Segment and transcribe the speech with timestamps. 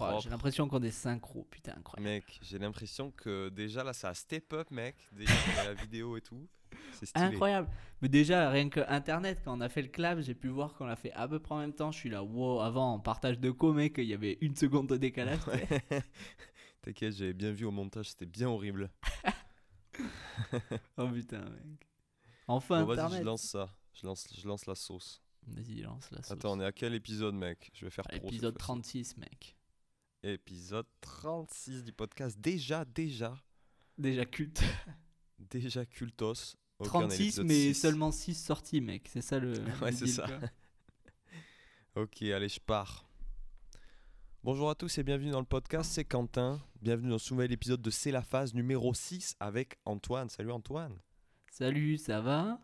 [0.00, 2.08] Oh, J'ai l'impression qu'on est synchro, putain, incroyable.
[2.08, 4.96] Mec, j'ai l'impression que déjà là, ça a step up, mec.
[5.12, 5.32] Déjà,
[5.64, 6.48] la vidéo et tout.
[6.92, 7.24] C'est stylé.
[7.26, 7.68] Incroyable.
[8.02, 10.86] Mais déjà, rien que Internet, quand on a fait le clap, j'ai pu voir qu'on
[10.86, 11.92] l'a fait à peu près en même temps.
[11.92, 14.88] Je suis là, wow, avant, en partage de co, mec, il y avait une seconde
[14.88, 15.40] de décalage.
[16.82, 18.90] T'inquiète, j'avais bien vu au montage, c'était bien horrible.
[20.98, 21.88] oh putain, mec.
[22.48, 23.20] Enfin, bon, vas-y, Internet.
[23.20, 23.70] je lance ça.
[23.92, 25.22] Je lance, je lance la sauce.
[25.46, 26.32] Vas-y, lance la sauce.
[26.32, 27.70] Attends, on est à quel épisode, mec?
[27.72, 28.28] Je vais faire pro.
[28.28, 28.58] Épisode fois-ci.
[28.58, 29.56] 36, mec.
[30.26, 32.40] Épisode 36 du podcast.
[32.40, 33.38] Déjà, déjà,
[33.98, 34.62] Déjà culte.
[35.38, 36.56] déjà cultos.
[36.78, 37.74] Ok, on est à 36, l'épisode mais 6.
[37.74, 39.06] seulement 6 sorties, mec.
[39.12, 39.52] C'est ça le.
[39.82, 40.26] Ouais, c'est ça.
[41.94, 43.06] Ok, allez, je pars.
[44.42, 46.58] Bonjour à tous et bienvenue dans le podcast, c'est Quentin.
[46.80, 50.30] Bienvenue dans ce nouvel épisode de C'est la phase numéro 6 avec Antoine.
[50.30, 50.98] Salut Antoine.
[51.52, 52.58] Salut, ça va?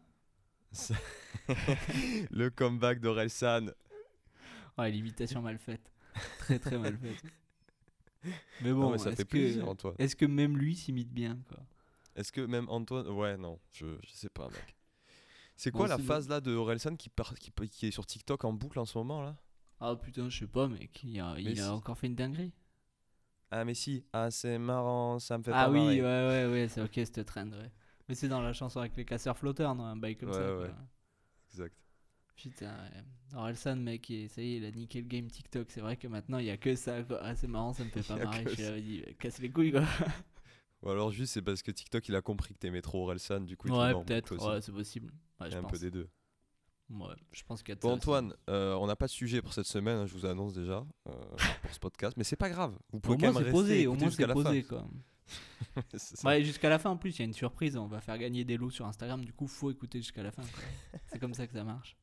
[2.30, 3.66] Le comeback d'Orelsan.
[4.78, 5.92] Oh, l'imitation mal faite.
[6.38, 7.22] Très, très mal faite.
[8.60, 9.96] Mais Non, bon, mais ça est-ce que, plaisir Antoine.
[9.98, 11.58] est-ce que même lui s'imite bien, quoi?
[12.14, 13.08] Est-ce que même Antoine...
[13.08, 14.76] Ouais, non, je, je sais pas mec.
[15.56, 18.44] C'est quoi Bon, la phase là de Orelsan qui, part- qui, qui est sur TikTok
[18.44, 19.36] en boucle en ce moment là?
[19.80, 21.02] Ah putain, je sais pas, mec.
[21.02, 22.52] Il a, il encore fait une dinguerie.
[23.52, 26.00] Ah mais si, ah c'est marrant, ça me fait Ah pas oui, marrer.
[26.00, 27.70] ouais, ouais, ouais, c'est ok cette trend, ouais.
[28.08, 29.84] Mais c'est dans la chanson avec les casseurs flotteurs, non?
[29.84, 30.50] Un bail comme Ouais, ça.
[30.52, 30.52] ouais.
[30.52, 30.74] quoi.
[31.50, 31.76] Exact.
[32.42, 32.74] Putain.
[33.34, 35.70] Orelsan, mec, ça y est, il a niqué le game TikTok.
[35.70, 37.20] C'est vrai que maintenant, il y a que ça, quoi.
[37.22, 38.44] Ah, c'est marrant, ça me fait pas marrer.
[38.48, 39.84] Je suis euh, casse les couilles, quoi.
[40.82, 43.54] Ou alors juste c'est parce que TikTok il a compris que t'aimais trop Orelsan, du
[43.56, 44.34] coup Ouais, peut-être.
[44.36, 45.12] Ouais, c'est possible.
[45.38, 45.72] Ouais, Il y je a un pense.
[45.72, 46.08] peu des deux.
[46.88, 47.94] Ouais, je pense qu'il y a de Bon ça.
[47.94, 50.84] Antoine, euh, on n'a pas de sujet pour cette semaine, hein, je vous annonce déjà
[51.08, 51.12] euh,
[51.62, 52.76] pour ce podcast, mais c'est pas grave.
[52.92, 53.86] Vous pouvez Au quand moins, même posé.
[53.86, 54.68] Au moins, c'est posé, fin.
[54.68, 54.88] quoi.
[56.24, 57.76] Ouais, jusqu'à la fin, en plus, il y a une surprise.
[57.76, 59.24] On va faire gagner des lots sur Instagram.
[59.24, 60.42] Du coup, faut écouter jusqu'à la fin.
[61.12, 61.96] c'est comme ça que ça marche.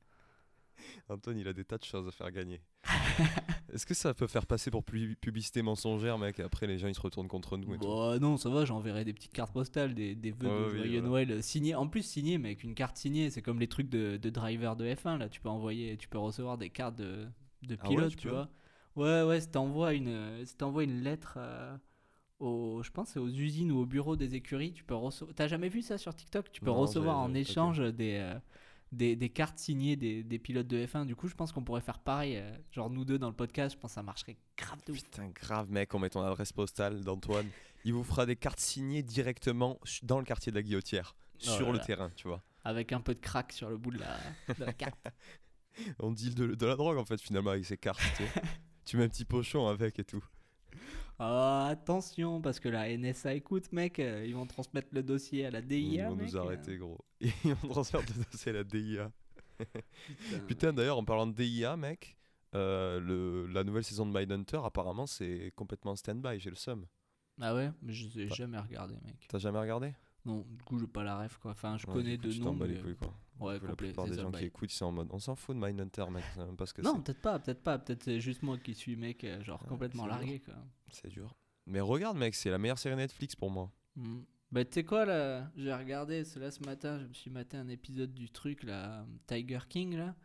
[1.10, 2.62] Antoine, il a des tas de choses à faire gagner.
[3.74, 6.88] Est-ce que ça peut faire passer pour pu- publicité mensongère, mec et Après, les gens
[6.88, 7.96] ils se retournent contre nous et tout.
[7.96, 11.02] Bon, non, ça va, j'enverrai des petites cartes postales, des, des vœux de oui, voilà.
[11.02, 11.76] Noël euh, signés.
[11.76, 14.78] En plus, signés, mais avec une carte signée, c'est comme les trucs de, de driver
[14.78, 15.18] de F1.
[15.18, 17.28] Là, tu peux envoyer, tu peux recevoir des cartes de,
[17.64, 18.50] de Ah ouais, pilote, tu vois.
[18.96, 21.78] Ouais, ouais, si t'envoies une, euh, si une lettre euh,
[22.40, 25.36] aux, je pense, c'est aux usines ou au bureau des écuries, tu peux recevoir.
[25.36, 26.52] T'as jamais vu ça sur TikTok?
[26.52, 28.40] Tu peux Non, recevoir en échange des, euh,
[28.92, 31.06] des, des cartes signées des, des pilotes de F1.
[31.06, 33.75] Du coup, je pense qu'on pourrait faire pareil, euh, genre nous deux dans le podcast.
[33.75, 35.03] Je pense que ça marcherait grave de ouf.
[35.03, 37.47] Putain, grave, mec, on met ton adresse postale d'Antoine.
[37.84, 41.72] Il vous fera des cartes signées directement dans le quartier de la Guillotière, Oh sur
[41.72, 42.44] le terrain, tu vois.
[42.64, 44.18] Avec un peu de crack sur le bout de la,
[44.53, 44.97] de la carte.
[46.00, 48.02] On deal de, de la drogue en fait, finalement, avec ces cartes.
[48.86, 50.24] tu mets un petit pochon avec et tout.
[51.19, 54.00] Ah, attention, parce que la NSA écoute, mec.
[54.00, 56.09] euh, ils vont transmettre le dossier à la Ils DIA.
[56.09, 57.00] vont mec, nous arrêter, gros.
[57.22, 59.11] Ils vont transférer le dossier à la DIA.
[59.57, 60.39] Putain.
[60.47, 62.16] Putain, d'ailleurs, en parlant de DIA, mec,
[62.53, 66.85] euh, le, la nouvelle saison de Mindhunter, apparemment, c'est complètement stand-by, j'ai le seum.
[67.41, 69.25] Ah ouais, mais je Pas- jamais regardé, mec.
[69.28, 69.94] T'as jamais regardé?
[70.25, 71.51] Non, du coup, j'ai pas la ref, quoi.
[71.51, 72.55] Enfin, je Ouais, connais coup, de tu t'en nom.
[72.55, 73.13] bats les mais- couilles, quoi.
[73.39, 75.35] Ouais, la complet, plupart c'est des gens qui écoutent, ils sont en mode on s'en
[75.35, 77.03] fout de Mindhunter, mec, c'est que Non, c'est.
[77.03, 77.78] peut-être pas, peut-être pas.
[77.79, 80.55] Peut-être c'est juste moi qui suis, mec, euh, genre Ouais, complètement c'est largué, quoi.
[80.92, 81.36] C'est dur.
[81.66, 83.72] Mais regarde, mec, c'est la meilleure série Netflix pour moi.
[83.96, 84.22] Hmm.
[84.52, 87.68] Bah, tu sais quoi, là J'ai regardé, là ce matin, je me suis maté un
[87.68, 90.16] épisode du truc, là, Tiger King, là.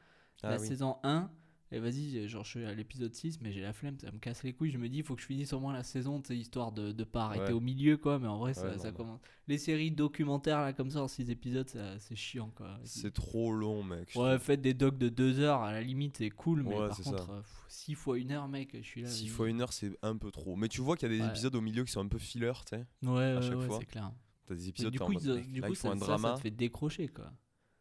[0.44, 0.66] Ah la oui.
[0.66, 1.30] saison 1.
[1.74, 4.42] Et vas-y, genre je suis à l'épisode 6, mais j'ai la flemme, ça me casse
[4.42, 4.70] les couilles.
[4.70, 6.70] Je me dis, il faut que je finisse au moins la saison, tu sais, histoire
[6.70, 7.52] de, de pas arrêter Ouais.
[7.52, 8.18] au milieu, quoi.
[8.18, 9.20] Mais en vrai, ça, commence.
[9.48, 11.66] Les séries documentaires, là, comme ça, en 6 épisodes,
[11.98, 12.78] c'est chiant, quoi.
[12.84, 14.12] C'est trop long, mec.
[14.14, 16.96] Ouais, faites des docs de 2 heures, à la limite, c'est cool, mais Ouais, par
[17.00, 17.42] contre, ça.
[17.68, 19.08] 6 fois 1 heure, mec, je suis là.
[19.08, 19.28] 6 vas-y.
[19.30, 20.56] fois 1 heure, c'est un peu trop.
[20.56, 22.52] Mais tu vois qu'il y a des épisodes au milieu qui sont un peu filler,
[22.66, 22.84] tu sais.
[23.02, 23.78] Ouais, ouais, chaque ouais, fois.
[23.80, 24.12] c'est clair.
[24.46, 25.94] T'as des épisodes du en coup, mode, ils- mec, du là, coup ils font ça,
[25.94, 26.28] un ça, drama.
[26.28, 27.32] ça te fait décrocher, quoi.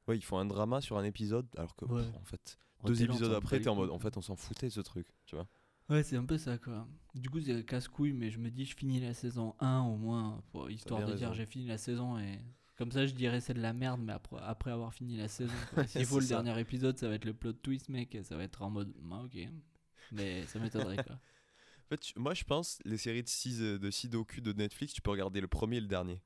[0.07, 3.59] Ouais, ils font un drama sur un épisode, alors que, en fait, deux épisodes après,
[3.59, 5.47] t'es en mode, en fait, on s'en foutait de ce truc, tu vois.
[5.89, 6.87] Ouais, c'est un peu ça, quoi.
[7.15, 10.41] Du coup, c'est casse-couille, mais je me dis, je finis la saison 1 au moins,
[10.51, 12.39] pour, histoire de dire, j'ai fini la saison et.
[12.77, 15.53] Comme ça, je dirais c'est de la merde, mais après, après avoir fini la saison.
[15.87, 16.41] S'il faut le ça.
[16.41, 18.17] dernier épisode, ça va être le plot twist, mec.
[18.23, 19.37] Ça va être en mode, ah, ok.
[20.11, 21.13] Mais ça m'étonnerait, quoi.
[21.13, 24.93] En fait, tu- moi, je pense, les séries de 6 de six docu de Netflix,
[24.93, 26.23] tu peux regarder le premier et le dernier.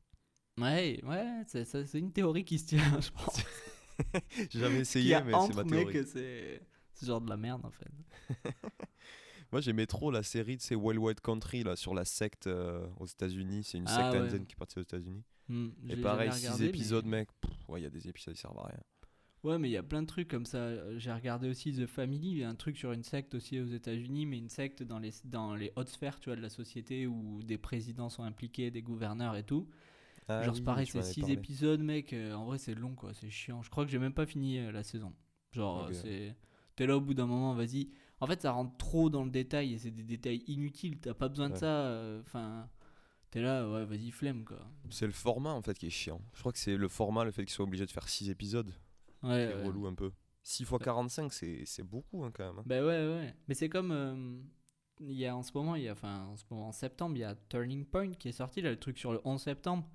[0.58, 3.42] Ouais, ouais, c'est une théorie qui se tient, je pense.
[4.52, 6.06] J'ai jamais essayé, mais c'est ma théorie.
[6.06, 6.62] c'est
[6.94, 7.90] c'est genre de la merde, en fait.
[9.52, 12.88] Moi, j'aimais trop la série de ces Wild Wild Country, là, sur la secte euh,
[13.00, 13.64] aux États-unis.
[13.64, 14.18] C'est une Ah, secte ouais.
[14.28, 15.24] indienne qui est partie aux États-Unis.
[15.48, 17.30] Hmm, Et pareil, jamais 6 regardé, mais- épisodes, mec.
[17.42, 18.80] pff, Ouais, il y a des épisodes qui servent à rien.
[19.44, 20.98] Ouais, mais il y a plein de trucs comme ça.
[20.98, 23.68] J'ai regardé aussi The Family, il y a un truc sur une secte aussi aux
[23.68, 27.06] États-Unis, mais une secte dans les, dans les hautes sphères tu vois, de la société
[27.06, 29.70] où des présidents sont impliqués, des gouverneurs et tout.
[30.28, 31.36] Ah Genre, oui, c'est pareil, c'est m'en avais 6 parlé.
[31.36, 32.14] épisodes, mec.
[32.14, 33.14] euh, en vrai, c'est long, quoi.
[33.14, 33.62] C'est chiant.
[33.62, 35.14] Je crois que j'ai même pas fini euh, la saison.
[35.52, 36.36] Genre, c'est.
[36.76, 37.90] T'es là au bout d'un moment, vas-y.
[38.20, 41.00] En fait, ça rentre trop dans le détail et c'est des détails inutiles.
[41.00, 41.66] T'as pas besoin de ça.
[41.88, 42.70] euh, Enfin,
[43.32, 44.60] t'es là, ouais, vas-y, flemme quoi.
[44.90, 46.22] C'est le format en fait qui est chiant.
[46.34, 48.74] Je crois que c'est le format, le fait qu'ils soient obligés de faire 6 épisodes,
[49.24, 49.64] Ouais, qui est ouais.
[49.64, 50.12] relou un peu.
[50.44, 52.60] 6 x 45, c'est c'est beaucoup hein, quand même.
[52.60, 52.64] hein.
[52.66, 53.34] Bah ouais, ouais.
[53.48, 53.92] Mais c'est comme.
[53.92, 54.38] euh,
[55.02, 57.16] Il y a en ce moment, il y a, enfin, en ce moment, en septembre,
[57.18, 59.90] il y a Turning Point qui est sorti, là, le truc sur le 11 septembre.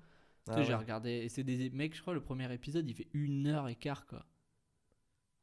[0.47, 0.79] Ah sais, j'ai ouais.
[0.79, 3.75] regardé, et c'est des mecs, je crois, le premier épisode, il fait une heure et
[3.75, 4.25] quart, quoi.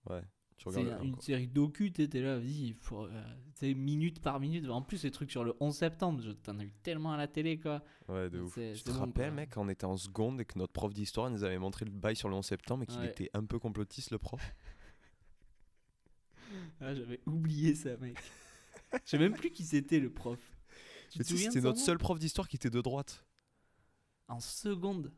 [0.08, 0.22] Ouais,
[0.56, 4.68] tu C'est une série docu, t'es là, vas-y, euh, minute par minute.
[4.68, 7.60] En plus, ces trucs sur le 11 septembre, t'en as eu tellement à la télé,
[7.60, 7.84] quoi.
[8.08, 8.54] Ouais, de ouf.
[8.54, 9.36] Tu te bon, rappelles, quoi.
[9.36, 11.92] mec, quand on était en seconde et que notre prof d'histoire nous avait montré le
[11.92, 13.08] bail sur le 11 septembre et qu'il Ouais.
[13.10, 14.42] était un peu complotiste, le prof
[16.80, 18.16] Ah, j'avais oublié ça, mec.
[18.92, 20.38] Je sais même plus qui c'était, le prof.
[21.10, 23.24] Tu te souviens C'était notre seul prof d'histoire qui était de droite.
[24.28, 25.12] En seconde.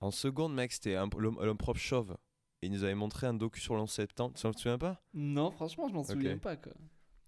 [0.00, 2.16] En seconde, mec, c'était un, le, le prof chauve.
[2.62, 4.34] Et il nous avait montré un docu sur 11 septembre.
[4.34, 5.02] Tu te souviens pas?
[5.14, 6.72] Non, franchement, je m'en souviens pas, quoi.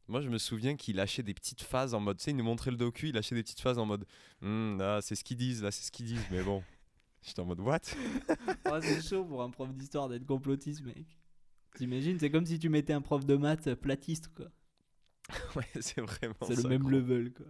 [0.09, 2.17] Moi, je me souviens qu'il lâchait des petites phases en mode.
[2.17, 4.07] Tu sais, il nous montrait le docu, il lâchait des petites phases en mode.
[4.43, 6.25] Hum, là, c'est ce qu'ils disent, là, c'est ce qu'ils disent.
[6.31, 6.63] Mais bon.
[7.23, 7.81] J'étais en mode, what?
[8.71, 11.19] Oh, c'est chaud pour un prof d'histoire d'être complotiste, mec.
[11.77, 14.47] T'imagines, c'est comme si tu mettais un prof de maths platiste, quoi.
[15.57, 16.35] Ouais, c'est vraiment.
[16.47, 17.47] C'est le même level, quoi.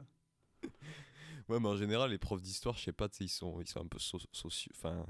[1.49, 3.87] Ouais, mais en général, les profs d'histoire, je sais pas, ils sont, ils sont un
[3.89, 4.73] peu so- sociaux.
[4.77, 5.05] Enfin,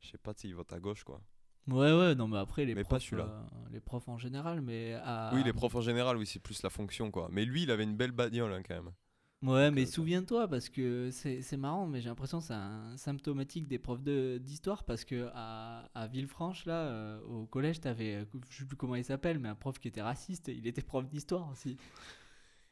[0.00, 1.22] je sais pas, ils votent à gauche, quoi.
[1.68, 3.12] Ouais, ouais, non, mais après, les Mais profs.
[3.12, 4.94] euh, les profs en général, mais.
[4.94, 7.28] à- Oui, les profs en général, oui, c'est plus la fonction, quoi.
[7.32, 8.92] Mais lui, il avait une belle bagnole, hein, quand même.
[9.40, 12.96] Ouais, Donc, mais euh, souviens-toi, parce que c'est marrant, mais j'ai l'impression que c'est un
[12.96, 18.26] symptomatique des profs de- d'histoire, parce que à, à Villefranche, là, euh, au collège, t'avais,
[18.50, 21.06] je sais plus comment il s'appelle, mais un prof qui était raciste, il était prof
[21.08, 21.76] d'histoire aussi.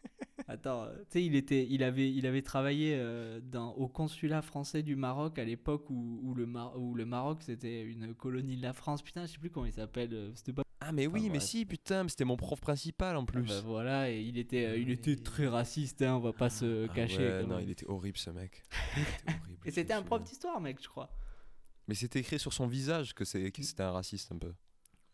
[0.48, 4.42] Attends, euh, tu sais, il, était, il, avait, il avait travaillé euh, dans, au consulat
[4.42, 8.56] français du Maroc à l'époque où, où, le Mar- où le Maroc c'était une colonie
[8.56, 9.02] de la France.
[9.02, 10.10] Putain, je sais plus comment il s'appelle.
[10.14, 10.62] euh, C'était pas.
[10.80, 13.48] Ah, mais oui, mais si, putain, mais c'était mon prof principal en Ah plus.
[13.48, 15.22] bah voilà, et il était, euh, il Ah était oui.
[15.22, 17.26] très raciste, hein, on va pas se Ah cacher.
[17.26, 18.62] ouais, non, il était horrible, ce mec.
[18.96, 21.10] Il était horrible, Et c'était un prof d'histoire, mec, je crois.
[21.88, 24.52] Mais c'était écrit sur son visage que c'était un raciste, un peu.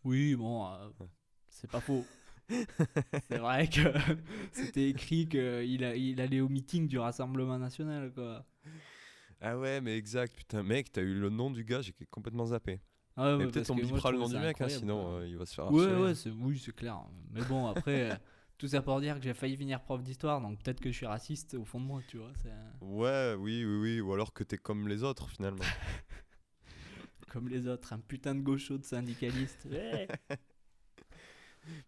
[0.04, 1.06] Oui, bon, euh, Ouais.
[1.48, 2.04] c'est pas faux.
[3.28, 3.80] c'est vrai que
[4.52, 8.44] c'était écrit qu'il il allait au meeting du Rassemblement National, quoi.
[9.40, 12.80] Ah ouais, mais exact, putain, mec, t'as eu le nom du gars, j'ai complètement zappé.
[13.16, 15.36] Ah ouais, mais ouais, peut-être on bipera le nom du mec, hein, sinon euh, il
[15.36, 17.02] va se faire Ouais, ouais, c'est, oui, c'est clair.
[17.32, 18.14] Mais bon, après, euh,
[18.58, 21.06] tout ça pour dire que j'ai failli finir prof d'histoire, donc peut-être que je suis
[21.06, 22.30] raciste au fond de moi, tu vois.
[22.40, 25.64] C'est Ouais, oui, oui, oui, ou alors que t'es comme les autres finalement.
[27.28, 29.66] comme les autres, un putain de gaucho de syndicaliste.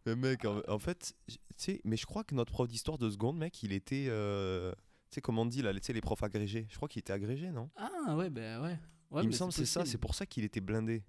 [0.06, 3.10] Mais mec, en, en fait, tu sais, mais je crois que notre prof d'histoire de
[3.10, 4.06] seconde, mec, il était.
[4.08, 4.72] euh,
[5.10, 6.66] tu sais, comment on dit là, tu sais, les profs agrégés.
[6.70, 7.70] Je crois qu'il était agrégé, non?
[7.76, 8.78] Ah ouais, ben ouais.
[9.10, 11.04] Ouais, Il me semble que c'est ça, c'est pour ça qu'il était blindé.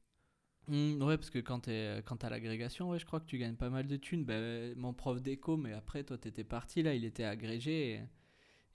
[0.68, 3.56] Hmm, ouais, parce que quand t'es quand t'as l'agrégation, ouais, je crois que tu gagnes
[3.56, 4.26] pas mal de thunes.
[4.26, 7.96] Ben, mon prof d'éco, mais après, toi, t'étais parti, là, il était agrégé et,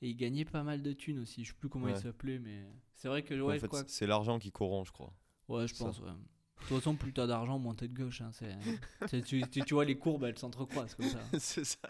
[0.03, 1.45] et il gagnait pas mal de thunes aussi.
[1.45, 2.01] Je sais plus comment il Ouais.
[2.01, 2.65] s'appelait, mais
[2.95, 3.83] c'est vrai que, en fait, quoi.
[3.87, 5.13] c'est- l'argent qui corrompt, je crois.
[5.49, 6.11] Ouais, je pense, ouais.
[6.63, 8.21] De toute façon, plus t'as d'argent, moins t'es de gauche.
[8.21, 8.55] Hein, c'est,
[9.09, 11.19] c'est- tu, tu, tu vois, les courbes, elles s'entrecroisent comme ça.
[11.39, 11.79] c'est ça.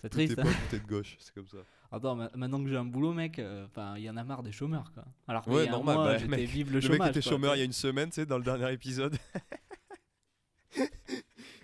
[0.00, 0.36] C'est T'es triste.
[0.36, 0.52] pas Hein.
[0.70, 1.58] côté de gauche, c'est comme ça.
[1.90, 4.42] Attends, ma- maintenant que j'ai un boulot, mec, euh, enfin, il y en a marre
[4.44, 5.04] des chômeurs, quoi.
[5.26, 6.98] Alors que Ouais, y a un normal, mois, bah, j'étais mec, vive le, Le chômage.
[7.00, 9.16] mec était quoi, chômeur il y a une semaine, tu sais, dans le dernier épisode.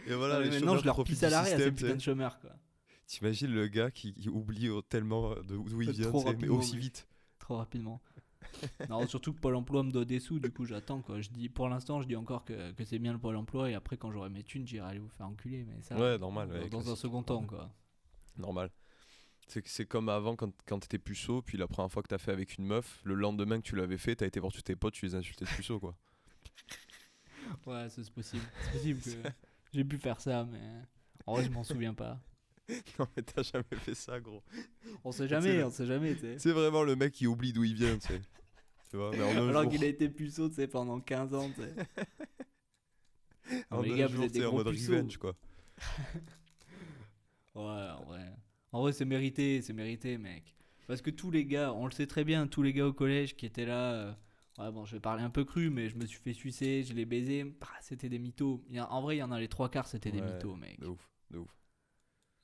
[0.06, 2.00] Et voilà, Ah, les maintenant, chômeurs je leur pisse à l'arrêt à ces putains de
[2.00, 2.50] chômeurs, quoi.
[3.06, 6.10] T'imagines le gars qui, qui oublie tellement de- d'où il vient,
[6.40, 7.06] mais aussi vite.
[7.38, 8.00] Trop rapidement.
[8.88, 11.20] non, surtout que Pôle emploi me doit des sous, du coup j'attends quoi.
[11.20, 13.74] Je dis, pour l'instant, je dis encore que, que c'est bien le Pôle emploi et
[13.74, 15.64] après, quand j'aurai mes thunes, j'irai aller vous faire enculer.
[15.64, 16.50] Mais ça, Ouais, normal.
[16.50, 17.70] ouais, dans, dans un second temps quoi.
[18.36, 18.70] Normal.
[19.46, 22.56] C'est comme avant quand, quand t'étais puceau, puis la première fois que t'as fait avec
[22.56, 25.04] une meuf, le lendemain que tu l'avais fait, t'as été voir tous tes potes, tu
[25.04, 25.94] les insultais de puceau, quoi.
[27.66, 28.42] Ouais, c'est possible.
[28.62, 29.28] C'est possible que
[29.74, 30.60] j'ai pu faire ça, mais
[31.26, 32.18] en vrai, je m'en souviens pas.
[32.98, 34.42] non, mais t'as jamais fait ça, gros.
[35.04, 36.38] On sait jamais, on sait jamais, tu sais.
[36.38, 38.20] C'est vraiment le mec qui oublie d'où il vient, tu sais.
[38.90, 41.62] Tu vois, mais en Alors qu'il a été puceau, tu sais, pendant 15 ans, tu
[41.62, 41.74] sais.
[43.70, 45.34] en les gars, vous jour, êtes tu des en mode revenge, quoi.
[47.54, 48.32] Ouais, en vrai.
[48.72, 50.54] En vrai, c'est mérité, c'est mérité, mec.
[50.86, 53.36] Parce que tous les gars, on le sait très bien, tous les gars au collège
[53.36, 53.92] qui étaient là.
[53.92, 54.12] euh,
[54.58, 56.92] ouais, bon, je vais parler un peu cru, mais je me suis fait sucer, je
[56.94, 57.44] l'ai baisé.
[57.44, 58.62] bah, c'était des mythos.
[58.90, 60.80] En vrai, il y en a les trois quarts, c'était des mythos, mec.
[60.80, 61.63] De ouf, de ouf.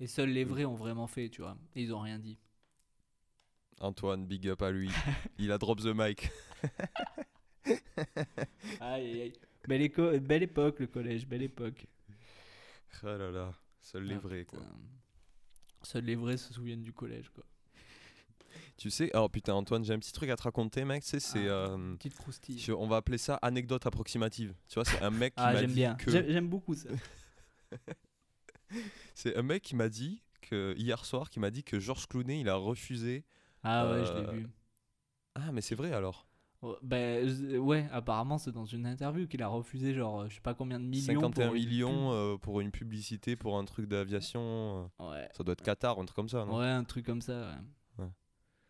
[0.00, 1.56] Et seuls les de vrais ont vraiment fait, tu vois.
[1.76, 2.38] Et ils ont rien dit.
[3.80, 4.90] Antoine, big up à lui.
[5.38, 6.30] il a drop the mic.
[8.80, 9.32] Aïe, aïe.
[9.68, 11.86] Belle, éco- belle époque, le collège, belle époque.
[13.02, 14.60] Ah là là, seuls les Ah, vrais, quoi.
[15.82, 17.44] Seuls les vrais se souviennent du collège, quoi.
[18.76, 21.02] Tu sais, alors putain, Antoine, j'ai un petit truc à te raconter, mec.
[21.02, 21.46] Tu sais, c'est.
[21.48, 22.58] Ah, euh, Petite croustille.
[22.58, 24.54] je- on va appeler ça anecdote approximative.
[24.68, 25.94] Tu vois, c'est un mec qui Ah, m'a dit bien.
[25.96, 26.10] que.
[26.10, 26.88] J'aime beaucoup ça.
[29.14, 32.40] C'est un mec qui m'a dit que hier soir, qui m'a dit que Georges Clooney,
[32.40, 33.24] il a refusé.
[33.62, 34.46] Ah ouais, je Euh, l'ai vu.
[35.34, 36.26] Ah, mais c'est vrai alors?
[36.62, 40.34] Ouais, Ben euh, ouais, apparemment c'est dans une interview qu'il a refusé genre euh, je
[40.34, 43.64] sais pas combien de millions 51 pour une millions euh, pour une publicité pour un
[43.64, 44.90] truc d'aviation.
[45.00, 45.10] euh.
[45.10, 45.28] Ouais.
[45.32, 46.58] Ça doit être Qatar ou un truc comme ça, non?
[46.58, 47.32] Ouais, un truc comme ça.
[47.32, 47.62] Ouais.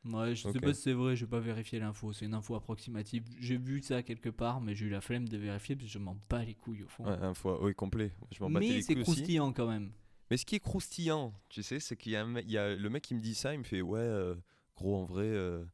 [0.04, 0.34] Ouais.
[0.34, 0.52] Je Ok.
[0.52, 3.24] sais pas si c'est vrai, j'ai pas vérifié l'info, c'est une info approximative.
[3.38, 5.98] J'ai vu ça quelque part, mais j'ai eu la flemme de vérifier parce que je
[5.98, 7.04] m'en bats les couilles au fond.
[7.04, 8.12] Ouais, un fois, oui, complet.
[8.30, 9.02] Je m'en mais c'est aussi.
[9.02, 9.92] croustillant quand même.
[10.30, 13.14] Mais ce qui est croustillant, tu sais, c'est qu'il y a, y le mec qui
[13.14, 14.34] me dit ça, il me fait ouais, euh,
[14.76, 15.64] gros en vrai, euh,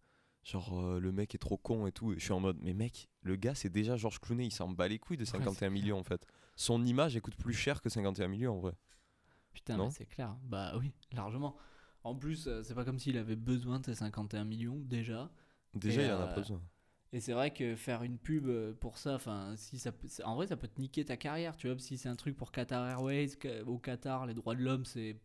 [0.44, 2.12] genre euh, le mec est trop con et tout.
[2.12, 4.68] Et je suis en mode mais mec, le gars c'est déjà Georges Clooney, il s'en
[4.70, 5.70] bat les couilles de c'est 51 clair.
[5.70, 6.26] millions en fait.
[6.56, 8.72] Son image elle coûte plus cher que 51 millions en vrai.
[9.52, 10.36] Putain, c'est clair.
[10.44, 11.56] Bah oui, largement.
[12.06, 15.30] En plus, euh, c'est pas comme s'il avait besoin de ces 51 millions déjà.
[15.74, 16.62] Déjà Et, il en a euh, pas besoin.
[17.12, 19.92] Et c'est vrai que faire une pub euh, pour ça, enfin, si ça,
[20.24, 21.78] en vrai, ça peut te niquer ta carrière, tu vois.
[21.78, 23.30] Si c'est un truc pour Qatar Airways,
[23.66, 25.16] au Qatar, les droits de l'homme, c'est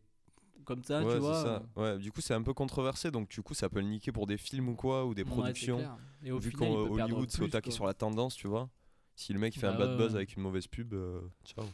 [0.66, 1.34] comme ça, ouais, tu c'est vois.
[1.34, 1.64] ça.
[1.76, 4.28] Ouais, du coup c'est un peu controversé, donc du coup ça peut le niquer pour
[4.28, 5.78] des films ou quoi ou des Ouais, productions.
[5.78, 5.98] clair.
[6.24, 8.70] Et au Vu qu'Hollywood c'est au taquet sur la tendance, tu vois.
[9.16, 10.18] Si le mec fait un Bah bad ouais, buzz ouais.
[10.18, 11.66] avec une mauvaise pub, euh, ciao.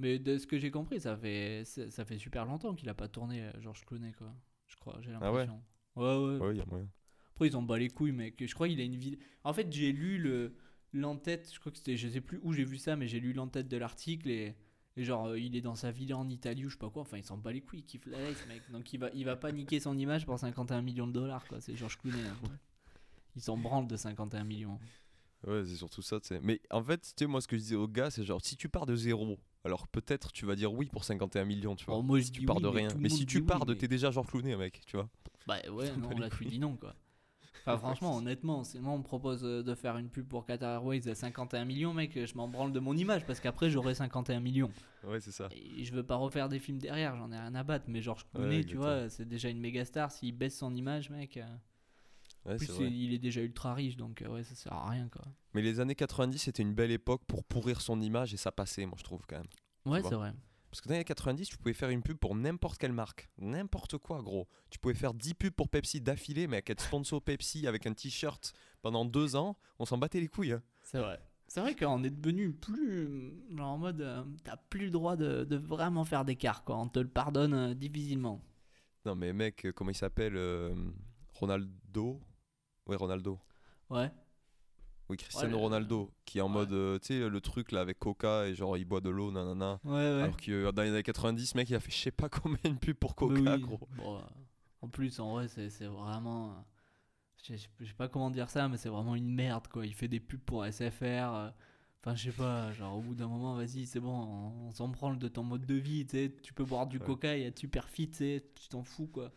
[0.00, 3.08] Mais de ce que j'ai compris, ça fait, ça, fait super longtemps qu'il a pas
[3.08, 4.34] tourné euh, Georges Clooney, quoi.
[4.66, 5.62] Je crois, j'ai Ah ouais l'impression.
[5.96, 6.38] ouais, ouais.
[6.46, 6.88] Ouais, y a moyen.
[7.34, 8.42] Après, ils ont bas les couilles, mec.
[8.44, 9.18] Je crois qu'il a une vie.
[9.44, 10.54] En fait, j'ai lu le
[10.92, 11.50] l'entête.
[11.52, 11.96] Je crois que c'était.
[11.96, 14.56] Je sais plus où j'ai vu ça, mais j'ai lu l'entête de l'article et,
[14.96, 17.02] et genre, euh, il est dans sa villa en Italie ou je sais pas quoi.
[17.02, 17.80] Enfin, il s'en bat les couilles.
[17.80, 18.62] Il kiffe la life, mec.
[18.70, 21.60] Donc, il va, il va pas niquer son image pour 51 millions de dollars, quoi.
[21.60, 22.22] C'est Georges Clooney.
[22.22, 22.36] hein.
[23.36, 24.78] Il s'en branle de 51 millions.
[25.46, 26.40] Ouais, c'est surtout ça, tu sais.
[26.42, 28.56] Mais en fait, tu sais, moi, ce que je disais aux gars, c'est genre, si
[28.56, 31.96] tu pars de zéro, alors peut-être tu vas dire oui pour 51 millions, tu vois.
[31.96, 32.88] Oh, moi, si tu pars oui, de rien.
[32.98, 33.72] Mais si tu oui, pars de.
[33.72, 35.08] mais- T'es déjà Georges Clooney, mec, tu vois.
[35.46, 36.94] Bah ouais, non, là, tu dis non, quoi.
[37.66, 40.76] Enfin, franchement, honnêtement, si moi on me propose euh, de faire une pub pour Qatar
[40.76, 44.40] Airways à 51 millions, mec, je m'en branle de mon image parce qu'après j'aurai 51
[44.40, 44.70] millions.
[45.04, 45.48] Ouais, c'est ça.
[45.52, 47.84] Et je veux pas refaire des films derrière, j'en ai rien à battre.
[47.88, 50.10] Mais Georges Clooney, Ouais, tu vois, c'est déjà une méga star.
[50.10, 51.44] S'il baisse son image, mec, euh,
[52.46, 55.08] Ouais, en plus il est déjà ultra riche, donc euh, ouais, ça sert à rien,
[55.08, 55.22] quoi.
[55.54, 58.86] Mais les années 90, c'était une belle époque pour pourrir son image et ça passait,
[58.86, 59.46] moi, je trouve, quand même.
[59.84, 60.32] Ouais, c'est vrai.
[60.70, 63.28] Parce que dans les années 90, tu pouvais faire une pub pour n'importe quelle marque.
[63.38, 64.46] N'importe quoi, gros.
[64.70, 68.52] Tu pouvais faire 10 pubs pour Pepsi d'affilée, mec, être sponsor Pepsi avec un t-shirt
[68.80, 70.52] pendant deux ans, on s'en battait les couilles.
[70.52, 70.62] hein.
[70.82, 71.20] C'est vrai.
[71.48, 73.32] C'est vrai qu'on est devenu plus.
[73.54, 74.00] Genre en mode.
[74.00, 76.78] euh, T'as plus le droit de, de vraiment faire d'écart, quoi.
[76.78, 78.40] On te le pardonne euh, difficilement.
[79.04, 80.72] Non, mais mec, euh, comment il s'appelle euh,
[81.34, 82.20] Ronaldo?
[82.90, 83.38] Ouais, Ronaldo.
[83.88, 84.10] Ouais.
[85.08, 86.52] Oui, Cristiano Ronaldo, qui est en Ouais.
[86.54, 89.32] mode, euh, tu sais, le truc là avec Coca et genre il boit de l'eau,
[89.32, 89.80] nanana.
[89.84, 90.22] Ouais, ouais.
[90.22, 92.70] Alors que euh, dans les années 90, mec, il a fait je sais pas combien
[92.72, 93.60] de pubs pour Coca, oui.
[93.60, 93.80] gros.
[93.96, 94.20] Bon, euh,
[94.82, 96.50] en plus, en vrai, c'est vraiment.
[96.52, 96.54] euh,
[97.42, 99.84] Je sais pas comment dire ça, mais c'est vraiment une merde, quoi.
[99.84, 101.02] Il fait des pubs pour SFR.
[101.34, 101.50] euh,
[102.02, 104.88] Enfin, je sais pas, genre au bout d'un moment, vas-y, c'est bon, on, on s'en
[104.88, 106.34] branle de ton mode de vie, tu sais.
[106.42, 109.30] Tu peux boire du coca et être super fit, tu t'en fous, quoi.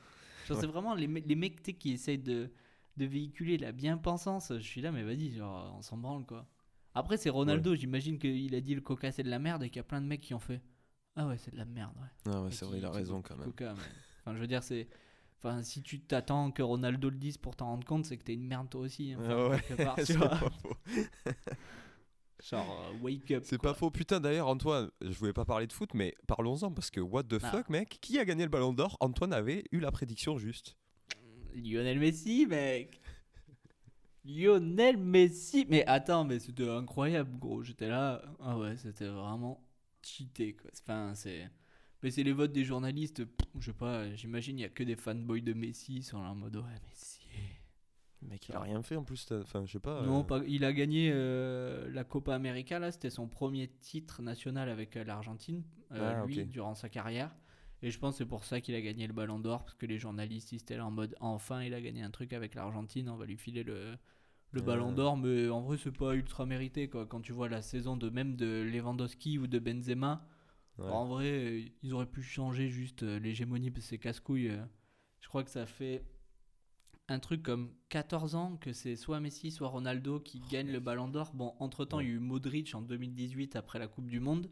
[0.47, 2.49] Genre, c'est vraiment les, me- les mecs, tu qui essayent de,
[2.97, 4.51] de véhiculer la bien-pensance.
[4.55, 6.45] Je suis là, mais vas-y, genre, on s'en branle, quoi.
[6.95, 9.77] Après, c'est Ronaldo, j'imagine qu'il a dit le coca c'est de la merde et qu'il
[9.77, 10.61] y a plein de mecs qui ont fait.
[11.15, 12.31] Ah ouais, c'est de la merde, ouais.
[12.31, 13.45] Non, ouais, c'est vrai, il a raison quand même.
[13.45, 13.81] Coca, mais-
[14.25, 14.87] Enfin, je veux dire, c'est.
[15.39, 18.33] Enfin, si tu t'attends que Ronaldo le dise pour t'en rendre compte, c'est que t'es
[18.35, 19.13] une merde toi aussi.
[19.17, 20.73] Enfin, Ah ouais, part, c'est pas faux.
[22.43, 23.43] Genre, euh, wake up.
[23.45, 23.71] C'est quoi.
[23.71, 23.89] pas faux.
[23.89, 27.37] Putain, d'ailleurs, Antoine, je voulais pas parler de foot, mais parlons-en parce que what the
[27.41, 27.51] Ah.
[27.51, 27.97] fuck, mec?
[28.01, 28.97] Qui a gagné le ballon d'or?
[28.99, 30.75] Antoine avait eu la prédiction juste.
[31.55, 32.99] Lionel Messi, mec.
[34.25, 35.65] Lionel Messi.
[35.69, 37.63] Mais attends, mais c'était incroyable, gros.
[37.63, 38.21] J'étais là.
[38.39, 39.61] Ah ouais, c'était vraiment
[40.01, 40.71] cheaté, quoi.
[40.81, 41.49] Enfin, c'est.
[42.01, 43.23] Mais c'est les votes des journalistes.
[43.59, 45.95] Je sais pas, j'imagine, il y a que des fanboys de Messi.
[45.97, 47.19] Ils sont là en mode, ouais, Messi.
[48.21, 49.29] Mec, il a rien fait en plus.
[49.33, 50.03] Enfin, je sais pas.
[50.03, 54.21] Non, euh, pas- il a gagné euh, la Copa América, là, c'était son premier titre
[54.21, 57.35] national avec euh, l'Argentine, euh, Ah, lui, durant sa carrière.
[57.83, 59.85] Et je pense que c'est pour ça qu'il a gagné le Ballon d'Or, parce que
[59.85, 63.09] les journalistes, ils étaient là en mode enfin, il a gagné un truc avec l'Argentine,
[63.09, 63.97] on va lui filer le,
[64.51, 64.61] le.
[64.61, 67.05] Ballon d'Or, mais en vrai, c'est pas ultra mérité, quoi.
[67.05, 70.25] Quand tu vois la saison de même de Lewandowski ou de Benzema,
[70.77, 70.89] ouais.
[70.89, 74.47] en vrai, ils auraient pu changer juste euh, l'hégémonie, parce que c'est casse-couille.
[74.47, 74.63] euh.
[75.19, 76.05] Je crois que ça fait
[77.09, 81.09] un truc comme 14 ans que c'est soit Messi, soit Ronaldo qui gagnent le Ballon
[81.09, 81.31] d'Or.
[81.33, 84.49] Bon, entre-temps, il y a eu Modric en 2018 après la Coupe du Monde.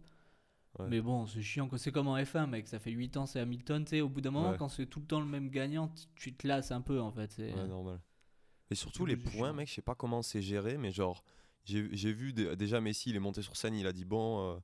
[0.80, 0.88] Ouais.
[0.90, 1.70] Mais bon, c'est chiant.
[1.78, 2.68] C'est comme en F1, mec.
[2.68, 3.84] Ça fait 8 ans, c'est Hamilton.
[3.84, 4.58] Tu sais, au bout d'un moment, Ouais.
[4.58, 7.32] quand c'est tout le temps le même gagnant, tu- te lasses un peu, en fait.
[7.32, 8.00] c'est- Ouais, normal.
[8.70, 9.32] Et surtout, les chiant.
[9.32, 11.24] points, mec, je sais pas comment c'est géré, mais genre,
[11.66, 11.82] j'ai
[12.14, 14.60] vu dé- déjà Messi, il est monté sur scène, il a dit bon, euh,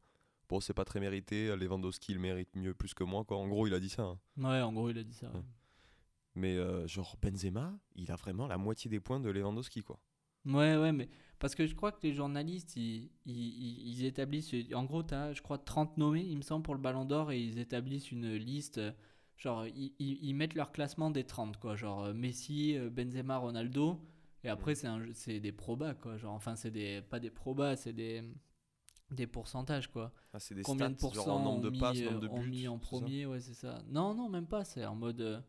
[0.48, 3.36] bon, c'est pas très mérité, Lewandowski, il mérite mieux plus que moi, quoi.
[3.38, 4.04] En gros, il a dit ça.
[4.04, 4.18] hein.
[4.38, 5.28] Ouais, en gros, il a dit ça.
[5.28, 5.42] Ouais.
[6.36, 10.00] Mais euh, genre, Benzema, il a vraiment la moitié des points de Lewandowski, quoi.
[10.46, 14.54] Ouais, ouais, mais parce que je crois que les journalistes, ils, ils, ils- établissent.
[14.74, 17.32] En gros, tu as, je crois, 30 nommés, il me semble, pour le Ballon d'Or
[17.32, 18.78] et ils établissent une liste.
[18.78, 18.92] euh,
[19.38, 21.76] Genre, ils, ils- ils mettent leur classement des 30, quoi.
[21.76, 24.00] Genre euh, Messi, euh, Benzema, Ronaldo.
[24.44, 26.18] Et après, jeu- c'est des probas, quoi.
[26.18, 28.24] Genre, enfin, c'est des, pas des probas, c'est des,
[29.12, 30.14] des pourcentages, quoi.
[30.34, 32.42] Ah, c'est des Combien de pourcents genre en nombre de mis, passes, nombre de ont
[32.42, 32.50] buts.
[32.50, 33.78] mis en premier, ouais, c'est ça.
[33.90, 34.64] Non, non, même pas.
[34.64, 35.44] C'est en mode.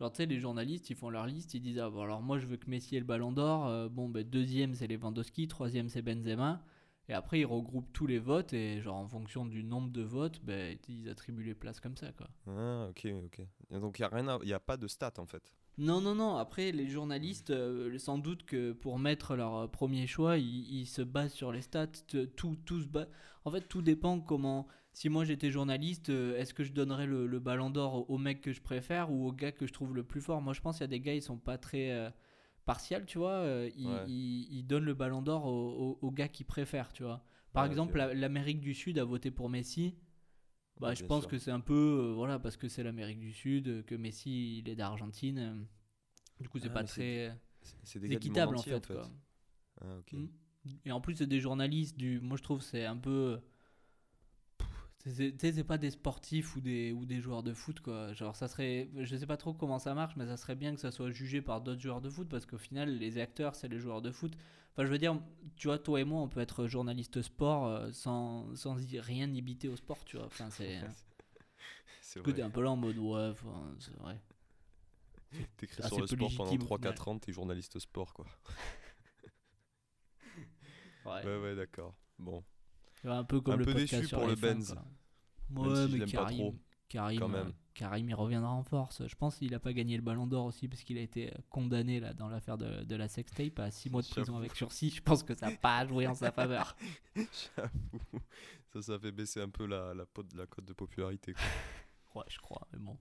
[0.00, 2.38] Genre, tu sais, les journalistes, ils font leur liste, ils disent Ah, bon, alors moi,
[2.38, 3.66] je veux que Messi ait le ballon d'or.
[3.68, 5.46] euh, bon, ben, deuxième, c'est Lewandowski.
[5.46, 6.64] Troisième, c'est Benzema.
[7.08, 10.40] Et après, ils regroupent tous les votes et, genre, en fonction du nombre de votes,
[10.44, 12.28] ben, ils attribuent les places comme ça, quoi.
[12.46, 13.40] Ah, ok, ok.
[13.72, 14.06] Et donc, il
[14.44, 15.52] n'y a, pas de stats en fait.
[15.76, 16.36] Non, non, non.
[16.36, 20.86] Après, les journalistes, euh, sans doute que pour mettre leur euh, premier choix, ils, ils
[20.86, 21.88] se basent sur les stats.
[22.36, 23.08] Tout, tout se ba-
[23.44, 24.68] En fait, tout dépend comment.
[24.92, 28.40] Si moi j'étais journaliste, euh, est-ce que je donnerais le, le ballon d'or au, mec
[28.40, 30.42] que je préfère ou au gars que je trouve le plus fort?
[30.42, 32.10] Moi, je pense qu'il y a des gars, ils sont pas très euh,
[32.66, 33.32] partials, tu vois.
[33.32, 34.04] euh, ils, Ouais.
[34.08, 37.24] ils- ils donnent le ballon d'or au, au- au gars qu'ils préfèrent, tu vois.
[37.52, 39.94] Par Ouais, exemple, la- l'Amérique du Sud a voté pour Messi.
[40.80, 41.30] Bah, Ouais, je pense sûr.
[41.30, 41.74] que c'est un peu,
[42.10, 45.66] euh, voilà, parce que c'est l'Amérique du Sud, que Messi, il est d'Argentine.
[46.40, 47.36] du coup, c'est Ah, pas très
[47.84, 48.86] C'est- équitable en fait.
[48.86, 49.08] quoi.
[49.80, 50.12] Ah, ok.
[50.14, 50.26] Mm.
[50.84, 52.20] Et en plus, c'est des journalistes du.
[52.20, 53.40] Moi, je trouve c'est un peu.
[55.02, 57.80] C'est- c'est- Tu sais, c'est pas des sportifs ou des, ou des joueurs de foot,
[57.80, 58.12] quoi.
[58.12, 58.88] Genre, ça serait.
[58.98, 61.40] Je sais pas trop comment ça marche, mais ça serait bien que ça soit jugé
[61.40, 64.32] par d'autres joueurs de foot parce qu'au final, les acteurs, c'est les joueurs de foot.
[64.72, 65.18] Enfin, je veux dire,
[65.56, 69.32] tu vois, toi et moi, on peut être journaliste sport euh, sans, sans y- rien
[69.32, 70.26] imiter au sport, tu vois.
[70.26, 70.78] Enfin, c'est.
[72.24, 72.42] Vrai.
[72.42, 74.20] un peu là en mode, ouais, enfin, c'est vrai.
[75.56, 78.26] T'écris sur le sport pendant légitime, 3-4 ans, t'es journaliste sport, quoi.
[81.06, 81.24] Ouais.
[81.24, 81.94] Ouais, ouais, d'accord.
[82.18, 82.42] Bon, Ouais,
[83.04, 84.74] Un peu comme Un le peu déçu pour le F1, Benz.
[84.74, 85.62] quoi.
[85.68, 86.54] Ouais, si mais l'aime pas Karim, trop,
[86.88, 87.52] Karim, quand euh, même.
[87.74, 89.06] Karim, il reviendra en force.
[89.06, 91.38] Je pense qu'il a pas gagné le Ballon d'Or aussi parce qu'il a été euh,
[91.48, 94.90] condamné là dans l'affaire de, de la sextape à 6 mois de prison avec sursis.
[94.90, 96.76] Je pense que ça n'a pas joué en sa faveur.
[97.16, 98.20] j'avoue.
[98.72, 101.32] Ça, ça fait baisser un peu la, la, pot- la cote de popularité.
[101.32, 101.42] quoi.
[102.16, 102.98] Ouais, je crois, mais bon.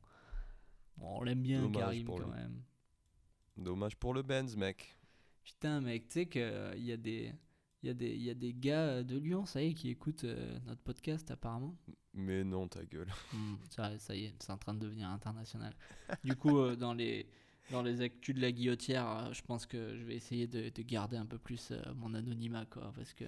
[0.97, 2.29] Bon, on l'aime bien, Dommage Karim, quand lui.
[2.29, 2.61] même.
[3.57, 4.95] Dommage pour le Benz, mec.
[5.43, 7.33] Putain, mec, tu sais qu'il y a des.
[7.81, 9.73] Il y, a des, il y a des gars euh, de Lyon, ça y est,
[9.73, 11.77] qui écoutent euh, notre podcast apparemment.
[12.13, 13.07] Mais non, ta gueule.
[13.33, 15.73] Hmm, ça, ça y est, c'est en train de devenir international.
[16.23, 17.25] Du coup, euh, dans les
[17.71, 20.81] dans les actus de la guillotière, euh, je pense que je vais essayer de, de
[20.81, 23.25] garder un peu plus mon anonymat, quoi, parce que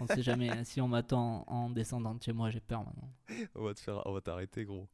[0.00, 0.50] on sait jamais.
[0.50, 3.12] hein, si on m'attend en descendant de chez moi, j'ai peur maintenant.
[3.54, 4.88] On va te faire, on va t'arrêter, gros.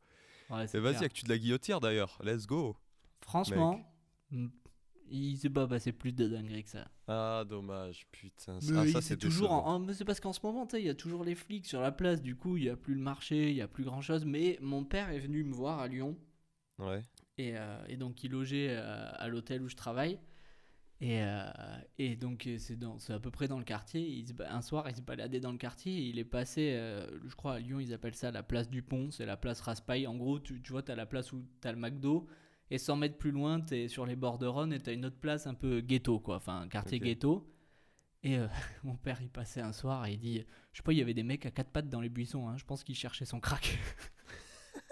[0.50, 1.00] Ouais, c'est vas-y, clair.
[1.02, 2.18] avec tu de la guillotière d'ailleurs.
[2.22, 2.76] Let's go.
[3.22, 3.80] Franchement,
[4.30, 4.48] hmm,
[5.08, 6.86] il s'est pas passé plus de dingueries que ça.
[7.06, 8.58] Ah, dommage, putain.
[8.62, 11.22] Mais Ah, ça, c'est toujours en- c'est parce qu'en ce moment, il y a toujours
[11.24, 12.22] les flics sur la place.
[12.22, 14.24] Du coup, il y a plus le marché, il y a plus grand chose.
[14.24, 16.16] Mais mon père est venu me voir à Lyon.
[16.78, 17.02] Ouais.
[17.36, 20.18] Et, euh, et donc il logeait euh, à l'hôtel où je travaille.
[21.00, 21.44] Et, euh,
[21.98, 24.00] et donc c'est à peu près dans le quartier.
[24.00, 25.92] Il se un soir, il se baladait dans le quartier.
[25.92, 28.82] Et il est passé, euh, je crois à Lyon, ils appellent ça la place du
[28.82, 29.10] pont.
[29.10, 30.06] C'est la place Raspail.
[30.06, 32.26] En gros, tu, tu vois, tu as la place où tu as le McDo.
[32.70, 34.94] Et 100 mètres plus loin, tu es sur les bords de Rhône et tu as
[34.94, 36.36] une autre place un peu ghetto, quoi.
[36.36, 37.50] Enfin, quartier ghetto.
[38.22, 38.48] Et euh,
[38.84, 41.14] mon père, il passait un soir et il dit Je sais pas, il y avait
[41.14, 42.48] des mecs à quatre pattes dans les buissons.
[42.48, 42.56] hein.
[42.56, 43.78] Je pense qu'ils cherchaient son crack.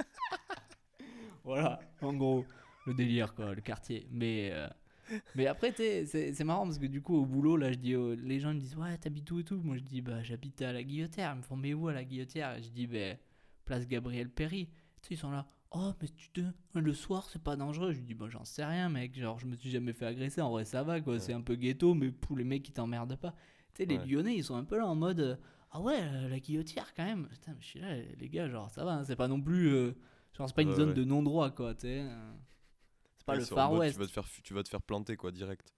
[1.45, 2.45] voilà, en gros,
[2.87, 4.07] le délire, quoi, le quartier.
[4.11, 4.69] Mais, euh,
[5.35, 8.41] mais après, c'est marrant parce que du coup, au boulot, là, je dis, aux- les
[8.41, 9.61] gens me disent Ouais, t'habites où et tout?
[9.63, 11.33] Moi, je dis Bah, j'habite à la Guillotière.
[11.35, 12.57] Ils me font Mais où à la Guillotière?
[12.63, 13.17] Je dis Bah,
[13.65, 14.67] place Gabriel Péry.
[15.01, 15.47] Tu sais, ils sont là.
[15.75, 16.41] Oh, mais tu te...
[16.75, 17.93] le soir, c'est pas dangereux.
[17.93, 19.19] Je lui dis, bah, j'en sais rien, mec.
[19.19, 20.41] Genre, je me suis jamais fait agresser.
[20.43, 21.15] En vrai, ça va, quoi.
[21.15, 21.19] Ouais.
[21.19, 23.33] C'est un peu ghetto, mais pour les mecs qui t'emmerdent pas.
[23.75, 24.07] Tu sais, les Ouais.
[24.07, 25.37] Lyonnais, ils sont un peu là en mode, euh,
[25.71, 27.27] ah ouais, euh, la guillotière quand même.
[27.29, 28.93] Putain, mais je suis là, les gars, genre, ça va.
[28.97, 29.69] hein, c'est pas non plus.
[29.73, 29.93] euh,
[30.37, 31.75] genre, c'est pas une Ouais, zone de non-droit, quoi.
[31.75, 32.01] Tu sais.
[32.03, 32.33] euh,
[33.17, 33.95] C'est pas le Far West.
[33.95, 35.73] Tu vas, te faire, tu vas te faire planter, quoi, direct.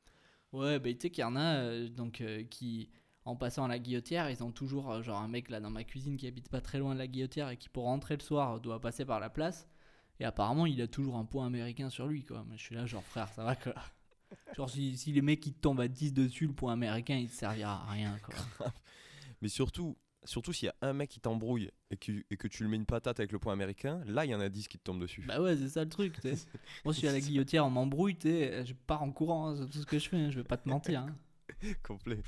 [0.52, 2.90] Ouais, bah tu sais qu'il y en a euh, donc, qui,
[3.24, 6.16] en passant à la guillotière, ils ont toujours genre un mec là dans ma cuisine
[6.16, 8.80] qui habite pas très loin de la guillotière et qui pour rentrer le soir doit
[8.80, 9.68] passer par la place.
[10.20, 12.44] Et apparemment, il a toujours un point américain sur lui, quoi.
[12.48, 13.74] Mais je suis là, genre frère, ça va quoi.
[14.57, 17.29] Genre, si, si les mecs ils te tombent à 10 dessus, le point américain il
[17.29, 18.70] te servira à rien, quoi.
[19.42, 22.62] Mais surtout, surtout s'il y a un mec qui t'embrouille et que, et que tu
[22.62, 24.79] lui mets une patate avec le point américain, là, il y en a 10 qui
[24.79, 25.22] te tombent dessus.
[25.27, 26.16] Bah ouais, c'est ça le truc.
[26.85, 28.64] Moi, je suis à la guillotière, on m'embrouille, tu sais.
[28.64, 30.57] Je pars en courant, hein, c'est tout ce que je fais, hein, je vais pas
[30.57, 31.00] te mentir.
[31.00, 31.16] hein.
[31.83, 32.22] Complet.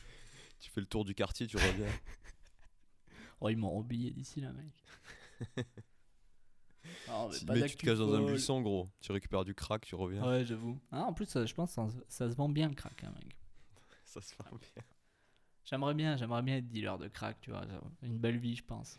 [0.60, 1.86] Tu fais le tour du quartier, tu reviens.
[3.40, 5.66] Oh, ils m'ont oublié d'ici là, mec.
[7.08, 8.88] Mais si pas mec, tu te caches dans un buisson, gros.
[9.00, 10.26] Tu récupères du crack, tu reviens.
[10.28, 10.78] Ouais, j'avoue.
[10.90, 13.36] Ah, en plus, je pense que ça, ça se vend bien le crack, hein, mec.
[14.04, 14.82] Ça se fait bien.
[15.64, 17.62] J'aimerais bien, j'aimerais bien être dealer de crack, tu vois.
[18.02, 18.98] Une belle vie, je pense.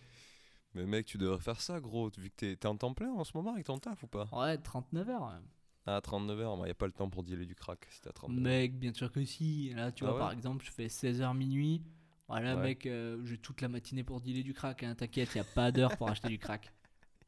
[0.73, 2.09] Mais mec, tu devrais faire ça, gros.
[2.17, 4.27] Vu que t'es en temps plein en ce moment avec ton taf ou pas?
[4.33, 5.21] Ouais, 39 heures.
[5.23, 5.91] ouais.
[5.93, 8.11] À 39 heures, il n'y a pas le temps pour dealer du crack si t'as
[8.11, 8.43] 39 heures.
[8.43, 9.73] Mec, bien sûr que si.
[9.73, 11.81] Là, tu Ah vois, ouais par exemple, je fais 16h minuit.
[12.27, 12.61] Voilà, Ouais.
[12.61, 14.83] mec, euh, j'ai toute la matinée pour dealer du crack.
[14.83, 14.93] Hein.
[14.95, 16.73] T'inquiète, il a pas d'heure pour acheter du crack.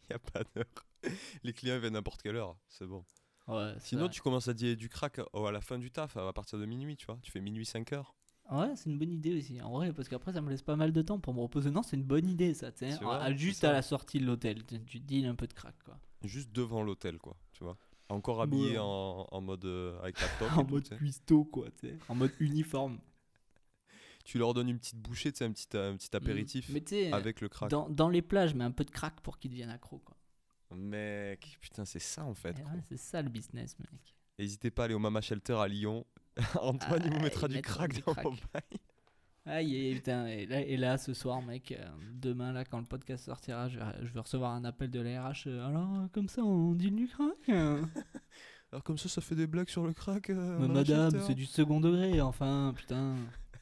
[0.10, 0.66] N'y a pas d'heure.
[1.44, 3.04] Les clients viennent n'importe quelle heure, c'est bon.
[3.48, 4.10] Ouais, Sinon, vrai.
[4.10, 6.66] tu commences à dealer du crack oh, à la fin du taf, à partir de
[6.66, 7.18] minuit, tu vois.
[7.24, 8.14] Tu fais minuit 5 heures.
[8.52, 9.62] Ouais, c'est une bonne idée aussi.
[9.62, 11.70] En vrai, parce qu'après, ça me laisse pas mal de temps pour me reposer.
[11.72, 12.72] Non, c'est une bonne idée, ça.
[12.72, 12.92] tu sais.
[12.98, 15.98] C'est juste à la sortie de l'hôtel, tu, tu deals un peu de crack, quoi.
[16.24, 17.78] Juste devant l'hôtel, quoi, tu vois.
[18.10, 18.78] Encore habillé Ouais.
[18.80, 20.58] en, en mode euh, avec la top.
[20.58, 21.98] en mode cuistot, quoi, tu sais.
[22.08, 23.00] En mode uniforme.
[24.30, 26.70] Tu leur donnes une petite bouchée, tu sais, un petit, un petit apéritif
[27.12, 27.72] avec le crack.
[27.72, 30.16] dans, dans les plages, mais un peu de crack pour qu'ils deviennent accros, quoi.
[30.76, 32.56] Mec, putain, c'est ça en fait.
[32.60, 34.16] Eh ouais, c'est ça le business, mec.
[34.38, 36.06] N'hésitez pas à aller au Mama Shelter à Lyon.
[36.62, 38.26] Antoine, il vous Ah, mettra il du mettra crack du dans crack.
[38.54, 38.80] bails.
[39.46, 43.26] Aïe, putain, et là, et là, ce soir, mec, euh, demain, là, quand le podcast
[43.26, 45.48] sortira, je, vais- je vais recevoir un appel de la RH.
[45.48, 47.82] euh, alors, euh, comme ça, on dit du crack euh
[48.72, 50.30] Alors comme ça, ça fait des blagues sur le crack.
[50.30, 53.16] Mais madame, c'est du second degré, enfin, putain.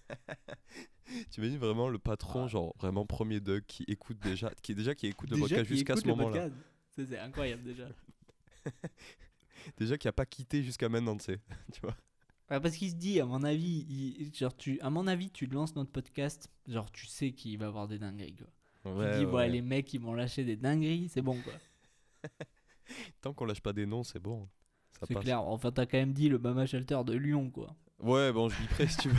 [1.30, 2.48] T'imagines vraiment le patron, Ah.
[2.48, 6.06] genre vraiment premier Doug, qui écoute déjà, qui déjà qui écoute le podcast jusqu'à ce
[6.08, 6.50] moment-là.
[6.96, 7.88] C'est incroyable, déjà.
[9.78, 11.40] Déjà qui a pas quitté jusqu'à maintenant, tu sais.
[11.74, 11.96] tu vois.
[12.50, 15.46] Ouais, parce qu'il se dit, à mon avis, il- genre, tu, à mon avis, tu
[15.48, 19.12] lances notre podcast, genre, tu sais qu'il va y avoir des dingueries, quoi.
[19.12, 22.30] tu dis, voilà, les mecs, ils vont lâcher des dingueries, c'est bon, quoi.
[23.22, 24.48] Tant qu'on lâche pas des noms, c'est bon.
[25.08, 25.42] C'est clair.
[25.42, 27.76] Enfin, t'as quand même dit le Mama Shelter de Lyon, quoi.
[28.00, 29.16] Ouais, bon, je biperai si tu veux.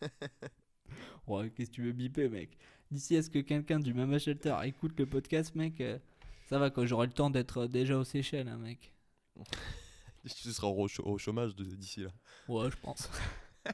[1.26, 2.56] Ouais, qu'est-ce que tu veux biper, mec?
[2.90, 5.98] D'ici à ce que quelqu'un du Mama Shelter écoute le podcast, mec, euh,
[6.48, 6.86] ça va, quoi.
[6.86, 8.92] J'aurai le temps d'être euh, déjà aux Seychelles, hein, mec.
[10.24, 12.10] tu seras au, chômage d'ici là.
[12.48, 13.10] Ouais, je pense.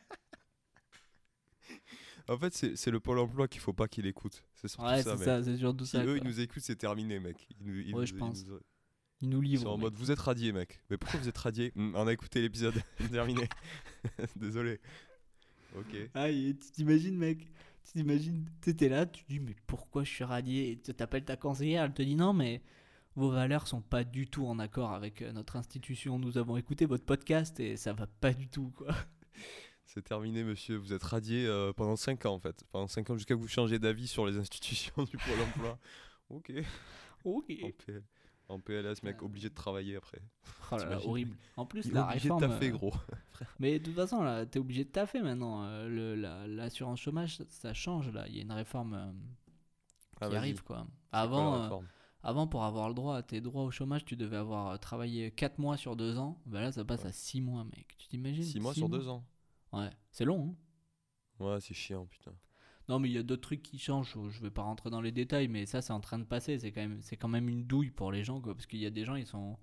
[2.29, 4.45] En fait, c'est le pôle emploi qu'il faut pas qu'il écoute.
[4.55, 6.05] C'est surtout Ouais, ça, ça, c'est surtout Si ça.
[6.05, 6.17] eux, quoi.
[6.19, 7.49] ils nous écoutent, c'est terminé, mec.
[7.61, 8.47] Ils nous, ils Ouais, nous- je ils pense.
[8.47, 8.61] nous-
[9.23, 9.63] Ils nous Ils livrent.
[9.65, 9.83] sont en mec.
[9.83, 10.81] mode, vous êtes radié, mec.
[10.89, 12.81] Mais pourquoi vous êtes radié Hmm, On a écouté l'épisode.
[13.11, 13.49] terminé.
[14.37, 14.81] Désolé.
[15.77, 15.97] Ok.
[16.15, 17.51] Ah, et tu t'imagines, mec
[17.85, 20.71] Tu t'imagines, t'étais là, tu te dis, mais pourquoi je suis radié?
[20.73, 22.63] Et tu t'appelles ta conseillère, elle te dit, non, mais
[23.17, 26.19] vos valeurs sont pas du tout en accord avec euh, notre institution.
[26.19, 28.95] Nous avons écouté votre podcast et ça va pas du tout, quoi.
[29.87, 30.77] C'est terminé, monsieur.
[30.77, 32.65] Vous êtes radié euh, pendant 5 ans, en fait.
[32.71, 35.79] Pendant 5 ans, jusqu'à que vous changez d'avis sur les institutions du Pôle emploi.
[36.31, 36.53] Ok.
[37.25, 37.47] Ok.
[37.87, 38.01] P-
[38.53, 40.21] en PLS, mec, obligé de travailler après.
[40.73, 41.37] Oh là là, horrible.
[41.59, 42.41] En plus, Il la obligé réforme.
[42.43, 42.95] de taffer, euh, gros.
[43.61, 45.65] Mais de toute façon, là, t'es obligé de taffer maintenant.
[45.65, 48.27] euh, le- la- L'assurance chômage, ça, change là.
[48.29, 50.37] Il y a une réforme euh, qui Ah, vas-y.
[50.39, 50.87] arrive quoi.
[50.89, 51.83] C'est Avant,
[52.23, 55.59] avant, pour avoir le droit à tes droits au chômage, tu devais avoir travaillé 4
[55.59, 56.41] mois sur 2 ans.
[56.47, 57.09] Bah là, ça passe Ouais.
[57.09, 57.95] à 6 mois, mec.
[57.99, 58.45] Tu t'imagines?
[58.45, 59.27] 6 mois Six sur 2 ans?
[59.73, 60.57] Ouais, c'est long.
[61.41, 62.33] Hein Ouais, c'est chiant, putain.
[62.93, 64.17] Non, mais il y a d'autres trucs qui changent.
[64.29, 66.59] Je vais pas rentrer dans les détails, mais ça, c'est en train de passer.
[66.59, 68.55] C'est quand même, c'est quand même une douille pour les gens, quoi.
[68.55, 69.59] Parce qu'il y a des gens, ils sont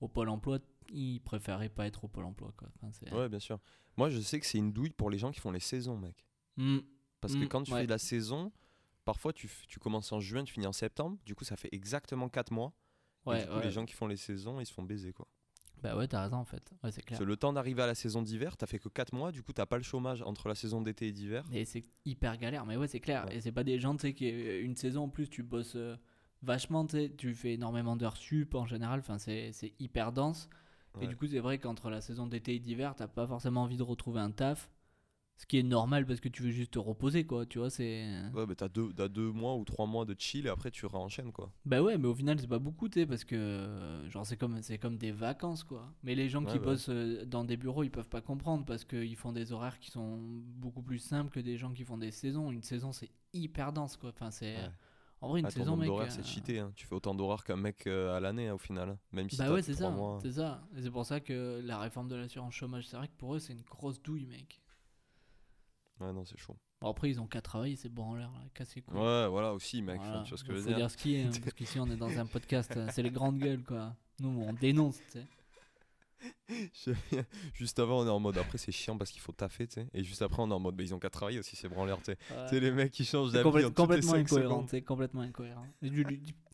[0.00, 0.58] au pôle emploi,
[0.90, 2.68] ils préféraient pas être au pôle emploi, quoi.
[2.76, 3.58] Enfin, c'est- Ouais, bien sûr.
[3.96, 6.26] Moi, je sais que c'est une douille pour les gens qui font les saisons, mec.
[6.56, 6.78] Hmm.
[7.20, 7.80] Parce que Mm, quand tu ouais.
[7.80, 8.52] fais de la saison,
[9.04, 11.16] parfois tu, tu commences en juin, tu finis en septembre.
[11.24, 12.72] Du coup, ça fait exactement 4 mois.
[13.26, 13.64] Et Ouais, du coup, ouais.
[13.64, 15.26] les gens qui font les saisons, ils se font baiser, quoi.
[15.84, 16.72] Bah ouais, t'as raison en fait.
[16.82, 17.18] Ouais, c'est clair.
[17.18, 19.32] Parce que le temps d'arriver à la saison d'hiver, t'as fait que 4 mois.
[19.32, 21.44] Du coup, t'as pas le chômage entre la saison d'été et d'hiver.
[21.52, 23.26] Et c'est hyper galère, mais ouais, c'est clair.
[23.26, 23.36] Ouais.
[23.36, 25.76] Et c'est pas des gens, tu sais, qui euh, une saison en plus, tu bosses
[25.76, 25.94] euh,
[26.42, 30.48] vachement, tu fais énormément d'heures sup en général, enfin, c'est hyper dense.
[31.00, 33.76] Et du coup, c'est vrai qu'entre la saison d'été et d'hiver, t'as pas forcément envie
[33.76, 34.70] de retrouver un taf.
[35.36, 38.06] Ce qui est normal parce que tu veux juste te reposer, quoi, tu vois, c'est.
[38.32, 40.86] Ouais, bah t'as deux, t'as deux mois ou trois mois de chill et après tu
[40.86, 41.52] réenchaînes, quoi.
[41.66, 44.36] Bah ouais, mais au final, c'est pas beaucoup, tu sais, parce que, euh, genre, c'est
[44.36, 45.92] comme, c'est comme des vacances, quoi.
[46.04, 46.66] Mais les gens Ouais, qui bah.
[46.66, 49.90] bossent euh, dans des bureaux, ils peuvent pas comprendre parce qu'ils font des horaires qui
[49.90, 50.18] sont
[50.56, 52.52] beaucoup plus simples que des gens qui font des saisons.
[52.52, 54.10] Une saison, c'est hyper dense, quoi.
[54.10, 54.54] Enfin, c'est.
[54.54, 54.70] Ouais.
[55.20, 55.88] En vrai, une Ah, ton saison, nombre mec.
[55.88, 56.58] d'horaires, euh, c'est cheaté.
[56.60, 56.70] Hein.
[56.76, 58.90] Tu fais autant d'horaires qu'un mec euh, à l'année, hein, au final.
[58.90, 58.98] hein.
[59.12, 59.96] Même si Bah t'as ouais, c'est trois ça.
[59.96, 60.18] mois.
[60.22, 60.62] C'est ça.
[60.76, 63.38] Et c'est pour ça que la réforme de l'assurance chômage, c'est vrai que pour eux,
[63.40, 64.60] c'est une grosse douille, mec.
[66.00, 66.56] Ouais, non, c'est chaud.
[66.80, 68.94] Bon, après, ils ont qu'à travailler, c'est bon en l'air, casser quoi.
[68.94, 70.00] Ouais, voilà, aussi, mec.
[70.00, 70.76] enfin, tu vois ce que je veux dire.
[70.76, 73.10] dire ce qui est, hein, parce qu'ici, on est dans un podcast, euh, c'est les
[73.10, 73.94] grandes gueules, quoi.
[74.20, 75.26] Nous, on dénonce, tu sais.
[77.54, 78.38] juste avant, on est en mode.
[78.38, 79.88] Après, c'est chiant parce qu'il faut taffer, tu sais.
[79.92, 80.76] Et juste après, on est en mode.
[80.76, 82.18] Bah, ils ont qu'à travailler aussi, c'est branleur, tu sais.
[82.30, 82.44] Ouais.
[82.44, 85.66] Tu sais, les mecs qui changent d'avis complète- complètement incohérent, c'est complètement incohérent.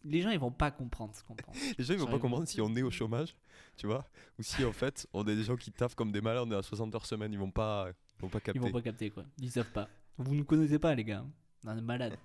[0.02, 1.54] Les gens ils vont pas comprendre ce qu'on pense.
[1.78, 3.36] Les gens, ils vont pas comprendre si on est au chômage,
[3.76, 4.04] tu vois.
[4.38, 6.56] Ou si, en fait, on est des gens qui taffent comme des malades, on est
[6.56, 7.32] à 60 heures semaine.
[7.32, 8.58] Ils vont pas, ils vont pas capter.
[8.58, 9.24] Ils vont pas capter quoi.
[9.38, 9.88] Ils savent pas.
[10.18, 11.24] Vous nous connaissez pas les gars.
[11.64, 12.18] On est malade.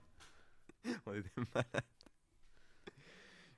[1.06, 1.84] On est des malades.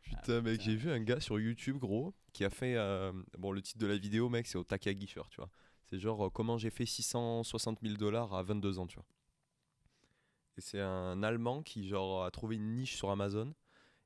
[0.04, 2.76] Putain, mec, j'ai vu un gars sur YouTube, gros, qui a fait.
[2.76, 5.50] euh, bon, le titre de la vidéo, mec, c'est au Takagi tu vois.
[5.90, 9.06] C'est genre euh, comment j'ai fait 660 000 dollars à 22 ans, tu vois.
[10.58, 13.54] Et c'est un Allemand qui, genre, a trouvé une niche sur Amazon.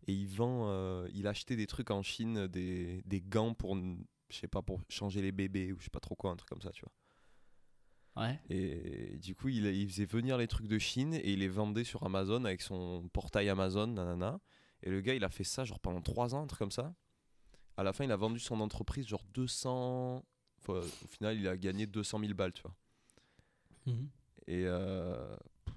[0.08, 3.76] et il vend, euh, il a acheté des trucs en Chine, des, des gants pour,
[3.76, 6.50] je sais pas, pour changer les bébés ou je sais pas trop quoi, un truc
[6.50, 6.92] comme ça, tu vois.
[8.18, 8.40] Ouais.
[8.50, 11.84] Et du coup, il, il faisait venir les trucs de Chine et il les vendait
[11.86, 14.40] sur Amazon avec son portail Amazon, nanana.
[14.84, 16.94] Et le gars, il a fait ça genre pendant 3 ans, un truc comme ça.
[17.78, 20.24] À la fin, il a vendu son entreprise genre 200.
[20.60, 22.76] enfin, au final, il a gagné 200 000 balles, tu vois.
[23.86, 24.10] Mhm.
[24.48, 25.36] Et euh,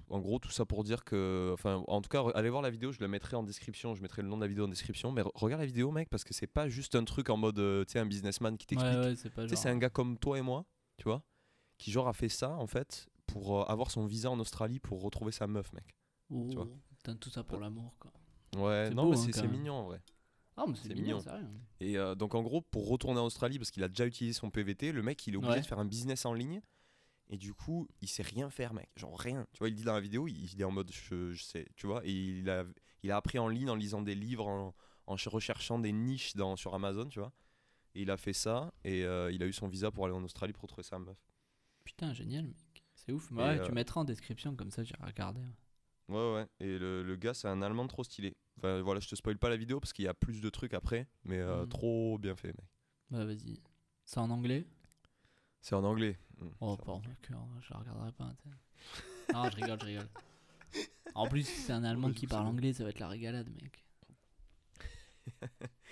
[0.09, 1.51] en gros, tout ça pour dire que.
[1.53, 3.95] Enfin, en tout cas, allez voir la vidéo, je la mettrai en description.
[3.95, 5.11] Je mettrai le nom de la vidéo en description.
[5.11, 7.59] Mais re- regarde la vidéo, mec, parce que c'est pas juste un truc en mode,
[7.59, 8.93] euh, tu sais, un businessman qui t'explique.
[8.93, 9.57] Ouais, ouais, genre.
[9.57, 10.65] c'est un gars comme toi et moi,
[10.97, 11.23] tu vois,
[11.77, 15.01] qui genre a fait ça en fait pour euh, avoir son visa en Australie pour
[15.01, 15.95] retrouver sa meuf, mec.
[16.29, 16.67] Oh, tu vois.
[16.97, 18.11] putain, tout ça pour l'amour, quoi.
[18.55, 20.01] Ouais, non, beau, mais hein, c'est mignon en vrai.
[20.57, 21.49] Ah, mais c'est mignon, rien.
[21.81, 24.49] Et euh, donc en gros, pour retourner en Australie, parce qu'il a déjà utilisé son
[24.49, 25.61] PVT, le mec il est obligé Ouais.
[25.61, 26.61] de faire un business en ligne.
[27.29, 28.87] Et du coup, il sait rien faire, mec.
[28.95, 29.47] Genre rien.
[29.51, 31.67] Tu vois, il dit dans la vidéo, il, il est en mode je, je sais,
[31.75, 32.05] tu vois.
[32.05, 32.63] Et il a,
[33.01, 34.75] il a appris en ligne en lisant des livres, en,
[35.07, 37.33] en ch- recherchant des niches dans, sur Amazon, tu vois.
[37.95, 40.23] Et il a fait ça et euh, il a eu son visa pour aller en
[40.23, 41.17] Australie pour retrouver sa meuf.
[41.85, 42.83] Putain, génial, mec.
[42.95, 43.31] C'est ouf.
[43.31, 45.41] Ouais, euh, tu mettras en description, comme ça, j'ai regardé.
[46.07, 46.47] Ouais, ouais.
[46.59, 48.35] Et le, le gars, c'est un Allemand trop stylé.
[48.57, 50.73] Enfin, voilà, je te spoil pas la vidéo parce qu'il y a plus de trucs
[50.73, 51.69] après, mais euh, Mhm.
[51.69, 52.65] trop bien fait, mec.
[53.09, 53.59] Bah, vas-y.
[54.05, 54.67] C'est en anglais?
[55.61, 56.17] C'est en anglais.
[56.39, 58.33] Mm, Oh, pardon, le cœur, je la regarderai pas.
[58.43, 58.49] sais.
[59.31, 60.09] non, je rigole, je rigole.
[61.15, 63.49] En plus, si c'est un Allemand Ouais, qui parle anglais, ça va être la régalade,
[63.49, 63.83] mec.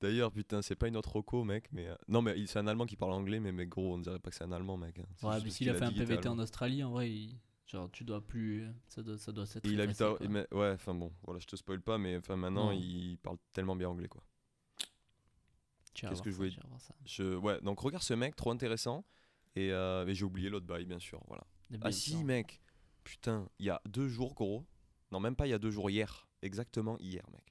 [0.00, 1.88] D'ailleurs, putain, c'est pas une autre roco, mec, mais.
[1.88, 4.30] euh, Non, mais c'est un Allemand qui parle anglais, mais, mais gros, on dirait pas
[4.30, 4.98] que c'est un Allemand, mec.
[4.98, 5.26] hein.
[5.28, 6.38] Ouais, mais s'il a fait un PVT en.
[6.38, 8.66] Australie, en vrai, il- genre, tu dois plus.
[8.88, 9.66] Ça doit, ça doit s'être.
[9.66, 10.14] Et il habite à.
[10.28, 12.78] mais- ouais, enfin bon, voilà, je te spoil pas, mais enfin maintenant, Non.
[12.80, 14.22] il parle tellement bien anglais, quoi.
[15.94, 16.94] Qu'est-ce que je voulais- ça.
[17.04, 17.34] Je...
[17.36, 19.04] Ouais, donc regarde ce mec, trop intéressant.
[19.56, 21.44] Et, euh, et j'ai oublié l'autre bail, bien sûr, voilà.
[21.82, 22.60] Ah si, mec.
[23.02, 24.64] Putain, il y a deux jours, gros.
[25.10, 26.28] Non, même pas il y a deux jours, hier.
[26.42, 27.42] Exactement hier, mec.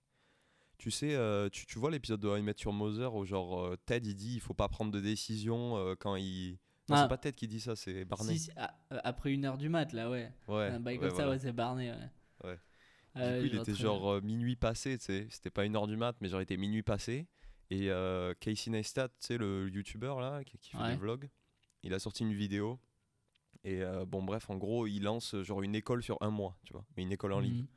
[0.78, 3.76] Tu sais, euh, tu, tu vois l'épisode de I Met Your Mother où genre euh,
[3.86, 6.60] Ted il dit il faut pas prendre de décision euh, quand il.
[6.90, 7.02] Non, Ah.
[7.04, 8.34] c'est pas Ted qui dit ça, c'est Barney.
[8.38, 10.32] Si, si, ah, après une heure du mat, là, ouais.
[10.48, 10.68] Ouais.
[10.68, 11.32] un bail ouais, ça, voilà.
[11.32, 11.98] ouais, c'est Barney, ouais.
[12.50, 12.60] Ouais.
[13.18, 15.28] Euh, du coup, il était genre euh, minuit passé, tu sais.
[15.32, 17.26] C'était pas une heure du mat, mais genre il était minuit passé.
[17.72, 20.92] Et euh, Casey Neistat, tu sais, le youtubeur là, qui, qui fait Ouais.
[20.92, 21.28] des vlogs,
[21.84, 22.80] il a sorti une vidéo.
[23.64, 26.86] Et bon, bref, en gros, il lance genre une école sur un mois, tu vois.
[26.96, 27.50] Mais une école en bien.
[27.50, 27.62] ligne.
[27.64, 27.68] Mhm.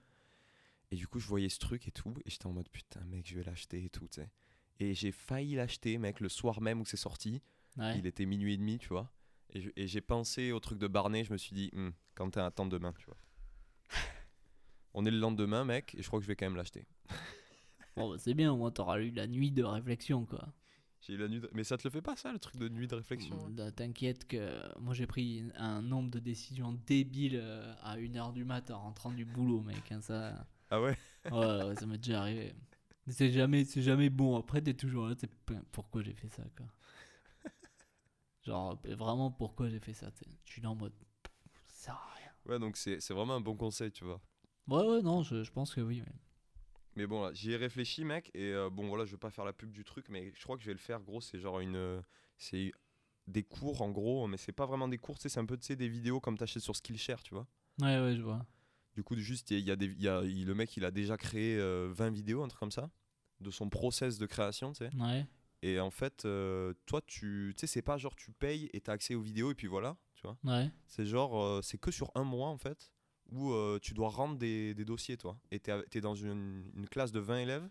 [0.90, 2.14] Et du coup, je voyais ce truc et tout.
[2.24, 4.30] Et j'étais en mode putain, mec, je vais l'acheter et tout, tu sais.
[4.80, 7.42] Et j'ai failli l'acheter, mec, le soir même où c'est sorti.
[7.76, 7.98] Ouais.
[7.98, 9.12] Il était minuit et demi, tu vois.
[9.52, 11.70] Et j'ai pensé au truc de Barney, je me suis dit,
[12.14, 13.16] quand t'as un temps demain, tu vois.
[14.94, 16.86] On est le lendemain, mec, et je crois que je vais quand même l'acheter.
[17.96, 20.52] Bon, bah, c'est bien, au moins, t'auras eu la nuit de réflexion, quoi.
[21.00, 22.68] J'ai eu la nuit de- Mais ça te le fait pas, ça, le truc de
[22.68, 27.38] nuit de réflexion hein Bah, T'inquiète que moi j'ai pris un nombre de décisions débiles
[27.42, 29.90] euh, à 1h du matin en rentrant du boulot, mec.
[29.92, 30.96] hein, ça, Ah ouais?
[31.30, 32.54] Ouais, ouais, ça m'est déjà arrivé.
[33.06, 34.36] Mais c'est jamais, c'est jamais bon.
[34.36, 35.28] Après, t'es toujours là, t'es
[35.72, 36.66] pourquoi j'ai fait ça, quoi?
[38.42, 40.10] Genre, vraiment, pourquoi j'ai fait ça.
[40.44, 40.92] Je suis là en mode,
[41.66, 42.32] ça sert à rien.
[42.44, 44.20] Ouais, donc c'est c'est vraiment un bon conseil, tu vois.
[44.68, 46.00] Ouais, ouais, non, je, je pense que oui.
[46.00, 46.12] ouais.
[46.96, 49.44] Mais bon, là, j'y ai réfléchi, mec, et euh, bon, voilà, je vais pas faire
[49.44, 51.60] la pub du truc, mais je crois que je vais le faire, gros, c'est genre
[51.60, 51.76] une.
[51.76, 52.00] euh,
[52.38, 52.72] C'est
[53.26, 55.76] des cours, en gros, mais c'est pas vraiment des cours, c'est un peu, tu sais,
[55.76, 57.46] des vidéos comme t'achètes sur Skillshare, tu vois.
[57.80, 58.46] Ouais, ouais, je vois.
[58.94, 60.54] Du coup, juste, il y a, il y a des, il y a- il- le
[60.54, 62.90] mec, il a déjà créé euh, 20 vidéos, un truc comme ça,
[63.40, 64.90] de son process de création, tu sais.
[64.98, 65.26] Ouais,
[65.62, 69.14] Et en fait, euh, toi, tu sais, c'est pas genre tu payes et t'as accès
[69.14, 70.36] aux vidéos et puis voilà, tu vois.
[70.44, 70.70] ouais.
[70.86, 72.90] C'est genre, euh, c'est que sur un mois, en fait,
[73.30, 75.38] où euh, tu dois rendre des, des dossiers, toi.
[75.50, 77.68] Et t'es es dans une, une classe de 20 élèves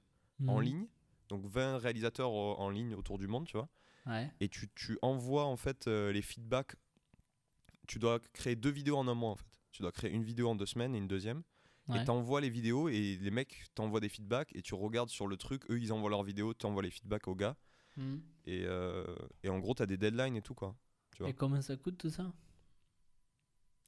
[0.47, 0.63] en Mhm.
[0.65, 0.87] ligne,
[1.27, 3.67] donc 20 réalisateurs euh, en ligne autour du monde, tu vois.
[4.05, 6.75] Ouais, Et tu, tu envoies, en fait, euh, les feedbacks.
[7.87, 9.58] Tu dois créer deux vidéos en un mois, en fait.
[9.71, 11.43] Tu dois créer une vidéo en deux semaines et une deuxième.
[11.87, 12.01] ouais.
[12.01, 15.37] Et t'envoies les vidéos et les mecs t'envoient des feedbacks et tu regardes sur le
[15.37, 17.55] truc, eux ils envoient leurs vidéos, t'envoies les feedbacks aux gars.
[17.97, 18.21] Mhm.
[18.45, 19.03] Et, euh,
[19.43, 20.75] et en gros, t'as des deadlines et tout, quoi.
[21.15, 21.29] tu vois.
[21.29, 22.31] Et combien ça coûte tout ça?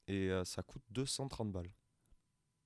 [0.08, 1.72] Et euh, ça coûte 230 balles.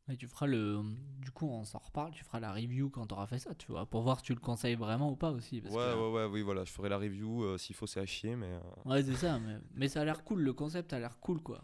[0.09, 0.83] Et tu feras le.
[1.19, 3.87] Du coup, on s'en reparle, tu feras la review quand t'auras fait ça, tu vois,
[3.87, 5.57] pour voir si tu le conseilles vraiment ou pas aussi.
[5.57, 6.65] Ouais, Parce que- ouais, ouais, oui, voilà.
[6.65, 8.57] Je ferai la review euh, s'il faut, c'est à chier, mais.
[8.85, 11.61] Ouais, c'est ça, mais, mais ça a l'air cool, le concept a l'air cool, quoi.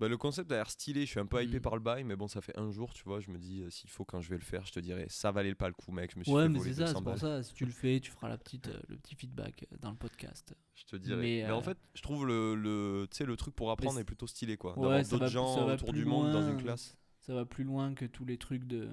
[0.00, 1.02] Bah, le concept a l'air stylé.
[1.04, 1.62] Je suis un peu hypé Mm.
[1.62, 3.20] par le bail, mais bon, ça fait un jour, tu vois.
[3.20, 5.30] Je me dis, euh, s'il faut, quand je vais le faire, je te dirais, ça
[5.30, 6.10] valait pas le coup, mec.
[6.14, 7.70] Je me suis Ouais, fait mais c'est ça, 200 c'est pour ça, si tu le
[7.72, 10.54] fais, tu feras la petite, euh, le petit feedback euh, dans le podcast.
[10.74, 11.20] Je te dirais.
[11.20, 14.04] Mais, Mais, en fait, je trouve le, le, tu sais, le truc pour apprendre est
[14.04, 14.72] plutôt stylé, quoi.
[14.78, 16.50] Ouais, D'avoir d'autres gens ça va autour du monde dans loin.
[16.52, 16.96] une classe.
[17.18, 18.88] Ça va plus loin que tous les trucs de,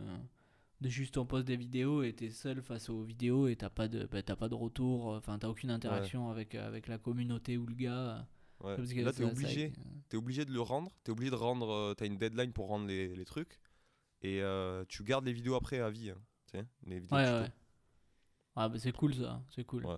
[0.81, 3.87] de juste on poste des vidéos et t'es seul face aux vidéos et t'as pas
[3.87, 7.65] de, bah, t'as pas de retour, enfin t'as aucune interaction avec, avec la communauté ou
[7.65, 8.27] le gars.
[8.63, 8.75] Ouais.
[8.75, 9.73] Parce que Là, t'es ça- ça- obligé.
[10.09, 10.91] T'es obligé de le rendre.
[11.03, 11.69] T'es obligé de rendre.
[11.69, 13.59] euh, T'as une deadline pour rendre les, les trucs.
[14.21, 16.09] Et euh, tu gardes les vidéos après à vie.
[16.09, 16.17] hein.
[16.47, 17.37] Tu sais, les vidéos Ouais, tuto.
[17.41, 17.51] ouais.
[18.55, 19.85] Ah, bah c'est cool ça, c'est cool.
[19.85, 19.97] Ouais.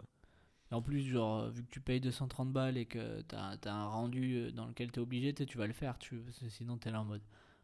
[0.71, 3.71] Et en plus, genre, euh, vu que tu payes 230 balles et que t'as as
[3.71, 7.05] un rendu dans lequel t'es obligé, tu vas le faire, tu, sinon t'es là en
[7.05, 7.21] mode.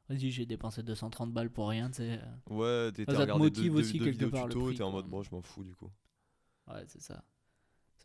[0.10, 2.20] Vas-y, j'ai dépensé 230 balles pour rien, tu sais.
[2.50, 4.78] Ouais, t'es Ça t'as te motive deux, aussi deux, quelque part, le tuto et prix,
[4.78, 5.92] t'es en mode bon, je m'en fous du coup.
[6.68, 7.24] Ouais, c'est ça.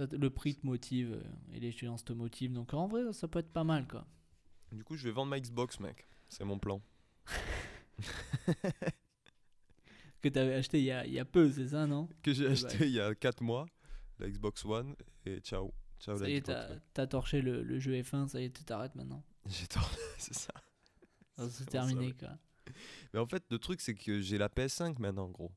[0.00, 3.38] Ça Le prix te motive euh, et l'échéance te motive, donc en vrai, ça peut
[3.40, 4.06] être pas mal, quoi.
[4.72, 6.06] Du coup, je vais vendre ma Xbox, mec.
[6.30, 6.80] C'est mon plan.
[10.22, 12.08] Que t'avais acheté il y a, il y a peu, c'est ça, non?
[12.22, 13.66] Que j'ai acheté il y a 4 mois,
[14.18, 15.72] la Xbox One, et ciao.
[15.98, 16.50] Ciao Ça la y est,
[16.92, 19.22] t'as torché le, le jeu F1, ça y est, tu t'arrêtes maintenant.
[19.46, 20.52] J'ai tort, c'est ça.
[21.36, 22.14] Ça, C'est ça, terminé, ouais.
[22.18, 22.38] quoi.
[23.12, 25.52] Mais en fait, le truc, c'est que j'ai la PS5 maintenant, gros.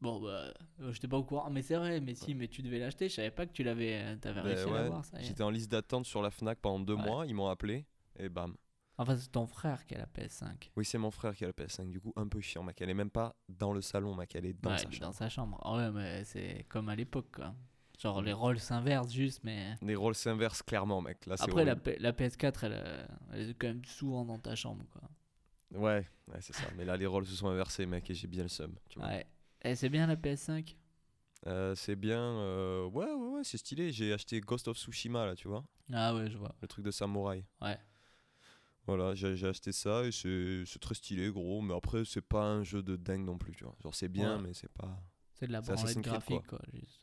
[0.00, 1.48] Bon, bah, euh, j'étais pas au courant.
[1.50, 3.08] Mais c'est vrai, mais si, mais tu devais l'acheter.
[3.08, 5.22] Je savais pas que tu l'avais euh, t'avais Ben réussi à ouais, l'avoir, ça y
[5.22, 5.26] est.
[5.28, 7.02] J'étais en liste d'attente sur la Fnac pendant deux Ouais.
[7.02, 7.86] mois, ils m'ont appelé,
[8.18, 8.54] et bam.
[8.98, 10.70] Enfin, c'est ton frère qui a la PS5.
[10.76, 12.80] Oui, c'est mon frère qui a la PS5, du coup, un peu chiant, mec.
[12.80, 15.00] Elle est même pas dans le salon, mec, elle est dans Ouais, sa chambre.
[15.00, 15.58] dans sa chambre.
[15.62, 17.54] Ah ouais, mais c'est comme à l'époque, quoi.
[17.98, 19.74] Genre, les rôles s'inversent juste, mais.
[19.80, 21.24] Les rôles s'inversent clairement, mec.
[21.26, 21.82] Là, c'est Après, la, horrible.
[21.82, 25.02] P- la PS4, elle, euh, elle est quand même souvent dans ta chambre, quoi.
[25.72, 26.70] Ouais, ouais c'est ça.
[26.76, 28.74] Mais là, les rôles se sont inversés, mec, et j'ai bien le seum.
[28.88, 29.08] Tu vois.
[29.08, 29.26] Ouais.
[29.66, 30.76] Et c'est bien la PS5
[31.46, 32.20] Euh, c'est bien.
[32.20, 33.92] euh, Ouais, ouais, ouais, c'est stylé.
[33.92, 35.64] J'ai acheté Ghost of Tsushima, là, tu vois.
[35.92, 36.54] Ah ouais, je vois.
[36.60, 37.44] Le truc de samouraï.
[37.60, 37.78] Ouais.
[38.86, 41.60] Voilà, j'ai acheté ça et c'est très stylé, gros.
[41.60, 43.74] Mais après, c'est pas un jeu de dingue non plus, tu vois.
[43.82, 44.42] Genre, c'est bien, Ouais.
[44.42, 45.02] mais c'est pas.
[45.34, 46.60] C'est de la branlette graphique, quoi.
[46.72, 47.02] juste.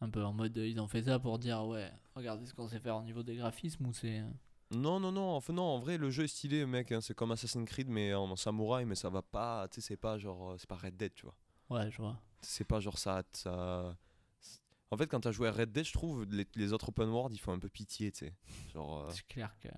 [0.00, 2.68] Un peu en mode, euh, ils ont fait ça pour dire, ouais, regardez ce qu'on
[2.68, 4.20] sait faire au niveau des graphismes ou c'est.
[4.20, 4.28] euh,
[4.70, 6.92] Non, non, non, enfin, non, en vrai, le jeu est stylé, mec.
[6.92, 9.66] hein, c'est comme Assassin's Creed, mais en samouraï, mais ça va pas.
[9.68, 10.54] Tu sais, c'est pas genre.
[10.58, 11.34] C'est pas Red Dead, tu vois.
[11.70, 12.20] Ouais, je vois.
[12.42, 13.22] C'est pas genre ça.
[13.32, 13.96] ça...
[14.90, 17.34] En fait, quand t'as joué à Red Dead, je trouve les, les autres open world,
[17.34, 18.34] ils font un peu pitié, tu sais.
[18.72, 19.04] Genre.
[19.04, 19.68] euh, C'est clair que.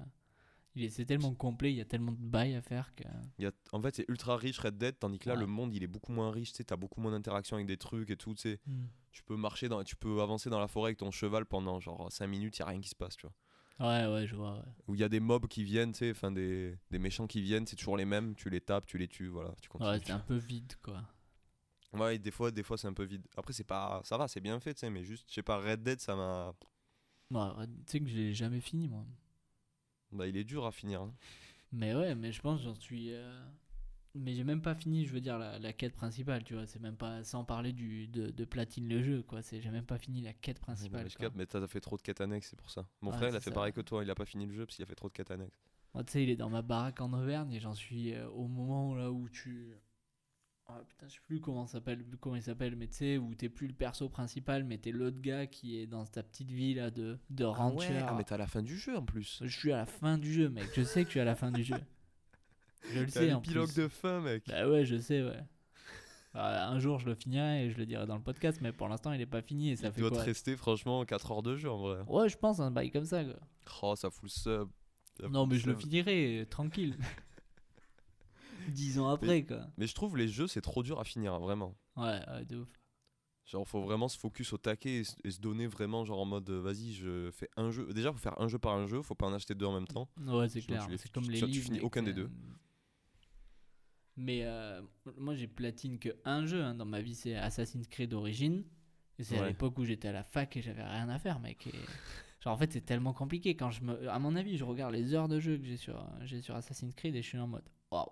[0.76, 3.02] il est- C'est tellement complet, il y a tellement de bails à faire que.
[3.38, 5.40] il y a- En fait, c'est ultra riche Red Dead, tandis que là, Ouais.
[5.40, 6.64] le monde, il est beaucoup moins riche, tu sais.
[6.64, 8.60] T'as beaucoup moins d'interactions avec des trucs et tout, tu sais.
[8.66, 8.86] Hmm.
[9.10, 12.12] Tu peux marcher dans, tu peux avancer dans la forêt avec ton cheval pendant genre
[12.12, 13.34] 5 minutes, y a rien qui se passe, tu vois.
[13.80, 14.58] Ouais, ouais, je vois.
[14.58, 14.64] Ouais.
[14.86, 17.40] Où il y a des mobs qui viennent, tu sais, enfin des, des méchants qui
[17.40, 19.90] viennent, c'est toujours les mêmes, tu les tapes, tu les tues, voilà, tu continues.
[19.90, 21.02] Ouais, c'est un peu vide, quoi.
[21.92, 23.26] Ouais, des fois, des fois c'est un peu vide.
[23.36, 25.58] Après, c'est pas, ça va, c'est bien fait, tu sais, mais juste, je sais pas,
[25.60, 26.54] Red Dead, ça m'a,
[27.30, 27.36] tu
[27.86, 29.04] sais que je l'ai jamais fini, moi.
[30.12, 31.02] bah, il est dur à finir.
[31.02, 31.14] hein.
[31.72, 33.12] Mais ouais, mais je pense que j'en suis.
[33.12, 33.42] euh,
[34.14, 36.66] Mais j'ai même pas fini, je veux dire, la, la quête principale, tu vois.
[36.66, 37.22] C'est même pas.
[37.24, 39.40] Sans parler du, de, de platine le jeu, quoi.
[39.42, 41.06] J'ai même pas fini la quête principale.
[41.36, 42.86] mais t'as fait trop de quêtes annexes, c'est pour ça.
[43.00, 43.54] Mon frère, il a fait ça.
[43.54, 45.14] pareil que toi, il a pas fini le jeu parce qu'il a fait trop de
[45.14, 45.58] quêtes annexes.
[45.94, 48.94] Tu sais, il est dans ma baraque en Auvergne et j'en suis euh, au moment
[48.94, 49.74] là où tu.
[50.72, 53.34] Ah, putain, je sais plus comment, ça s'appelle, comment il s'appelle, mais tu sais, où
[53.34, 56.76] t'es plus le perso principal, mais t'es l'autre gars qui est dans ta petite ville
[56.76, 57.96] là, de, de rancher.
[58.06, 59.40] ah, mais t'es à la fin du jeu en plus.
[59.44, 60.68] Je suis à la fin du jeu, mec.
[60.76, 61.76] Je sais que je suis à la fin du jeu.
[62.94, 63.74] Je le sais en plus.
[63.74, 64.44] de fin, mec.
[64.48, 65.42] Bah ouais, je sais, ouais.
[66.32, 68.88] Bah, un jour, je le finirai et je le dirai dans le podcast, mais pour
[68.88, 70.24] l'instant, il est pas fini et ça il fait doit te quoi?
[70.24, 71.98] rester franchement 4 heures de jeu en vrai.
[72.06, 73.22] Ouais, je pense un bail comme ça.
[73.24, 73.34] Quoi.
[73.82, 74.68] Oh, ça fout le sub.
[75.20, 76.96] Ça Non, mais je le finirai euh, tranquille.
[78.70, 79.66] Dix ans après, quoi.
[79.76, 81.76] Mais je trouve les jeux, c'est trop dur à finir, hein, vraiment.
[81.96, 82.68] Ouais, ouais, de ouf.
[83.46, 86.60] Genre, faut vraiment se focus au taquet et, se donner vraiment, genre en mode, euh,
[86.60, 87.92] vas-y, je fais un jeu.
[87.92, 89.88] Déjà, faut faire un jeu par un jeu, faut pas en acheter deux en même
[89.88, 90.08] temps.
[90.18, 90.84] Ouais, c'est clair.
[90.84, 91.64] tu les- C'est tu- comme tu- les tu livres.
[91.64, 92.30] finis mec, aucun des c'est- deux.
[94.16, 94.82] Mais euh,
[95.16, 98.62] moi, j'ai platine que un jeu hein, dans ma vie, c'est Assassin's Creed Origins.
[99.18, 101.66] Et c'est à l'époque où j'étais à la fac et j'avais rien à faire, mec.
[101.66, 101.72] Et...
[102.40, 103.54] Genre, en fait, c'est tellement compliqué.
[103.54, 104.08] Quand je me...
[104.08, 106.94] À mon avis, je regarde les heures de jeu que j'ai sur, j'ai sur Assassin's
[106.94, 108.06] Creed et je suis en mode waouh.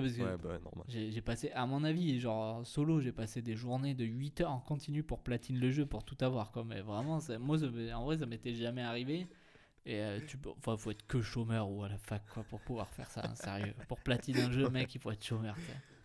[0.00, 0.84] Parce que Ouais, bah, normal.
[0.88, 4.60] j'ai passé, à mon avis, genre solo, j'ai passé des journées de 8 heures en
[4.60, 6.52] continu pour platine le jeu, pour tout avoir.
[6.52, 6.64] Quoi.
[6.64, 9.26] Mais vraiment, ça- moi, ça en vrai, ça m'était jamais arrivé.
[9.86, 12.60] Et euh, tu peux, enfin, faut être que chômeur ou à la fac quoi, pour
[12.60, 13.74] pouvoir faire ça, hein, sérieux.
[13.88, 15.56] Pour platiner un jeu, mec, il faut être chômeur.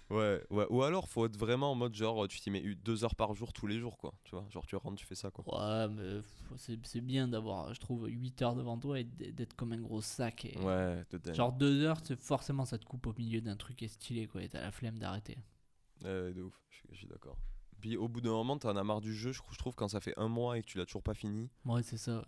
[0.10, 0.66] Ouais, ouais.
[0.70, 3.34] Ou alors, faut être vraiment en mode, genre, tu t'y mets eu- deux heures par
[3.36, 4.14] jour tous les jours, quoi.
[4.24, 5.44] Tu vois, genre, tu rentres, tu fais ça, quoi.
[5.48, 6.22] Ouais, mais
[6.58, 10.46] c'est bien d'avoir, je trouve, 8 heures devant toi et d'être comme un gros sac.
[10.46, 10.58] Et...
[10.60, 11.04] Ouais.
[11.34, 14.42] Genre 2 heures, c'est forcément ça te coupe au milieu d'un truc et stylé quoi,
[14.44, 15.38] et t'as la flemme d'arrêter.
[16.04, 16.54] Ouais, de ouf,
[16.92, 17.38] je suis, d'accord.
[17.82, 20.14] Puis au bout d'un moment, t'en as marre du jeu, je, trouve- quand ça fait
[20.18, 22.26] un mois et que tu l'as toujours pas fini, Ouais, c'est ça.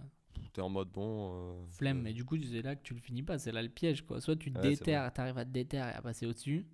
[0.54, 1.32] t'es en mode bon.
[1.34, 3.62] euh, Flemme, euh, mais du coup, c'est là que tu le finis pas, c'est là
[3.62, 4.22] le piège quoi.
[4.22, 6.66] Soit tu te Ouais, déterres, t'arrives à te déterrer et à passer au-dessus.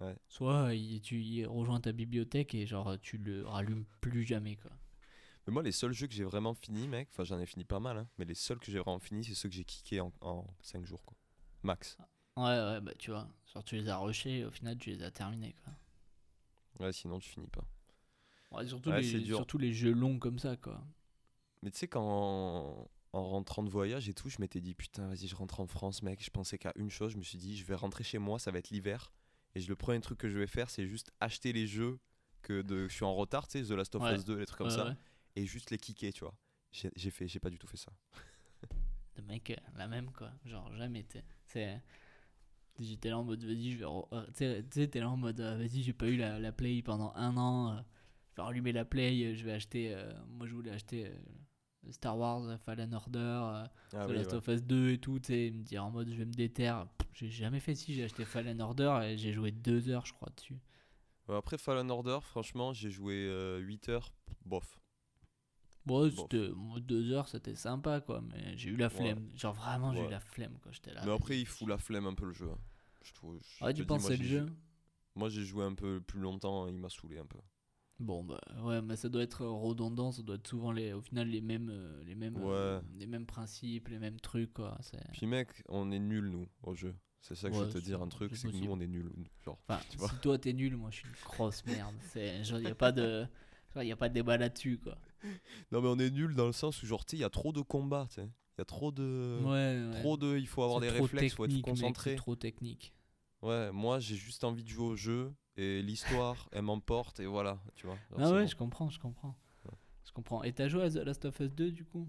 [0.00, 0.16] Ouais.
[0.28, 4.70] Soit il- tu y rejoins ta bibliothèque et genre tu le rallumes plus jamais quoi.
[5.46, 7.80] Mais moi, les seuls jeux que j'ai vraiment fini, mec, enfin, j'en ai fini pas
[7.80, 10.12] mal, hein, mais les seuls que j'ai vraiment fini, c'est ceux que j'ai kickés en,
[10.20, 11.16] en 5 jours, quoi.
[11.62, 11.98] Max.
[12.36, 13.28] Ouais, ouais, bah tu vois.
[13.52, 15.72] Genre tu les as rushés et au final tu les as terminés quoi.
[16.78, 17.64] Ouais, sinon, tu finis pas.
[18.50, 20.82] Ouais, surtout, Ouais, les, surtout les jeux longs comme ça quoi.
[21.62, 25.28] Mais tu sais, quand en rentrant de voyage et tout, je m'étais dit, putain, vas-y,
[25.28, 26.22] je rentre en France, mec.
[26.22, 28.50] Je pensais qu'à une chose, je me suis dit, je vais rentrer chez moi, ça
[28.50, 29.12] va être l'hiver.
[29.54, 31.98] Et le premier truc que je vais faire, c'est juste acheter les jeux
[32.42, 34.16] que de, je suis en retard, tu sais, The Last of Ouais.
[34.16, 34.96] Us 2, les trucs comme Ouais, ça, ouais.
[35.36, 36.34] et juste les kicker, tu vois.
[36.72, 37.92] J'ai j'ai fait, j'ai pas du tout fait ça.
[39.16, 40.32] Le mec, euh, la même quoi.
[40.44, 41.06] Genre, jamais.
[41.46, 41.80] C'est.
[42.80, 43.84] J'étais là en mode, vas-y, je vais.
[43.84, 46.82] euh, Tu sais- t'es là en mode, euh, vas-y, j'ai pas eu la, la Play
[46.82, 47.76] pendant un an.
[47.76, 47.80] euh,
[48.30, 49.96] je vais rallumer la Play, je vais acheter.
[50.28, 51.08] moi, je voulais acheter
[51.90, 54.36] Star Wars, euh, Fallen Order, euh, Ah The oui, Last ouais.
[54.38, 55.18] of Us 2 et tout.
[55.20, 56.86] Tu sais, me dire en mode, je vais me déterre.
[57.12, 60.30] J'ai jamais fait si, j'ai acheté Fallen Order et j'ai joué deux heures, je crois,
[60.36, 60.58] dessus.
[61.28, 63.28] Après Fallen Order, franchement, j'ai joué
[63.60, 64.12] 8 heures,
[64.44, 64.78] bof.
[65.86, 69.28] Bon, c'était moi, deux heures, c'était sympa quoi, mais j'ai eu la flemme.
[69.36, 71.02] Genre vraiment, j'ai eu la flemme quoi, j'étais là.
[71.04, 72.50] Mais après, il fout la flemme un peu le jeu.
[72.50, 72.58] hein.
[73.02, 73.38] Je trouve.
[73.58, 74.46] je Ouais, te tu penses c'est le jeu
[75.14, 77.38] Moi, j'ai joué un peu plus longtemps, il m'a saoulé un peu.
[78.00, 81.28] Bon bah ouais, mais ça doit être redondant, ça doit être souvent les, au final
[81.28, 84.76] les mêmes, euh, les mêmes, euh, les mêmes principes, les mêmes trucs quoi.
[85.12, 86.94] Puis mec, on est nuls nous au jeu.
[87.20, 89.10] C'est ça que je veux te dire un truc, c'est que nous on est nuls.
[89.44, 90.08] Genre, Enfin, tu vois.
[90.08, 91.94] si toi t'es nul, moi je suis une grosse merde.
[92.10, 93.26] C'est genre y a pas de,
[93.76, 94.98] y a pas de débat là-dessus quoi.
[95.70, 97.52] Non mais on est nuls dans le sens où genre tu il y a trop
[97.52, 98.28] de combats, tu sais.
[98.56, 100.00] Il y a trop de ouais, ouais.
[100.00, 102.10] trop de il faut avoir des réflexes, faut être mec, concentré.
[102.10, 102.92] c'est trop technique.
[103.40, 107.58] Ouais, moi j'ai juste envie de jouer au jeu et l'histoire elle m'emporte et voilà,
[107.74, 107.98] tu vois.
[108.16, 108.46] Ah ouais, bon.
[108.46, 109.34] je comprends, je comprends.
[110.04, 110.42] Je comprends.
[110.42, 112.08] Et t'as joué à The Last of Us 2 du coup?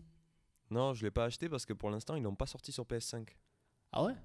[0.70, 3.38] Non, je l'ai pas acheté parce que pour l'instant, ils l'ont pas sorti sur PS5.
[3.92, 4.16] Ah ouais?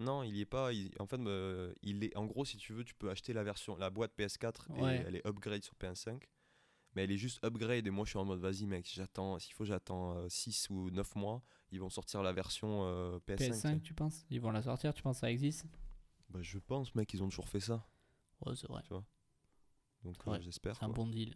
[0.00, 0.72] Non, il y est pas.
[0.72, 2.16] il- en fait, euh, il est.
[2.16, 5.04] En gros, si tu veux, tu peux acheter la version, la boîte PS4 et Ouais.
[5.06, 6.26] elle est upgrade sur PS5.
[6.94, 9.38] Mais elle est juste upgrade et moi, je suis en mode, vas-y, mec, j'attends.
[9.38, 11.42] S'il faut, j'attends 6 ou 9 mois.
[11.70, 13.36] Ils vont sortir la version euh, PS5.
[13.36, 13.50] tu sais.
[13.52, 14.26] PS5, tu penses?
[14.30, 15.66] Ils vont la sortir, tu penses que ça existe?
[16.30, 17.86] Bah, je pense, mec, ils ont toujours fait ça.
[18.46, 18.82] Ouais, c'est vrai.
[20.04, 20.76] Donc, Ouais, euh, j'espère.
[20.76, 21.34] C'est un bon deal.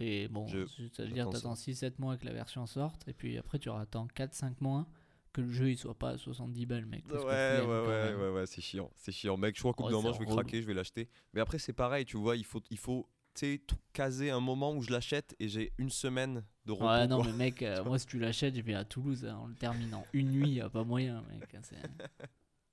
[0.00, 3.36] Et bon, Je- ça veut dire t'attends 6-7 mois que la version sorte, et puis
[3.36, 4.86] après tu attends 4-5 mois
[5.32, 7.04] que le jeu il soit pas à 70 balles, mec.
[7.06, 8.90] Ouais, ouais, ouais, ouais, ouais, c'est chiant.
[8.96, 9.56] C'est chiant, mec.
[9.56, 11.08] Je crois qu'au bout Ouais, d'un moment, je vais craquer, je vais l'acheter.
[11.34, 13.60] Mais après, c'est pareil, tu vois, il faut, il faut tu
[13.92, 16.84] caser un moment où je l'achète et j'ai une semaine de repos.
[16.86, 17.26] Ouais, non, quoi.
[17.26, 19.94] mais mec, euh, moi si tu l'achètes, je vais à Toulouse, hein, on le termine
[19.94, 21.54] en une nuit, y a pas moyen, mec.
[21.54, 21.60] hein,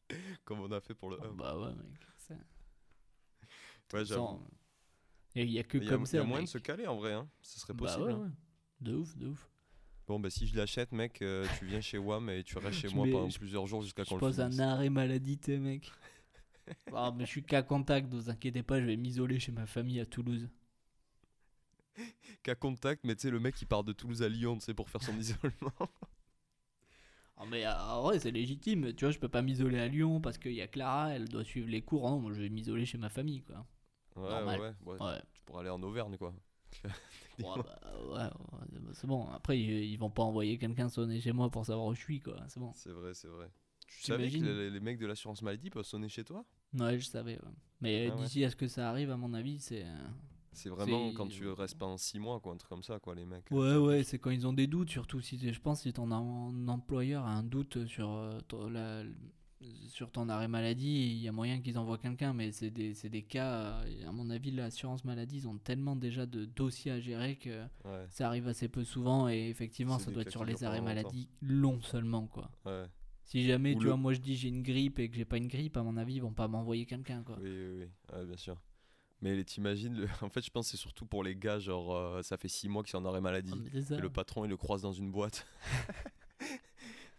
[0.46, 1.34] Comme on a fait pour le 1.
[1.34, 2.40] Bah ouais, mec.
[3.94, 4.40] Ouais, j'avoue.
[5.36, 6.20] Il y a que Il y a, comme il y ça.
[6.20, 6.46] a moyen mec.
[6.46, 7.30] de se caler en vrai, hein.
[7.42, 8.10] ce serait Bah possible.
[8.10, 8.34] ouais, hein.
[8.82, 9.50] De ouf, de ouf.
[10.08, 12.90] Bon, bah si je l'achète, mec, euh, tu viens chez WAM et tu restes chez
[12.90, 15.58] Je moi pendant je- plusieurs jours jusqu'à Je qu'on le pose un arrêt maladie, t'es
[15.58, 15.92] mec.
[16.92, 19.68] Ah, mais je suis qu'à contact, ne vous inquiétez pas, je vais m'isoler chez ma
[19.68, 20.50] famille à Toulouse.
[22.44, 24.74] Qu'à contact, mais tu sais, le mec il part de Toulouse à Lyon, tu sais,
[24.74, 25.74] pour faire son isolement.
[27.38, 30.20] Ah mais euh, en vrai c'est légitime, tu vois, je peux pas m'isoler à Lyon
[30.22, 32.86] parce qu'il y a Clara, elle doit suivre les cours, non, moi je vais m'isoler
[32.86, 33.66] chez ma famille quoi.
[34.16, 34.60] Ouais, Normal.
[34.60, 36.34] ouais, ouais, Tu pourras aller en Auvergne, quoi.
[37.38, 37.80] Ouais, bah,
[38.14, 38.30] ouais,
[38.80, 41.88] bah, c'est bon, après ils, ils vont pas envoyer quelqu'un sonner chez moi pour savoir
[41.88, 42.72] où je suis quoi, c'est bon.
[42.74, 43.50] C'est vrai, c'est vrai.
[43.88, 46.46] Tu savais que les, les mecs de l'assurance maladie peuvent sonner chez toi?
[46.74, 47.40] Ouais, je savais.
[47.82, 49.84] Mais euh, Ah d'ici à ce que ça arrive, à mon avis, c'est...
[49.84, 50.08] euh,
[50.54, 53.26] C'est vraiment quand tu restes pendant 6 mois, quoi, un truc comme ça, quoi, les
[53.26, 53.50] mecs.
[53.52, 56.68] Ouais, ouais, c'est quand ils ont des doutes, surtout si je pense si ton em-
[56.70, 58.40] employeur a un doute sur, euh,
[58.70, 59.04] la-
[59.88, 63.22] sur ton arrêt maladie, il y a moyen qu'ils envoient quelqu'un, mais c'est des, des
[63.24, 63.54] cas,
[63.86, 67.62] euh, à mon avis, l'assurance maladie, ils ont tellement déjà de dossiers à gérer que
[67.86, 71.30] Ouais, ça arrive assez peu souvent, et effectivement, ça doit être sur les arrêts maladie
[71.42, 72.50] longs seulement, quoi.
[72.66, 72.86] ouais.
[73.24, 75.26] Si jamais, Ou tu le- vois, moi je dis j'ai une grippe et que j'ai
[75.26, 77.38] pas une grippe, à mon avis, ils vont pas m'envoyer quelqu'un, quoi.
[77.42, 78.56] Oui, oui, oui, ouais, bien sûr.
[79.22, 80.08] Mais t'imagines, le...
[80.22, 82.70] en fait, je pense que c'est surtout pour les gars, genre, euh, ça fait 6
[82.70, 83.54] mois qu'ils sont en arrêt maladie.
[83.90, 83.94] Ah.
[83.96, 85.48] Et le patron, il le croise dans une boîte.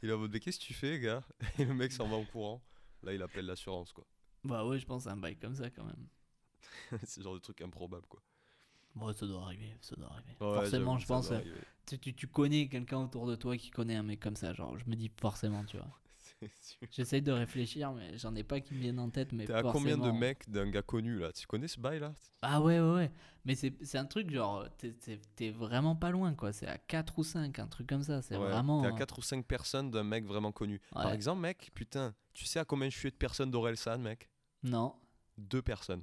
[0.03, 1.23] il est en mode, mais qu'est-ce que tu fais, gars
[1.59, 2.63] Et le mec s'en va en courant.
[3.03, 4.07] Là, il appelle l'assurance, quoi.
[4.45, 6.07] Bah ouais, je pense à un bail comme ça quand même.
[7.05, 8.23] c'est le genre de truc improbable, quoi.
[8.95, 10.31] Bon, ça doit arriver, ça doit arriver.
[10.41, 11.31] Ouais, Forcément, je pense.
[11.31, 11.41] euh,
[11.87, 14.79] tu, tu, tu connais quelqu'un autour de toi qui connaît un mec comme ça, genre,
[14.79, 15.99] je me dis forcément, tu vois.
[16.91, 19.63] J'essaye de réfléchir, mais j'en ai pas qui me viennent en tête, mais T'es à
[19.63, 21.33] combien de forcément- mecs d'un gars connu, là?
[21.33, 22.13] Tu connais ce bail, là?
[22.43, 23.11] Ah ouais, ouais, ouais.
[23.45, 24.67] Mais c'est un truc, genre,
[25.37, 26.53] t'es- vraiment pas loin, quoi.
[26.53, 28.21] C'est à 4 ou 5, un truc comme ça.
[28.23, 28.83] C'est Ouais, vraiment.
[28.83, 30.81] T'es à 4 ou 5 personnes d'un mec vraiment connu.
[30.93, 34.29] Par exemple, mec, putain, tu sais à combien je suis de personnes d'Orelsan, mec?
[34.63, 34.95] Non.
[35.39, 36.03] Deux personnes.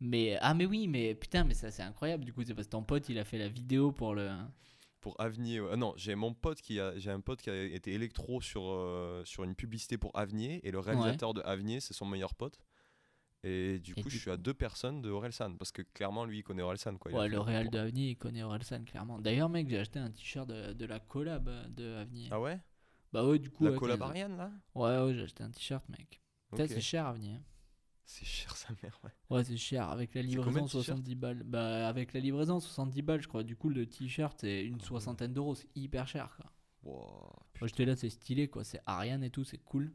[0.00, 0.36] Mais.
[0.40, 2.24] Ah, mais oui, mais putain, mais ça, c'est incroyable.
[2.24, 4.28] Du coup, c'est parce que ton pote, il a fait la vidéo pour le.
[5.02, 5.64] Pour Avenir.
[5.64, 5.70] ouais.
[5.72, 8.62] Ah non, j'ai mon pote qui a, j'ai un pote qui a été électro sur,
[8.64, 12.58] euh, sur une publicité pour Avenir et le réalisateur de Avenir, c'est son meilleur pote.
[13.44, 16.42] Et du coup, je suis à deux personnes de Orelsan parce que clairement, lui, il
[16.44, 16.96] connaît Orelsan.
[16.96, 17.10] Quoi.
[17.10, 19.18] Il Ouais, le Real de Avenir, il connaît Orelsan, clairement.
[19.18, 22.28] D'ailleurs, mec, j'ai acheté un t-shirt de, de la collab euh, de Avenir.
[22.30, 22.60] Ah ouais?
[23.12, 23.64] Bah ouais, du coup.
[23.64, 24.52] La collab Ariane, là?
[24.76, 26.20] Ouais, ouais, j'ai acheté un t-shirt, mec.
[26.52, 26.62] Ok.
[26.68, 27.40] c'est cher Avenir.
[28.04, 29.10] C'est cher, sa mère, ouais.
[29.30, 29.88] Ouais, c'est cher.
[29.90, 31.42] Avec la livraison, combien de t-shirts 70 balles.
[31.42, 33.42] Bah, avec la livraison, 70 balles, je crois.
[33.42, 35.54] Du coup, le t-shirt, c'est une soixantaine d'euros.
[35.56, 36.52] C'est hyper cher, quoi.
[36.82, 38.62] Wow, Moi, j'étais là, c'est stylé, quoi.
[38.62, 39.90] C'est Ariane et tout, c'est cool.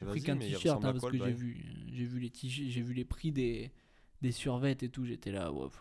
[0.00, 2.82] J'ai pris qu'un t-shirt, hein, parce quoi, que j'ai vu, j'ai vu les t-shirts- j'ai
[2.82, 3.70] vu les prix des,
[4.22, 5.04] des survêtes et tout.
[5.04, 5.52] J'étais là.
[5.52, 5.74] Wop,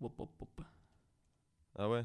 [0.00, 0.60] wop, wop.
[1.76, 2.04] Ah ouais?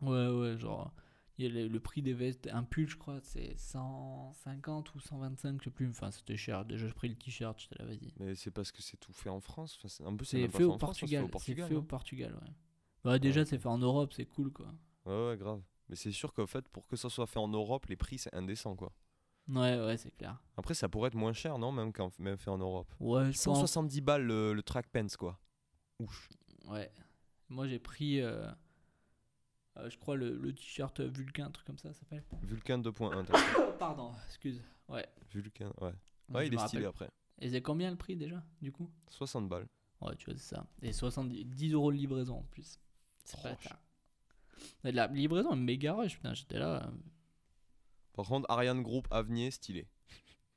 [0.00, 0.92] Ouais, ouais, genre.
[1.38, 5.00] Il y a le, le prix des vestes, un pull, je crois, c'est 150 ou
[5.00, 5.88] 125, je sais plus.
[5.90, 6.64] Enfin, c'était cher.
[6.64, 8.12] Déjà, j'ai pris le t-shirt, j'étais là, vas-y.
[8.20, 9.76] Mais c'est parce que c'est tout fait en France.
[9.78, 11.28] Enfin, c'est- un peu, c'est fait, au Portugal.
[11.40, 12.52] C'est fait au Portugal, ouais.
[13.02, 14.72] Bah, déjà, c'est fait en Europe, c'est cool, quoi.
[15.06, 15.60] Ouais, ouais, grave.
[15.88, 18.32] Mais c'est sûr qu'en fait, pour que ça soit fait en Europe, les prix, c'est
[18.34, 18.92] indécent, quoi.
[19.48, 20.40] Ouais, ouais, c'est clair.
[20.56, 22.94] Après, ça pourrait être moins cher, non Même, qu'en- même fait en Europe.
[23.00, 23.58] Ouais, je pense.
[23.58, 25.38] 170 balles le, le track pants, quoi.
[25.98, 26.28] Ouch.
[26.66, 26.90] Ouais.
[27.50, 28.50] Moi, j'ai pris, euh,
[29.76, 32.22] euh, je crois, le, le t-shirt Vulcain, un truc comme ça, ça s'appelle.
[32.42, 33.24] Vulcan 2.1.
[33.26, 33.72] t'as dit.
[33.78, 34.62] Pardon, excuse.
[34.88, 35.06] Ouais.
[35.32, 35.92] Vulcan, ouais.
[36.30, 37.08] Ouais, il est stylé après.
[37.40, 38.90] Et c'est combien le prix déjà, du coup?
[39.10, 39.66] 60 balles.
[40.00, 40.66] Ouais, tu vois, c'est ça.
[40.82, 42.78] Et 70, 10 euros de livraison en plus.
[43.24, 43.78] C'est pas tard.
[44.84, 46.84] La livraison est méga rush, putain, j'étais là.
[46.86, 46.90] euh,
[48.12, 49.88] Par contre, Ariane Group Avenir, stylé.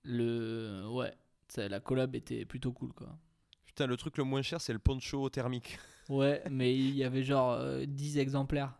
[0.03, 0.85] Le.
[0.89, 1.13] Ouais.
[1.57, 3.17] La collab était plutôt cool, quoi.
[3.65, 5.79] Putain, le truc le moins cher, c'est le poncho thermique.
[6.09, 8.73] Ouais, mais il y avait genre euh, 10 exemplaires.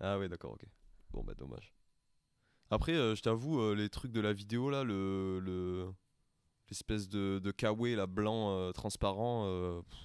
[0.00, 0.64] Ah ouais, d'accord, ok.
[1.12, 1.72] Bon, bah dommage.
[2.70, 5.40] Après, euh, je t'avoue, euh, les trucs de la vidéo, là, le...
[5.40, 5.92] le-
[6.70, 9.46] L'espèce de, de kawaii, là, blanc, euh, transparent.
[9.90, 9.98] pff,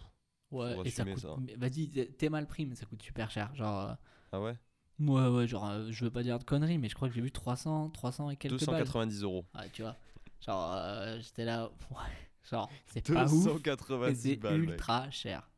[0.51, 1.25] Ouais, Faut et ça assumer coûte.
[1.25, 1.37] ça.
[1.37, 3.53] mais Vas-y, t'es mal pris, mais ça coûte super cher.
[3.55, 3.95] Genre.
[4.31, 4.57] Ah ouais?
[4.99, 7.31] Ouais, ouais, genre, je veux pas dire de conneries, mais je crois que j'ai vu
[7.31, 8.93] 300, 300 et quelques balles.
[8.93, 9.45] 290 euros.
[9.55, 9.97] Ouais, tu vois.
[10.41, 10.75] Genre,
[11.21, 11.97] j'étais là, ouais,
[12.49, 13.65] genre, c'est pas ouf,
[14.03, 14.85] et 290 c'est balles, mec.
[14.85, 15.49] ultra cher.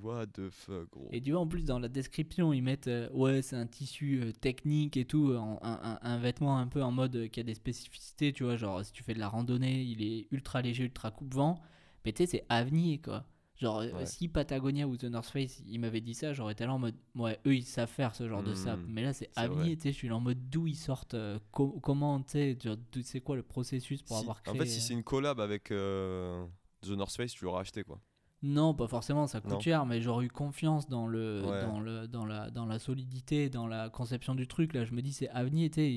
[0.00, 1.08] What the fuck, gros.
[1.12, 4.20] Et tu vois, en plus, dans la description, ils mettent, euh, ouais, c'est un tissu
[4.22, 7.40] euh, technique et tout, en- un, un- un vêtement un peu en mode euh, qui
[7.40, 10.62] a des spécificités, tu vois, genre, si tu fais de la randonnée, il est ultra
[10.62, 11.60] léger, ultra coupe-vent,
[12.04, 13.24] mais tu sais, c'est avenir, quoi.
[13.56, 14.06] Genre, Ouais.
[14.06, 16.96] si Patagonia ou The North Face, ils m'avaient dit ça, j'aurais été là en mode,
[17.14, 18.80] ouais, eux, ils savent faire ce genre de sap.
[18.80, 21.14] Hmm, Mais là, c'est avenir, tu sais, je suis là en mode d'où ils sortent,
[21.14, 22.58] euh, co- comment, tu sais,
[23.04, 24.52] c'est quoi le processus pour Si- avoir créé.
[24.54, 26.44] En fait, si c'est une collab avec euh,
[26.80, 28.00] The North Face, tu l'auras acheté, quoi.
[28.42, 29.60] Non, pas forcément, ça coûte Non.
[29.60, 31.62] cher, mais j'aurais eu confiance dans le, Ouais.
[31.62, 34.72] dans le, dans la, dans la solidité, dans la conception du truc.
[34.74, 35.28] Là, je me dis, c'est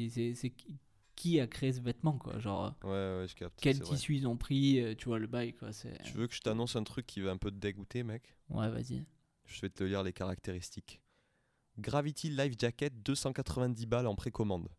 [0.10, 0.78] sais, c'est, qui-
[1.40, 2.38] a créé ce vêtement, quoi.
[2.38, 3.58] Genre, euh, Ouais, ouais, je capte.
[3.62, 3.96] quel vrai.
[3.96, 5.70] tissu ils ont pris, euh, tu vois, le bail, quoi.
[6.04, 8.36] Tu veux que je t'annonce un truc qui va un peu te dégoûter, mec?
[8.50, 9.04] Ouais, vas-y.
[9.46, 11.02] Je vais te lire les caractéristiques.
[11.80, 14.70] Gravity Life Jacket 290 balles en précommande.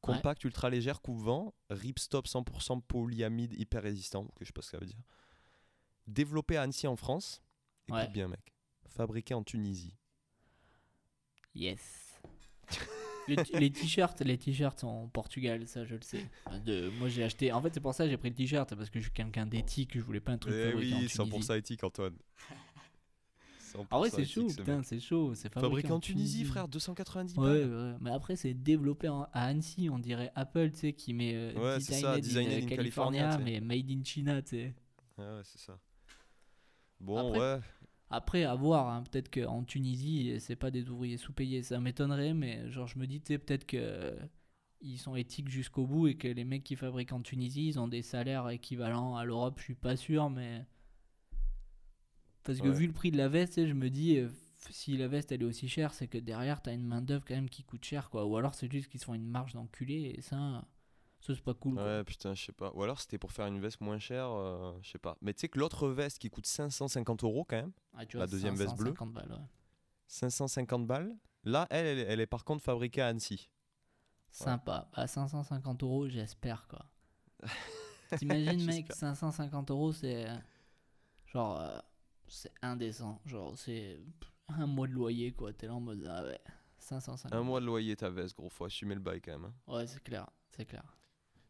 [0.00, 4.76] Compact, ultra légère, coupe-vent, ripstop 100% polyamide hyper résistant, que je sais pas ce que
[4.76, 5.00] ça veut dire.
[6.08, 7.42] Développé à Annecy en France.
[7.86, 8.08] Écoute Ouais.
[8.08, 8.54] bien, mec.
[8.88, 9.94] Fabriqué en Tunisie.
[11.54, 12.18] Yes.
[13.28, 16.24] Les t-shirts, les t-shirts sont en Portugal, ça je le sais.
[16.64, 17.52] De, moi j'ai acheté.
[17.52, 19.44] En fait, c'est pour ça que j'ai pris le t-shirt parce que je suis quelqu'un
[19.44, 21.18] d'éthique, je voulais pas un truc Eh en oui, Tunisie.
[21.18, 22.16] 100% éthique, Antoine.
[23.90, 27.36] Ah ouais, 100% c'est chaud, putain, c'est chaud, c'est fabriqué, Fabriqué en Tunisie, frère, 290
[27.36, 27.70] Ouais, balles.
[27.92, 31.34] ouais, mais après c'est développé en- à Annecy, on dirait Apple, tu sais, qui met
[31.34, 34.74] euh, Ouais, c'est ça, in, California, mais made in China, tu sais.
[35.18, 35.78] Ouais, ouais, c'est ça.
[37.00, 37.60] Bon, Après- ouais.
[38.10, 42.70] Après, à voir, hein, peut-être qu'en Tunisie, c'est pas des ouvriers sous-payés, ça m'étonnerait, mais
[42.70, 44.16] genre je me dis, tu sais, peut-être que
[44.80, 47.88] ils sont éthiques jusqu'au bout et que les mecs qui fabriquent en Tunisie, ils ont
[47.88, 50.64] des salaires équivalents à l'Europe, je suis pas sûr, mais.
[52.44, 52.74] Parce que Ouais.
[52.74, 54.28] vu le prix de la veste, je me dis, euh,
[54.70, 57.50] si la veste elle est aussi chère, c'est que derrière t'as une main-d'œuvre quand même
[57.50, 58.24] qui coûte cher, quoi.
[58.24, 60.64] Ou alors c'est juste qu'ils se font une marge d'enculé et ça,
[61.20, 61.84] ça c'est pas cool, quoi.
[61.84, 62.70] Ouais, putain, je sais pas.
[62.74, 65.16] Ou alors c'était pour faire une veste moins chère, euh, je sais pas.
[65.20, 68.26] Mais tu sais que l'autre veste qui coûte 550 euros quand même, Ah, tu la
[68.26, 68.90] deuxième veste bleue.
[68.94, 69.46] 550 balles, ouais.
[70.06, 73.48] 550 balles, là, elle, elle, est- elle est par contre fabriquée à Annecy.
[74.30, 74.88] Sympa.
[74.92, 76.86] À 550 euros, j'espère quoi.
[78.18, 78.96] T'imagines, mec, J'espère.
[78.96, 80.26] 550 euros, c'est.
[81.26, 81.60] Genre.
[81.60, 81.78] euh,
[82.26, 83.20] c'est indécent.
[83.26, 83.98] Genre, c'est
[84.48, 85.52] un mois de loyer quoi.
[85.52, 86.06] T'es là en mode.
[86.08, 86.40] Ah ouais.
[86.78, 87.32] 550.
[87.38, 89.44] Un mois de loyer ta veste, gros, faut assumer le bail quand même.
[89.46, 89.54] hein.
[89.74, 90.28] Ouais, c'est clair.
[90.56, 90.84] C'est clair.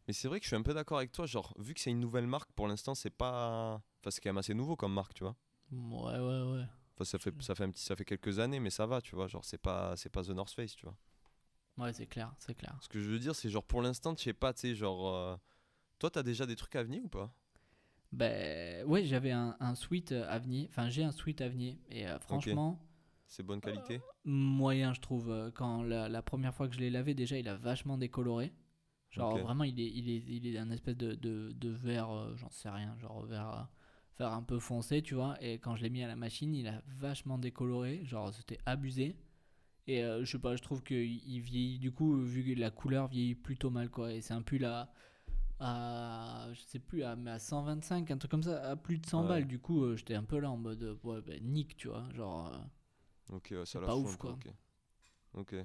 [0.09, 1.91] Mais c'est vrai que je suis un peu d'accord avec toi, genre, vu que c'est
[1.91, 3.75] une nouvelle marque, pour l'instant, c'est pas.
[4.01, 5.35] Enfin, c'est quand même assez nouveau comme marque, tu vois.
[5.71, 6.65] Ouais, ouais, ouais.
[6.95, 9.13] Enfin, ça fait, ça fait, un petit, ça fait quelques années, mais ça va, tu
[9.13, 9.27] vois.
[9.27, 10.97] Genre, c'est pas, c'est pas The North Face, tu vois.
[11.77, 12.33] Ouais, c'est clair.
[12.39, 12.75] C'est clair.
[12.81, 15.13] Ce que je veux dire, c'est genre, pour l'instant, je sais pas, tu sais, genre.
[15.13, 15.37] euh,
[15.99, 17.31] Toi, t'as déjà des trucs à venir ou pas?
[18.11, 18.83] Ben.
[18.87, 20.69] Ouais, j'avais un, un suite Avenir.
[20.69, 21.75] Enfin, j'ai un suite Avenir.
[21.91, 22.83] Et euh, franchement.
[23.27, 26.89] C'est bonne qualité moyen je trouve euh, quand la, la première fois que je l'ai
[26.89, 28.51] lavé déjà il a vachement décoloré
[29.11, 32.35] genre vraiment il est il est il est un espèce de, de, de vert euh,
[32.37, 33.63] j'en sais rien genre vert euh,
[34.19, 36.67] vert un peu foncé tu vois et quand je l'ai mis à la machine il
[36.67, 39.17] a vachement décoloré genre c'était abusé
[39.87, 42.59] et euh, je sais pas je trouve que il il vieillit du coup vu que
[42.59, 44.91] la couleur vieillit plutôt mal quoi et c'est un pull à
[45.59, 49.05] à je sais plus à, mais à 125 un truc comme ça à plus de
[49.05, 49.27] 100 Ouais.
[49.27, 52.07] balles du coup euh, j'étais un peu là en mode ouais ben nique tu vois
[52.15, 52.51] genre
[53.31, 54.31] Ok, ouais, ça la pas ouf, quoi.
[54.31, 54.47] Ok.
[55.33, 55.55] Ok.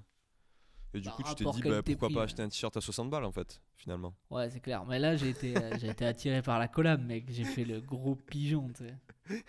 [0.95, 2.20] Et du Par coup, tu t'es dit, bah, pourquoi pas ouais.
[2.22, 4.14] acheter un t-shirt à 60 balles en fait, finalement.
[4.30, 4.84] Ouais, c'est clair.
[4.86, 7.24] Mais là, j'ai été, euh, j'ai été attiré par la collab, mec.
[7.28, 9.45] J'ai fait le gros pigeon, tu sais.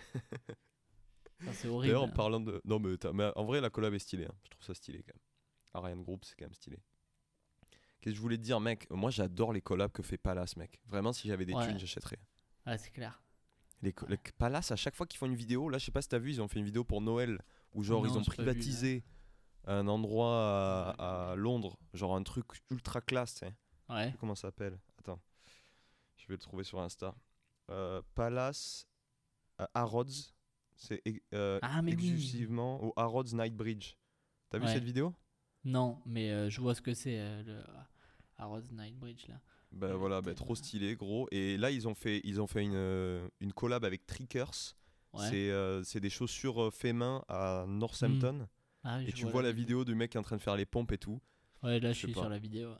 [1.52, 1.92] C'est horrible.
[1.92, 2.12] D'ailleurs, en hein.
[2.14, 2.60] parlant de.
[2.64, 4.24] Non, mais, en vrai, la collab est stylée.
[4.24, 4.34] hein.
[4.44, 5.22] Je trouve ça stylé quand même.
[5.84, 6.78] Ariane Group, c'est quand même stylé.
[8.00, 8.86] Qu'est-ce que je voulais te dire, mec?
[8.90, 10.80] Moi, j'adore les collabs que fait Palace, mec.
[10.88, 11.66] Vraiment, si j'avais des Ouais.
[11.66, 12.18] thunes, j'achèterais.
[12.66, 13.22] Ouais, c'est clair.
[13.82, 16.08] Les, les Palace, à chaque fois qu'ils font une vidéo, là, je sais pas si
[16.08, 17.40] t'as vu, ils ont fait une vidéo pour Noël
[17.74, 19.04] où, genre, Non, ils ont vu, privatisé
[19.66, 23.42] un endroit à, à Londres, genre un truc ultra classe.
[23.88, 24.14] Ouais.
[24.20, 24.78] Comment ça s'appelle?
[24.98, 25.20] Attends,
[26.16, 27.14] je vais le trouver sur Insta.
[27.70, 28.86] Euh, Palace
[29.58, 30.32] à Harrods,
[30.76, 31.02] c'est
[31.34, 32.04] euh, Ah, mais oui.
[32.08, 33.94] exclusivement au Harrods Night Bridge.
[34.50, 35.14] T'as vu cette vidéo?
[35.64, 37.62] Non, mais euh, je vois ce que c'est, euh, le
[38.36, 39.40] Arrows Night Bridge, là.
[39.72, 41.26] Ben voilà, ben peut-être, trop stylé, gros.
[41.32, 44.76] Et là, ils ont fait, ils ont fait une, euh, une collab avec Trickers.
[45.12, 45.28] Ouais.
[45.28, 48.48] C'est euh, des chaussures euh, fait main à Northampton.
[48.88, 49.84] Ah, Et tu vois la vidéo.
[49.84, 51.20] du mec qui est en train de faire les pompes et tout.
[51.62, 52.20] Ouais, là, je suis pas.
[52.20, 52.70] sur la vidéo.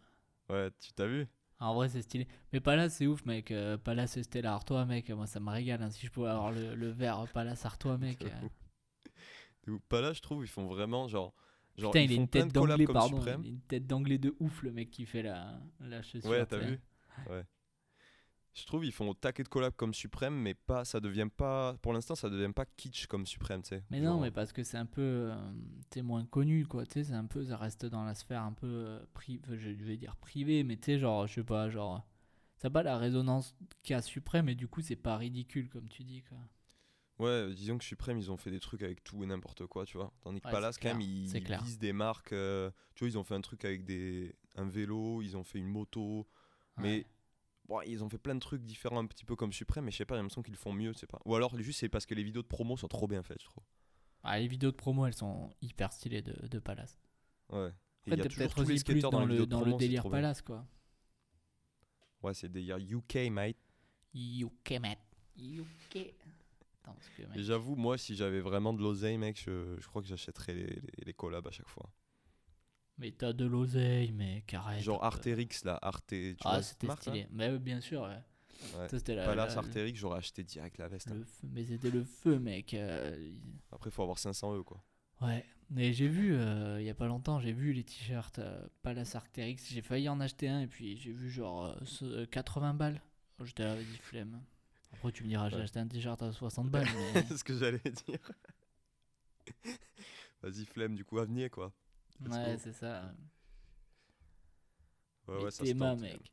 [0.51, 0.71] ouais.
[0.79, 1.27] Tu t'as vu?
[1.59, 2.29] En vrai, c'est stylé.
[2.53, 3.51] Mais Palace, c'est ouf, mec.
[3.51, 5.11] Euh, Palace Stella Artois, mec.
[5.11, 5.83] Moi, ça me régale.
[5.83, 5.91] hein.
[5.91, 8.23] Si je pouvais avoir le, le verre Palace Artois, mec.
[8.23, 10.01] euh.
[10.01, 11.35] Là, je trouve, ils font vraiment genre.
[11.77, 13.17] genre Putain, ils il a une tête d'anglais, pardon.
[13.17, 13.41] Supreme.
[13.43, 16.31] Il a une tête d'anglais de ouf, le mec qui fait la, la chaussure.
[16.31, 16.79] Ouais, t'as vu?
[17.29, 17.45] Ouais.
[18.57, 21.75] Je trouve ils font au taquet de collab comme Supreme, mais pas, ça devient pas,
[21.83, 23.83] pour l'instant, ça devient pas kitsch comme Supreme, tu sais.
[23.91, 25.03] Mais Genre, non, mais parce que c'est un peu.
[25.03, 25.53] euh,
[25.91, 26.87] t'es moins connu, quoi.
[26.87, 27.45] Tu sais, c'est un peu.
[27.45, 28.67] Ça reste dans la sphère un peu.
[28.67, 32.07] euh, pri- je vais dire privée, mais tu sais, genre, je sais pas, genre.
[32.57, 36.23] Ça pas la résonance qu'a Suprême, et du coup, c'est pas ridicule, comme tu dis,
[36.23, 36.39] quoi.
[37.19, 39.99] Ouais, disons que Supreme, ils ont fait des trucs avec tout et n'importe quoi, tu
[39.99, 40.13] vois.
[40.23, 42.33] Tandis que Ouais, Palace, quand même, ils, ils visent des marques.
[42.33, 45.59] euh, tu vois, ils ont fait un truc avec des, un vélo, ils ont fait
[45.59, 46.27] une moto.
[46.79, 47.07] Mais.
[47.69, 49.97] Bon, ils ont fait plein de trucs différents, un petit peu comme Supreme, mais je
[49.99, 51.21] sais pas, j'ai l'impression qu'ils font mieux, je sais pas.
[51.25, 53.47] Ou alors, juste, c'est parce que les vidéos de promo sont trop bien faites, je
[53.47, 53.65] trouve.
[54.23, 56.99] Ah, les vidéos de promo, elles sont hyper stylées de, de Palace.
[57.51, 57.71] Ouais.
[58.07, 60.11] En fait, peut-être aussi plus dans, les le, dans le promo, c'est délire bien.
[60.11, 60.67] Palace, quoi.
[62.23, 63.57] Ouais, c'est des UK, mate.
[64.15, 64.99] UK, mate.
[65.39, 66.15] UK.
[67.35, 71.05] J'avoue, moi, si j'avais vraiment de l'oseille, mec, je, je crois que j'achèterais les, les,
[71.05, 71.91] les collabs à chaque fois.
[72.99, 74.83] Mais t'as de l'oseille, mec, arrête.
[74.83, 75.03] Genre.
[75.05, 76.09] Arterix, là, Arte.
[76.09, 77.27] Tu Ah, c'était là stylé.
[77.31, 78.09] Mais oui, bien sûr, ouais.
[78.79, 78.89] Ouais.
[78.89, 81.09] Ça, c'était la, Palace, la- Arterix, j'aurais acheté direct la veste.
[81.11, 81.23] hein.
[81.25, 81.49] feu.
[81.53, 82.73] Mais c'était le feu, mec.
[82.73, 83.35] euh,
[83.71, 84.83] Après, faut avoir 500 euros, quoi.
[85.21, 88.67] Ouais, mais j'ai vu, euh, il y a pas longtemps, j'ai vu les t-shirts euh,
[88.83, 92.27] Palace Arcteryx, j'ai failli en acheter un et puis j'ai vu genre euh, ce- euh,
[92.27, 93.01] 80 balles.
[93.39, 94.43] Oh, J'étais là, vas-y, flemme.
[94.93, 95.63] Après, tu me diras, j'ai Ouais.
[95.63, 97.25] acheté un t-shirt à 60 balles, mais.
[97.29, 98.19] c'est ce que j'allais dire.
[100.43, 101.73] Vas-y, flemme, du coup, avenir, quoi.
[102.21, 103.13] Ouais, c'est ça.
[105.29, 106.33] Ouais, ouais, ça se thémas, tente, mec.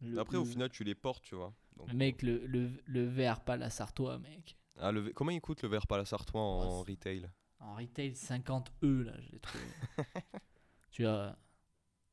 [0.00, 0.18] Le-.
[0.20, 1.54] Après, au final, tu les portes, tu vois.
[1.76, 4.58] Donc, Mec, le, le, le verre Palace Artois, mec.
[4.78, 5.12] Ah, le...
[5.12, 7.28] Comment il coûte le verre Palace Artois en Oh, retail?
[7.60, 9.74] En retail, 50 E, là, je l'ai trouvé.
[10.90, 11.36] tu as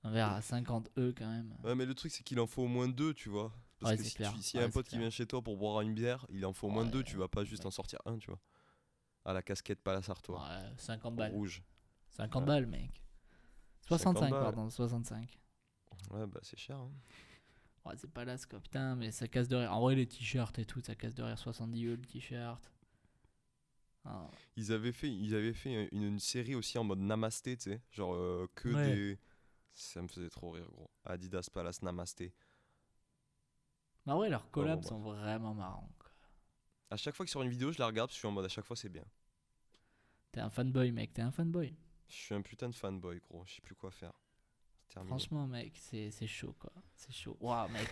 [0.03, 1.55] un verre à 50 E quand même.
[1.63, 3.53] Ouais, mais le truc, c'est qu'il en faut au moins deux, tu vois.
[3.79, 4.33] Parce Ouais, que si clair.
[4.33, 6.25] tu- s'il y a Ouais, un pote qui vient chez toi pour boire une bière,
[6.29, 8.27] il en faut au moins Ouais, deux, tu vas pas juste en sortir un, tu
[8.29, 8.39] vois.
[9.25, 10.39] À la casquette Palace Artois.
[10.39, 11.31] Ouais, 50 balles.
[11.33, 11.63] Rouge.
[12.11, 12.47] 50 Ouais.
[12.47, 13.01] balles, mec.
[13.87, 14.41] 50 65, balles.
[14.43, 15.39] pardon, 65.
[16.11, 16.77] Ouais, bah c'est cher.
[16.77, 16.91] hein.
[17.85, 18.59] Ouais, c'est pas là, quoi.
[18.59, 19.73] Putain, mais ça casse de rire.
[19.73, 21.37] En vrai, les t-shirts et tout, ça casse de rire.
[21.37, 22.71] 70 euros le t-shirt.
[24.05, 27.71] Ah, Ils avaient fait, ils avaient fait une, une série aussi en mode Namasté, tu
[27.71, 27.81] sais.
[27.91, 28.95] Genre euh, que Ouais.
[28.95, 29.19] des.
[29.73, 30.89] Ça me faisait trop rire, gros.
[31.05, 32.33] Adidas Palace Namasté.
[34.05, 35.91] Bah ouais, leurs collabs bon, sont vraiment marrants.
[35.99, 36.09] quoi.
[36.89, 38.49] À chaque fois que sur une vidéo, je la regarde, je suis en mode à
[38.49, 39.05] chaque fois c'est bien.
[40.31, 41.13] T'es un fanboy, mec.
[41.13, 41.75] T'es un fanboy.
[42.11, 43.43] Je suis un putain de fanboy, gros.
[43.45, 44.11] Je sais plus quoi faire.
[44.89, 45.09] Terminé.
[45.09, 46.71] Franchement, mec, c'est chaud, quoi.
[46.93, 47.37] C'est chaud.
[47.39, 47.87] Waouh, mec.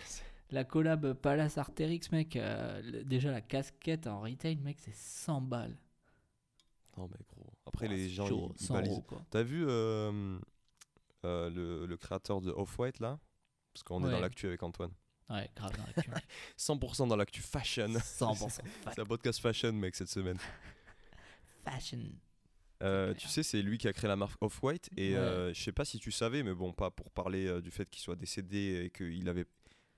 [0.50, 2.36] La collab Palace Arterix, mec.
[2.36, 5.76] euh, déjà, la casquette en retail, mec, c'est 100 balles.
[6.98, 7.52] Non, mais gros.
[7.66, 8.90] Après, les gens, chaud, ils, ils 100 balisent.
[8.92, 9.24] euros, quoi.
[9.30, 10.38] T'as vu euh,
[11.24, 13.18] euh, le, le créateur de Off-White là?
[13.72, 14.92] Parce qu'on est dans l'actu avec Antoine.
[15.30, 16.10] Ouais, grave dans l'actu.
[16.10, 16.24] mec.
[16.58, 17.86] 100% dans l'actu fashion.
[17.86, 18.50] 100%
[18.82, 20.38] fa- C'est un podcast fashion, mec, cette semaine.
[21.64, 22.00] fashion.
[22.82, 24.88] Euh, tu sais, c'est lui qui a créé la marque Off-White.
[24.96, 25.16] Et Ouais.
[25.18, 27.88] euh, je sais pas si tu savais, mais bon, pas pour parler euh, du fait
[27.90, 29.44] qu'il soit décédé et qu'il avait.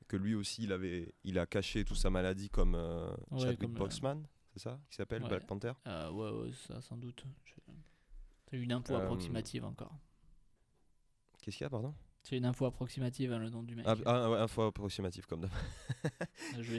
[0.09, 3.71] Que lui aussi, il, avait, il a caché toute sa maladie comme euh, Ouais, Chadwick
[3.71, 5.29] Boseman, c'est ça Qui s'appelle Ouais.
[5.29, 5.73] Black Panther?
[5.87, 7.25] Ouais, ouais, ça, sans doute.
[7.45, 7.55] Je-
[8.51, 9.97] C'est une info approximative encore.
[11.41, 11.95] Qu'est-ce qu'il y a, pardon?
[12.25, 13.85] C'est une info approximative, hein, le nom du mec.
[13.89, 15.51] ah, ah, ouais, info approximative, comme d'hab.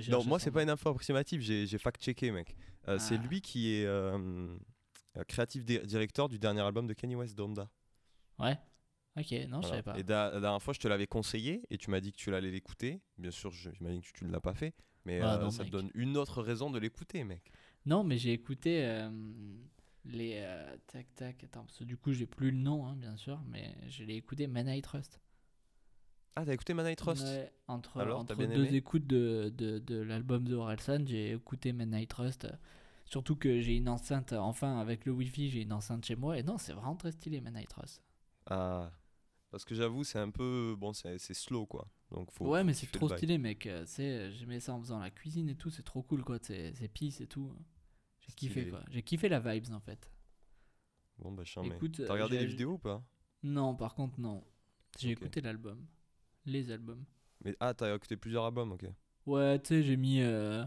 [0.10, 2.56] Non, moi, c'est pas une info approximative, j'ai fact-checké, mec.
[2.88, 3.28] Euh, C'est Ah.
[3.28, 4.48] lui qui est euh,
[5.18, 7.70] euh, créatif di- directeur du dernier album de Kanye West, Donda.
[8.40, 8.58] Ouais
[9.18, 9.70] Ok, non, je Voilà.
[9.70, 9.98] savais pas.
[10.00, 12.32] Et da- la dernière fois, je te l'avais conseillé et tu m'as dit que tu
[12.32, 13.00] l'allais l'écouter.
[13.18, 14.74] Bien sûr, je- j'imagine que tu ne l'as pas fait,
[15.06, 17.52] mais Ah, euh, non, ça te donne une autre raison de l'écouter, mec.
[17.86, 18.86] Non, mais j'ai écouté.
[18.86, 19.10] euh,
[20.06, 20.34] Les.
[20.44, 23.42] euh, tac, tac, attends, parce que du coup, j'ai plus le nom, hein, bien sûr,
[23.48, 25.20] mais je l'ai écouté, Man I Trust.
[26.36, 27.24] Ah, t'as écouté Man I Trust?
[27.24, 28.76] Ouais, entre Alors, entre bien deux aimé?
[28.76, 32.48] écoutes de, de, de l'album de Orelsan, j'ai écouté Man I Trust.
[33.14, 36.42] Surtout que j'ai une enceinte, enfin, avec le Wi-Fi, j'ai une enceinte chez moi, et
[36.42, 38.02] non, c'est vraiment très stylé, Man I Trust.
[38.48, 38.92] Ah.
[39.52, 40.76] Parce que j'avoue, c'est un peu.
[40.76, 41.88] Bon, c'est slow quoi.
[42.10, 42.46] Donc faut.
[42.50, 43.68] ouais, faut mais c'est trop stylé, mec.
[43.68, 46.40] euh, C'est, j'aimais ça en faisant la cuisine et tout, c'est trop cool, quoi.
[46.42, 47.54] C'est, c'est peace et tout.
[48.22, 48.82] J'ai kiffé, quoi.
[48.90, 50.10] J'ai kiffé la vibes, en fait.
[51.20, 51.76] Bon, bah, chiant, mais.
[51.76, 53.04] Écoute, T'as regardé les vidéos ou pas?
[53.44, 54.44] Non, par contre, non.
[54.98, 55.86] J'ai écouté l'album.
[56.48, 57.06] Les albums.
[57.46, 58.86] mais, Ah, t'as écouté plusieurs albums, ok.
[59.28, 60.20] Ouais, tu sais, j'ai mis.
[60.22, 60.66] euh,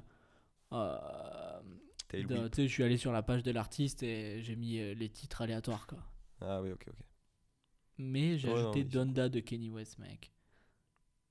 [0.73, 1.61] euh,
[2.09, 2.51] Tail Whip.
[2.51, 5.09] tu sais, je suis allé sur la page de l'artiste et j'ai mis euh, les
[5.09, 5.99] titres aléatoires, quoi.
[6.41, 6.95] Ah, oui, ok, ok.
[7.99, 10.33] Mais j'ai Ouais, non, ajouté mais Donda de Kenny West, mec.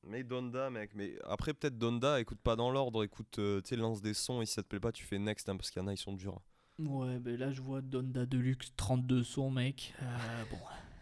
[0.03, 0.91] Mais Donda, mec.
[0.95, 4.41] Mais après, peut-être Donda, écoute pas dans l'ordre, écoute, euh, tu sais, lance des sons
[4.41, 5.93] et si ça te plaît pas, tu fais next, hein, parce qu'il y en a,
[5.93, 6.41] ils sont durs.
[6.79, 9.93] Ouais, mais là, je vois Donda Deluxe 32 sons, mec.
[10.01, 10.57] Euh, bon,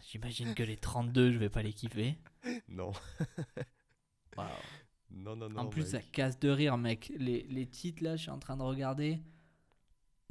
[0.10, 2.18] j'imagine que les 32, je vais pas les kiffer.
[2.68, 2.92] Non.
[5.12, 5.60] Non, non, non.
[5.62, 7.12] En plus, ça casse de rire, mec.
[7.18, 9.20] Les, les titres, là, je suis en train de regarder.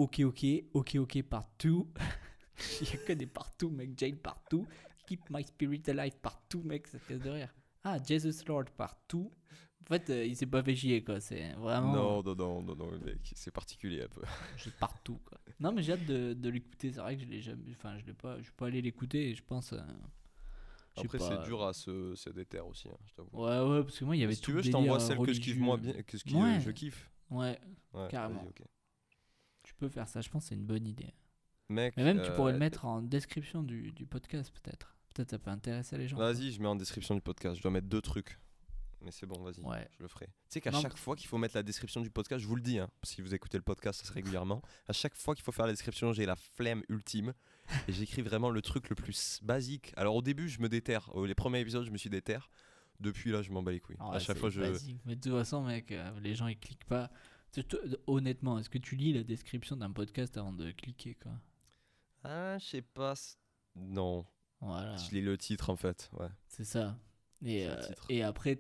[0.03, 0.45] Ok, ok,
[0.75, 1.89] ok, ok, partout.
[2.81, 3.91] Il y a que des partout, mec.
[3.97, 4.67] Jane partout.
[5.07, 6.87] Keep my spirit alive partout, mec.
[6.89, 7.55] Ça casse de rire.
[7.85, 9.33] Ah, Jesus Lord partout.
[9.83, 11.21] En fait, euh, il s'est pas fait chier, quoi.
[11.21, 11.93] C'est vraiment.
[11.93, 14.23] Non, non, non, non, non, mec, c'est particulier un peu.
[14.59, 15.39] C'est partout, quoi.
[15.61, 16.93] Non, mais j'ai hâte de, de l'écouter.
[16.93, 17.71] C'est vrai que je l'ai jamais.
[17.73, 18.39] Enfin, je l'ai pas.
[18.39, 19.73] Je suis pas allé l'écouter et je pense.
[19.73, 19.81] euh,
[20.97, 23.31] je Après, c'est dur à se, se déterre aussi, hein, je t'avoue.
[23.33, 25.19] Ouais, ouais, parce que moi, il y avait si tout tu veux, je t'envoie celle
[25.19, 25.63] que je kiffe religieux.
[25.65, 26.57] moi bien, que ce qui, Ouais.
[26.57, 27.11] euh, je kiffe.
[27.31, 27.59] Ouais,
[27.95, 28.41] Ouais, Carrément.
[28.41, 28.63] vas-y, ok.
[29.73, 30.21] Tu peux faire ça.
[30.21, 31.13] Je pense que c'est une bonne idée.
[31.69, 34.97] Mec, Mais même, tu euh, pourrais le mettre en description du, du podcast, peut-être.
[35.15, 36.17] Peut-être ça peut intéresser les gens.
[36.17, 37.57] Vas-y, je mets en description du podcast.
[37.57, 38.39] Je dois mettre deux trucs.
[39.05, 39.89] Mais c'est bon, vas-y, Ouais.
[39.99, 40.27] je le ferai.
[40.27, 42.63] Tu sais qu'à chaque fois qu'il faut mettre la description du podcast, je vous le
[42.63, 45.67] dis, hein, si vous écoutez le podcast assez régulièrement, à chaque fois qu'il faut faire
[45.67, 47.33] la description, j'ai la flemme ultime
[47.89, 49.93] et j'écris vraiment le truc le plus basique.
[49.97, 51.11] Alors au début, je me déterre.
[51.27, 52.49] Les premiers épisodes, je me suis déterre.
[53.01, 53.97] Depuis là, je m'en bats les couilles.
[53.99, 54.61] À chaque fois, je.
[54.61, 55.01] basique.
[55.05, 57.11] Mais de toute façon, mec, euh, les gens ils cliquent pas.
[58.07, 61.33] Honnêtement, est-ce que tu lis la description d'un podcast avant de cliquer, quoi?
[62.25, 63.15] Ah, je sais pas.
[63.77, 64.25] Non,
[64.61, 64.97] Voilà.
[64.97, 66.11] je lis le titre en fait.
[66.19, 66.29] Ouais.
[66.49, 66.97] C'est ça.
[67.45, 67.75] Et, euh,
[68.09, 68.57] et après,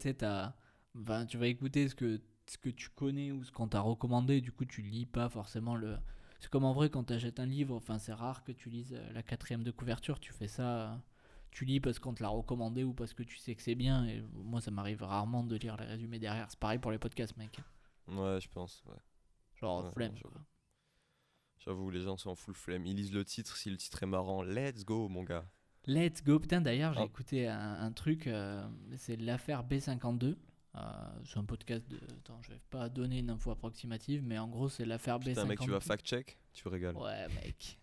[0.98, 4.40] enfin, tu vas écouter ce que, ce que tu connais ou ce qu'on t'a recommandé.
[4.40, 5.96] Du coup, tu lis pas forcément le.
[6.40, 8.94] C'est comme en vrai, quand tu achètes un livre, enfin, c'est rare que tu lises
[8.94, 10.18] euh, la quatrième de couverture.
[10.18, 10.92] Tu fais ça.
[10.92, 10.96] euh,
[11.52, 14.06] Tu lis parce qu'on te l'a recommandé ou parce que tu sais que c'est bien.
[14.08, 16.46] Et moi, ça m'arrive rarement de lire les résumés derrière.
[16.50, 17.56] C'est pareil pour les podcasts, mec.
[18.08, 18.82] Ouais, je pense.
[18.86, 18.96] Ouais.
[19.54, 20.16] Genre, Ouais, flemme.
[20.16, 20.30] j'avoue.
[20.34, 20.42] quoi.
[21.58, 22.86] J'avoue, les gens sont en full flemme.
[22.86, 23.56] Ils lisent le titre.
[23.56, 25.46] Si le titre est marrant, let's go, mon gars.
[25.86, 26.38] Let's go.
[26.40, 27.04] Putain, d'ailleurs, j'ai Ah.
[27.04, 28.26] écouté un, un truc.
[28.26, 30.36] euh, c'est l'affaire B52.
[30.74, 30.80] Euh,
[31.24, 32.00] c'est un podcast de.
[32.18, 35.24] Attends, je vais pas donner une info approximative, mais en gros, c'est l'affaire B52.
[35.34, 36.96] Putain, mec, tu vas fact-check, tu régales.
[36.96, 37.78] Ouais, mec.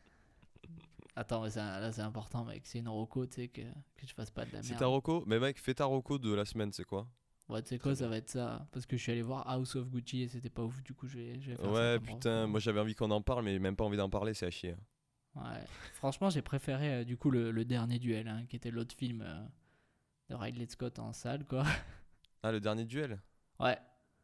[1.15, 2.65] Attends, mais c'est un- là, c'est important, mec.
[2.65, 4.80] C'est une roco, tu sais, que, que je fasse pas de la C'est merde.
[4.80, 7.07] ta reco Mais mec, fais ta reco de la semaine, c'est quoi?
[7.50, 8.68] Ouais, tu sais quoi, ça va être ça.
[8.72, 11.08] Parce que je suis allé voir House of Gucci et c'était pas ouf, du coup,
[11.08, 13.58] je vais, je vais faire ça Ouais, putain, moi j'avais envie qu'on en parle, mais
[13.58, 14.76] même pas envie d'en parler, c'est à chier.
[15.36, 15.64] Ouais.
[15.93, 19.22] Franchement, j'ai préféré, euh, du coup, le, le dernier duel, hein, qui était l'autre film
[19.22, 19.43] euh,
[20.30, 21.64] de Ridley Scott en salle, quoi.
[22.41, 23.20] Ah, le dernier duel?
[23.60, 23.78] Ouais.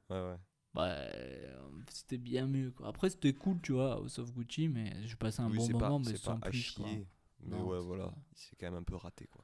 [0.09, 0.37] Ouais, ouais.
[0.75, 2.87] Ouais, euh, c'était bien mieux, quoi.
[2.87, 5.99] Après, c'était cool, tu vois, House of Gucci, mais j'ai passé un oui, bon moment,
[5.99, 6.85] pas, mais sans pas à plus, quoi.
[6.87, 7.05] Mais
[7.43, 8.13] Non, ouais, voilà.
[8.33, 9.43] C'est quand même un peu raté, quoi.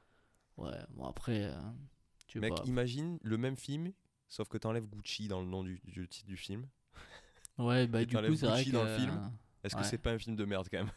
[0.56, 1.60] Ouais, bon, après, euh,
[2.32, 3.92] tu Mec, imagine le même film,
[4.28, 6.66] sauf que t'enlèves Gucci dans le nom du, du titre du film.
[7.58, 8.76] Ouais, bah, et du coup, c'est vrai Gucci que.
[8.76, 9.30] dans le film.
[9.64, 9.80] Est-ce Ouais.
[9.80, 10.92] que c'est pas un film de merde quand même?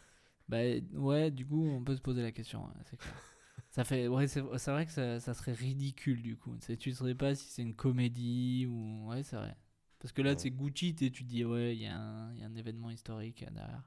[0.48, 0.58] Bah
[0.94, 3.14] ouais, du coup, on peut se poser la question, ouais, c'est clair.
[3.70, 6.56] ça fait, ouais, c'est c'est vrai que ça, ça serait ridicule du coup.
[6.60, 9.56] Tu sais, Tu sais pas si c'est une comédie ou, ouais, c'est vrai.
[9.98, 10.38] Parce que là, Ouais.
[10.38, 12.54] c'est Gucci, t'es- tu te dis ouais, il y, a un- il y a un
[12.54, 13.82] événement historique euh, derrière.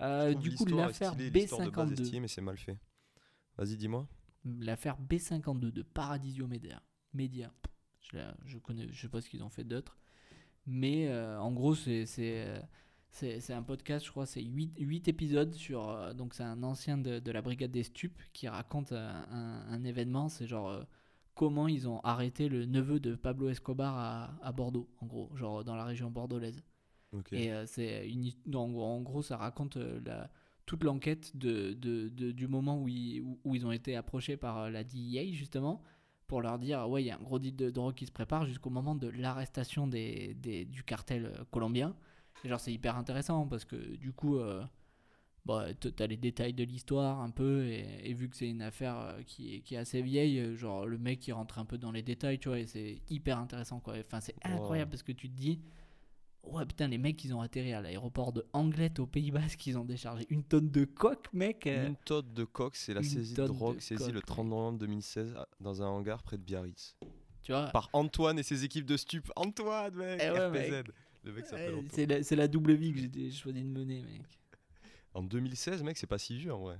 [0.00, 2.78] Euh, du coup, l'affaire stylée, l'histoire de base est B52, stylée, mais c'est mal fait.
[3.58, 4.08] Vas-y, dis-moi.
[4.44, 6.82] L'affaire B52 de Paradisio Media,
[7.14, 7.52] Media.
[8.00, 9.96] Je, la- je connais, je sais pas ce qu'ils ont fait d'autre,
[10.66, 12.60] mais euh, en gros, c'est c'est euh,
[13.10, 15.88] c'est c'est un podcast, je crois, c'est 8, épisodes sur.
[15.88, 19.24] euh, donc, c'est un ancien de, de la brigade des stupes qui raconte un,
[19.68, 20.28] un événement.
[20.28, 20.84] C'est genre euh,
[21.34, 25.64] comment ils ont arrêté le neveu de Pablo Escobar à, à Bordeaux, en gros, genre
[25.64, 26.62] dans la région bordelaise.
[27.36, 30.30] Et c'est une, en, en gros, ça raconte la,
[30.68, 34.36] toute l'enquête de, de- de- du moment où ils, où, où ils ont été approchés
[34.36, 35.82] par euh, la DEA, justement,
[36.28, 38.46] pour leur dire ouais, il y a un gros deal de drogue qui se prépare
[38.46, 41.96] jusqu'au moment de l'arrestation des, des- du cartel euh, colombien.
[42.44, 44.62] Et genre, c'est hyper intéressant parce que du coup, euh,
[45.46, 48.96] bah, t'as les détails de l'histoire un peu, et, et vu que c'est une affaire
[48.98, 51.92] euh, qui, est, qui est assez vieille, genre le mec il rentre un peu dans
[51.92, 53.94] les détails, tu vois, et c'est hyper intéressant quoi.
[53.98, 54.50] Enfin, c'est Wow.
[54.56, 55.60] incroyable parce que tu te dis
[56.44, 59.76] Ouais, putain, les mecs, ils ont atterri à l'aéroport de Anglet, au Pays Basque, ils
[59.76, 61.66] ont déchargé une tonne de coque, mec.
[61.66, 61.88] euh.
[61.88, 64.78] Une tonne de coke, c'est la une saisie de drogue saisie le coke, 30 novembre
[64.78, 66.96] 2016 à- dans un hangar près de Biarritz.
[67.42, 69.30] Tu vois Par Antoine et ses équipes de stup.
[69.36, 70.70] Antoine, mec Eh ouais, RPZ.
[70.70, 70.86] mec.
[71.24, 72.22] Le mec s'appelle Ouais, Antoine.
[72.22, 74.22] C'est la, double vie que j'ai choisi de mener, mec.
[75.14, 76.78] En 2016, mec, c'est pas si vieux en vrai.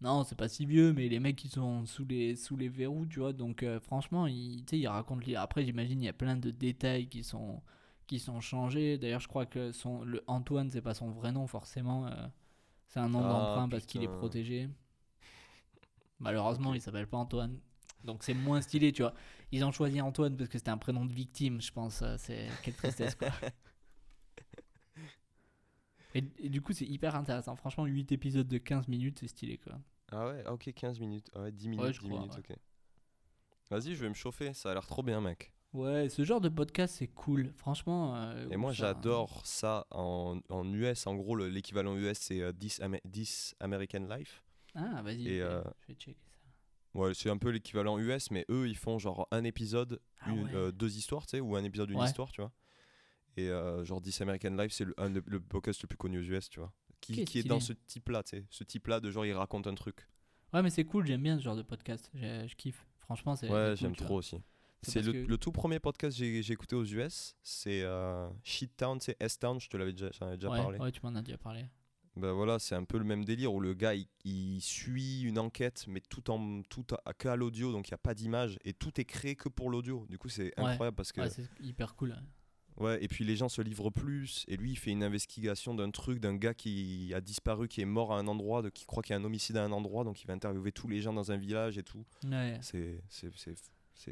[0.00, 3.06] Non, c'est pas si vieux, mais les mecs, ils sont sous les, sous les verrous,
[3.06, 3.32] tu vois.
[3.32, 5.22] Donc, euh, franchement, ils, ils racontent.
[5.26, 7.60] les- Après, j'imagine, il y a plein de détails qui sont,
[8.08, 8.98] qui sont changés.
[8.98, 12.08] D'ailleurs, je crois que son, le Antoine, c'est pas son vrai nom, forcément.
[12.08, 12.28] euh,
[12.88, 14.68] c'est un nom Ah, d'emprunt parce qu'il est protégé.
[16.20, 17.58] Malheureusement, il s'appelle pas Antoine.
[18.04, 19.14] Donc, c'est moins stylé, tu vois.
[19.52, 22.02] Ils ont choisi Antoine parce que c'était un prénom de victime, je pense.
[22.02, 23.28] euh, C'est quelle tristesse, quoi.
[26.14, 27.56] Et, et du coup, c'est hyper intéressant.
[27.56, 29.78] Franchement, 8 épisodes de 15 minutes, c'est stylé, quoi.
[30.12, 31.30] Ah ouais, ok, 15 minutes.
[31.34, 32.36] Ah ouais, 10 minutes, Ouais, je 10 crois, minutes, ouais.
[32.36, 32.52] ok.
[33.70, 35.52] Vas-y, je vais me chauffer, ça a l'air trop bien, mec.
[35.74, 37.52] Ouais, ce genre de podcast, c'est cool.
[37.56, 38.16] Franchement.
[38.16, 41.06] euh, Et moi, ça- j'adore ça en, en US.
[41.06, 44.42] En gros, le- l'équivalent US, c'est euh, 10, Ama- 10 American Life.
[44.74, 46.98] Ah, vas-y, Et, je, vais- euh, je vais checker ça.
[46.98, 50.44] Ouais, c'est un peu l'équivalent US, mais eux, ils font genre un épisode, Ah une-
[50.44, 50.54] ouais.
[50.54, 52.06] euh, deux histoires, tu sais, ou un épisode d'une Ouais.
[52.06, 52.50] histoire, tu vois.
[53.36, 56.18] Et euh, genre 10 American Life, c'est le, un de- le podcast le plus connu
[56.18, 56.72] aux US, tu vois.
[57.00, 58.44] Qui, qui est dans ce type-là, tu sais.
[58.50, 60.08] Ce type-là de genre, il raconte un truc.
[60.52, 62.10] Ouais, mais c'est cool, j'aime bien ce genre de podcast.
[62.14, 62.84] Je, je kiffe.
[62.98, 63.48] Franchement, c'est.
[63.50, 64.40] Ouais, j'aime cool, trop aussi.
[64.82, 68.76] C'est le, que- le tout premier podcast que j'ai écouté aux US, c'est euh, Shit
[68.76, 70.78] Town, c'est S-Town, je te l'avais déjà, j'en avais déjà ouais, parlé.
[70.78, 71.64] ouais, tu m'en as déjà parlé.
[72.16, 75.38] Ben voilà, c'est un peu le même délire où le gars il, il suit une
[75.38, 78.58] enquête, mais tout en tout à, que à l'audio, donc il n'y a pas d'image
[78.64, 80.04] et tout est créé que pour l'audio.
[80.08, 80.64] Du coup, c'est Ouais.
[80.70, 82.12] incroyable parce que Ouais, c'est hyper cool.
[82.12, 82.22] hein.
[82.78, 85.90] ouais, et puis les gens se livrent plus et lui il fait une investigation d'un
[85.92, 89.02] truc d'un gars qui a disparu, qui est mort à un endroit, de, qui croit
[89.04, 91.12] qu'il y a un homicide à un endroit, donc il va interviewer tous les gens
[91.12, 92.04] dans un village et tout.
[92.24, 92.58] Ouais.
[92.62, 93.00] C'est-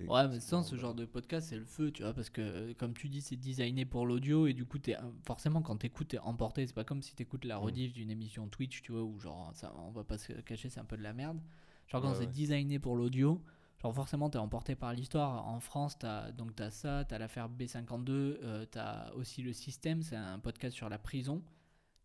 [0.08, 2.74] Ouais, mais sans ce genre de podcast, c'est le feu, tu vois, parce que euh,
[2.74, 6.18] comme tu dis, c'est designé pour l'audio et du coup, es, forcément, quand t'écoutes, t'es
[6.18, 6.66] emporté.
[6.66, 7.62] C'est pas comme si t'écoutes la Mm.
[7.62, 10.80] rediff d'une émission Twitch, tu vois, où genre, ça, on va pas se cacher, c'est
[10.80, 11.38] un peu de la merde.
[11.86, 12.32] Genre, quand Ouais, c'est ouais.
[12.32, 13.40] designé pour l'audio,
[13.80, 15.46] genre, forcément, t'es emporté par l'histoire.
[15.46, 18.10] En France, t'as donc t'as ça, t'as l'affaire B52,
[18.42, 21.44] euh, t'as aussi le système, c'est un podcast sur la prison.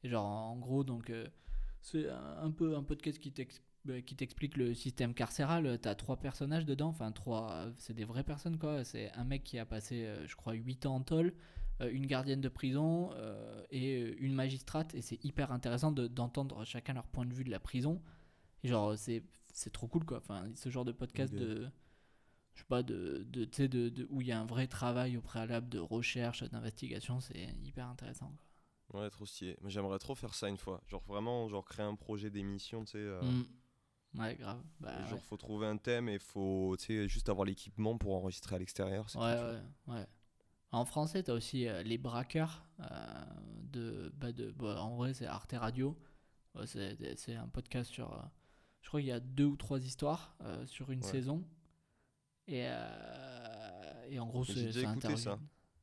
[0.04, 1.26] Et genre, en gros, donc, euh,
[1.82, 3.64] c'est un un peu un podcast qui t'ex- euh,
[4.06, 5.80] qui t'explique le système carcéral.
[5.80, 8.84] T'as trois personnages dedans, enfin trois, euh, c'est des vraies personnes quoi.
[8.84, 11.34] C'est un mec qui a passé, euh, je crois, 8 ans en tôle,
[11.82, 14.94] euh, une gardienne de prison euh, et euh, une magistrate.
[14.94, 18.02] Et c'est hyper intéressant de- d'entendre chacun leur point de vue de la prison.
[18.64, 19.24] Et genre, c'est
[19.54, 20.18] c'est trop cool quoi.
[20.18, 21.68] Enfin, ce genre de podcast de
[22.54, 24.68] je sais pas de, de, tu sais, de, de- où il y a un vrai
[24.68, 28.28] travail au préalable de recherche d'investigation c'est hyper intéressant
[28.90, 29.02] quoi.
[29.02, 29.58] Ouais, trop stylé.
[29.62, 30.84] Mais j'aimerais trop faire ça une fois.
[30.88, 32.98] Genre vraiment, genre créer un projet d'émission, tu sais.
[32.98, 33.46] euh, Mm.
[34.16, 35.20] Ouais grave bah, genre ouais.
[35.30, 39.08] faut trouver un thème et faut, juste avoir l'équipement pour enregistrer à l'extérieur.
[39.16, 40.08] Ouais, ouais, ouais.
[40.72, 42.86] En français, t'as aussi euh, Les Braqueurs euh,
[43.72, 45.98] de, bah de bah, en vrai, c'est Arte Radio.
[46.66, 48.14] C'est un podcast sur.
[48.14, 48.22] euh,
[48.82, 50.36] je crois qu'il y a deux ou trois histoires
[50.66, 51.46] sur une saison.
[52.48, 52.66] Et,
[54.10, 55.40] et en gros, j'ai c'est ça écouté ça.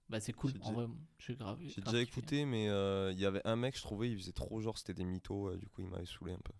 [0.08, 0.52] Bah, c'est cool.
[0.52, 0.86] J'ai En vrai,
[1.18, 1.58] suis grave.
[1.60, 2.64] J'ai déjà écouté, mais
[3.12, 5.68] il y avait un mec, je trouvais, il faisait trop genre, c'était des mythos, du
[5.68, 6.52] coup il m'avait saoulé un peu.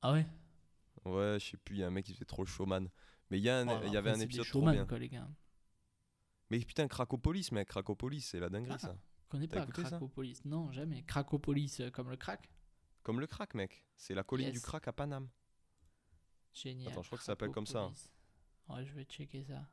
[0.00, 0.26] Ah ouais?
[1.14, 2.88] Ouais, je sais plus, il y a un mec qui faisait trop le showman.
[3.30, 4.86] Mais il y, a un- y avait un des épisode trop bien.
[4.86, 5.28] quoi, les gars.
[6.50, 8.78] Mais putain, Cracopolis, mec, Cracopolis, c'est la dinguerie Ah.
[8.78, 8.96] ça.
[9.24, 10.42] Je connais pas Cracopolis.
[10.46, 11.02] Non, jamais.
[11.02, 12.48] Cracopolis euh, comme le crack
[13.02, 13.84] Comme le crack, mec.
[13.96, 15.28] C'est la colline du crack à Paname.
[16.54, 16.90] Génial.
[16.92, 17.92] Attends, je crois que ça s'appelle comme ça, hein.
[18.70, 19.66] Ouais, je vais checker ça.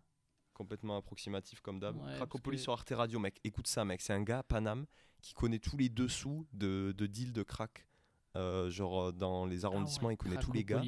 [0.54, 1.98] Complètement approximatif comme d'hab.
[1.98, 3.40] Ouais, Cracopolis que- sur Arte Radio, mec.
[3.44, 4.02] Écoute ça, mec.
[4.02, 4.86] C'est un gars à Paname
[5.22, 7.88] qui connaît tous les dessous de, de deals de crack.
[8.36, 10.82] Euh, genre euh, dans les arrondissements, Ah ouais, il connaît tous les gars.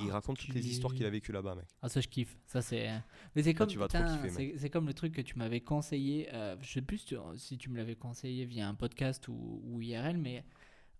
[0.00, 1.66] Il Oh, raconte toutes les histoires qu'il a vécues là-bas, mec.
[1.82, 2.88] Ah ça je kiffe, ça c'est.
[3.36, 5.60] Mais c'est comme tu vas trop putain, kiffer, c'est comme le truc que tu m'avais
[5.60, 6.28] conseillé.
[6.32, 6.98] euh, je sais plus
[7.36, 10.44] si tu, me l'avais conseillé via un podcast ou, ou IRL, mais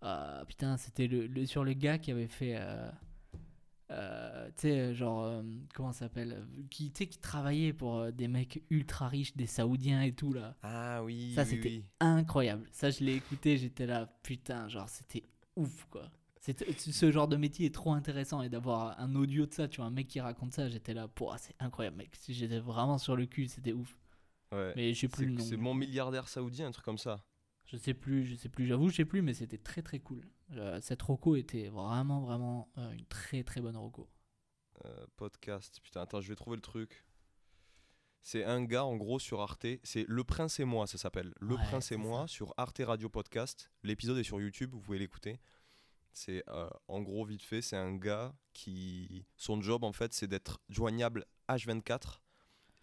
[0.03, 2.55] euh, putain c'était le, le- sur le gars qui avait fait.
[2.57, 2.89] euh,
[3.91, 5.43] euh, tu sais genre euh,
[5.75, 10.01] comment ça s'appelle euh, qui qui travaillait pour euh, des mecs ultra riches des saoudiens
[10.01, 11.83] et tout là Ah oui, Ça, oui, c'était- oui.
[11.99, 15.23] incroyable ça je l'ai écouté j'étais là putain genre c'était
[15.55, 16.09] ouf quoi
[16.53, 19.85] ce genre de métier est trop intéressant et d'avoir un audio de ça, tu vois,
[19.85, 22.17] un mec qui raconte ça, j'étais là, c'est incroyable, mec.
[22.27, 23.97] J'étais vraiment sur le cul, c'était ouf.
[24.51, 24.73] Ouais.
[24.75, 25.43] Mais je sais plus C'est le nom.
[25.43, 27.23] c'est mon milliardaire saoudien, un truc comme ça.
[27.65, 30.29] Je sais plus, je sais plus, j'avoue, je sais plus, mais c'était très très cool.
[30.51, 34.07] Euh, cette roco était vraiment vraiment euh, une très très bonne roco.
[34.85, 35.79] Euh, podcast.
[35.81, 37.05] Putain, attends, je vais trouver le truc.
[38.21, 39.65] C'est un gars, en gros, sur Arte.
[39.83, 41.33] C'est Le Prince et moi, ça s'appelle.
[41.39, 42.27] Le Ouais, Prince et moi, ça.
[42.27, 43.71] sur Arte Radio Podcast.
[43.83, 45.39] L'épisode est sur YouTube, vous pouvez l'écouter.
[46.15, 49.25] C'est, euh, en gros, vite fait, c'est un gars qui.
[49.35, 52.21] Son job, en fait, c'est d'être joignable H24.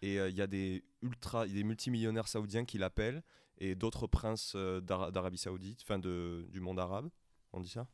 [0.01, 3.23] Et euh, il y a des ultra, des multimillionnaires saoudiens qui l'appellent
[3.57, 7.09] et d'autres princes euh, d'Ara- d'Arabie Saoudite, enfin de, du monde arabe,
[7.53, 7.87] on dit ça?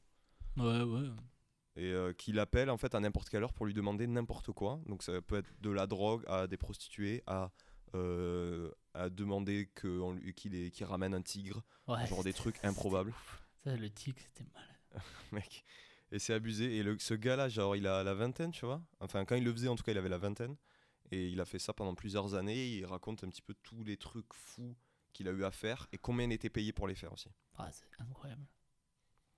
[0.58, 1.08] Ouais, ouais.
[1.76, 4.82] et qui l'appelle en fait à n'importe quelle heure pour lui demander n'importe quoi.
[4.88, 7.52] Donc ça peut être de la drogue à des prostituées, à,
[8.94, 13.14] à demander qu'il ramène un tigre, ouais genre des trucs improbables.
[13.64, 14.69] Ça, le tic, c'était malade.
[15.32, 15.64] mec.
[16.12, 16.78] Et c'est abusé.
[16.78, 18.82] Et le, ce gars-là, genre, il a la vingtaine, tu vois.
[19.00, 20.56] Enfin, quand il le faisait, en tout cas, il avait la vingtaine.
[21.12, 22.58] Et il a fait ça pendant plusieurs années.
[22.58, 24.76] et il raconte un petit peu tous les trucs fous
[25.14, 27.30] qu'il a eu à faire et combien il était payé pour les faire aussi.
[27.58, 28.48] Ah, c'est incroyable.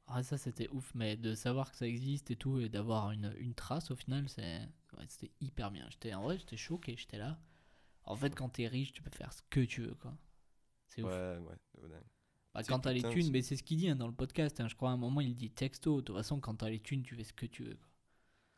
[0.07, 3.33] Ah, ça, c'était ouf, mais de savoir que ça existe et tout, et d'avoir une,
[3.39, 4.59] une trace au final, c'est
[4.97, 5.87] ouais, c'était hyper bien.
[5.89, 7.39] J'étais, en vrai, j'étais choqué, j'étais là.
[8.05, 10.17] En fait, quand t'es riche, tu peux faire ce que tu veux, quoi.
[10.87, 11.23] C'est Ouais, ouf.
[11.39, 11.55] ouais.
[11.89, 12.03] dingue.
[12.53, 14.67] Bah, quand t'as les thunes, mais c'est ce qu'il dit hein, dans le podcast, hein,
[14.67, 15.97] je crois à un moment, il dit texto.
[16.01, 17.87] De toute façon, quand t'as les thunes, tu fais ce que tu veux, quoi.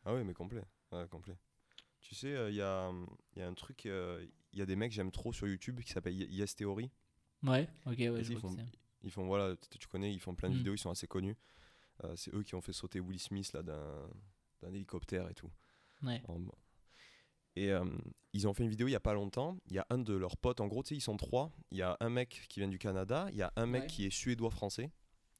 [0.06, 0.62] Ah oui, mais complet.
[0.92, 1.36] Ouais, complet.
[2.00, 2.92] Tu sais, euh, il y, a,
[3.36, 5.80] y a un truc, euh, il y a des mecs que j'aime trop sur YouTube
[5.80, 6.90] qui s'appellent Yes Theory.
[7.42, 8.54] Ouais, ok, ouais, je ils font,
[9.02, 10.58] ils font, voilà, tu connais, ils font plein de Mm.
[10.58, 11.36] vidéos, ils sont assez connus.
[12.02, 14.10] Euh, c'est eux qui ont fait sauter Will Smith là d'un
[14.62, 15.50] d'un hélicoptère et tout.
[16.02, 16.40] Ouais, En-
[17.56, 17.84] Et euh,
[18.32, 19.56] ils ont fait une vidéo il y a pas longtemps.
[19.68, 21.52] Il y a un de leurs potes, en gros, tu sais, ils sont trois.
[21.70, 23.86] Il y a un mec qui vient du Canada, il y a un mec Ouais.
[23.88, 24.90] qui est suédois-français.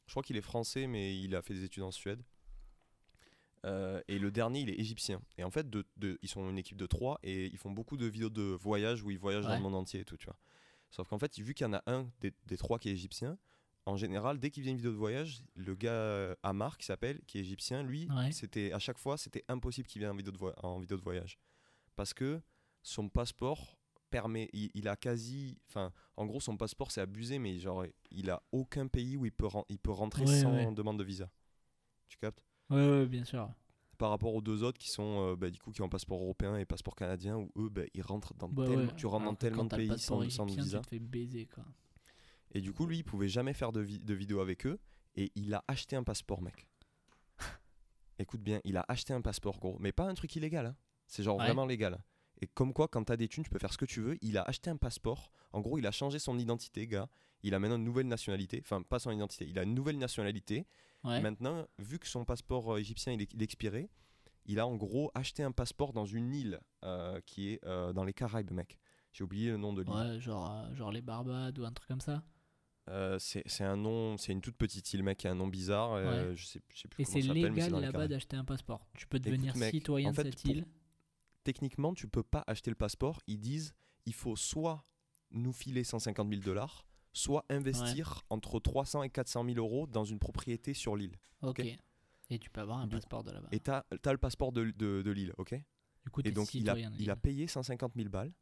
[0.07, 2.23] Je crois qu'il est français, mais il a fait des études en Suède.
[3.65, 5.23] Euh, et le dernier, il est égyptien.
[5.39, 7.97] Et en fait, de, de- ils sont une équipe de trois et ils font beaucoup
[7.97, 10.37] de vidéos de voyage où ils voyagent dans le monde entier et tout, tu vois.
[10.91, 13.39] Sauf qu'en fait, vu qu'il y en a un des, des trois qui est égyptien,
[13.87, 17.21] en général, dès qu'il vient une vidéo de voyage, le gars euh, Amar, qui s'appelle,
[17.27, 18.33] qui est égyptien, lui, Ouais.
[18.33, 21.03] c'était à chaque fois, c'était impossible qu'il vienne en vidéo, de voy- en vidéo de
[21.03, 21.39] voyage.
[21.97, 22.40] Parce que
[22.82, 23.78] son passeport
[24.11, 28.30] permet, il, il a quasi, enfin, en gros, son passeport c'est abusé, mais genre, il
[28.30, 30.74] a aucun pays où il peut, ren- il peut rentrer Ouais, sans ouais.
[30.74, 31.30] demande de visa.
[32.09, 32.45] Tu captes?
[32.70, 33.51] Ouais, ouais, bien sûr.
[33.99, 36.57] Par rapport aux deux autres qui sont, euh, bah, du coup, qui ont passeport européen
[36.57, 39.34] et passeport canadien, où eux, bah, ils rentrent dans Bah tellement, ouais, tu rentres dans
[39.34, 40.78] tellement de pays sans, visa.
[40.78, 41.64] Tu te fais baiser, quoi.
[42.53, 44.78] Et du coup, lui, il pouvait jamais faire de, vi- de vidéo avec eux.
[45.16, 46.66] Et il a acheté un passeport, mec.
[48.18, 49.76] Écoute bien, il a acheté un passeport, gros.
[49.80, 50.66] Mais pas un truc illégal.
[50.66, 50.76] hein.
[51.07, 51.44] C'est genre Ouais.
[51.46, 51.98] vraiment légal.
[52.40, 54.18] Et comme quoi, quand t'as des thunes, tu peux faire ce que tu veux.
[54.20, 55.30] Il a acheté un passeport.
[55.52, 57.09] En gros, il a changé son identité, gars.
[57.42, 58.61] Il a maintenant une nouvelle nationalité.
[58.64, 59.46] Enfin, pas son identité.
[59.48, 60.66] Il a une nouvelle nationalité.
[61.05, 61.20] Ouais.
[61.20, 63.88] Maintenant, vu que son passeport euh, égyptien il, est- il expirait,
[64.46, 68.05] il a en gros acheté un passeport dans une île euh, qui est euh, dans
[68.05, 68.78] les Caraïbes, mec.
[69.12, 69.94] J'ai oublié le nom de l'île.
[69.94, 72.24] Ouais, genre, euh, genre les Barbades ou un truc comme ça.
[72.90, 75.92] Euh, c'est un nom, c'est une toute petite île, mec, qui a un nom bizarre.
[75.92, 78.09] euh, je, sais, je sais plus Et comment c'est ça s'appelle, mais c'est légal là-bas
[78.09, 78.86] d'acheter un passeport.
[78.96, 80.66] Tu peux Écoute, devenir mec, citoyen en de cette pour- île.
[81.45, 83.20] Techniquement, tu peux pas acheter le passeport.
[83.26, 83.74] Ils disent
[84.07, 84.84] il faut soit
[85.30, 90.18] nous filer 150 000 dollars, soit investir entre 300 et 400 000 euros dans une
[90.18, 91.18] propriété sur l'île.
[91.42, 91.61] Ok.
[91.61, 91.78] ok.
[92.30, 93.49] Et tu peux avoir un passeport de là-bas.
[93.53, 95.55] Et tu as, le passeport de, de, de l'île, ok
[96.05, 98.32] Du coup, Et donc, il a, il a payé 150 000 balles.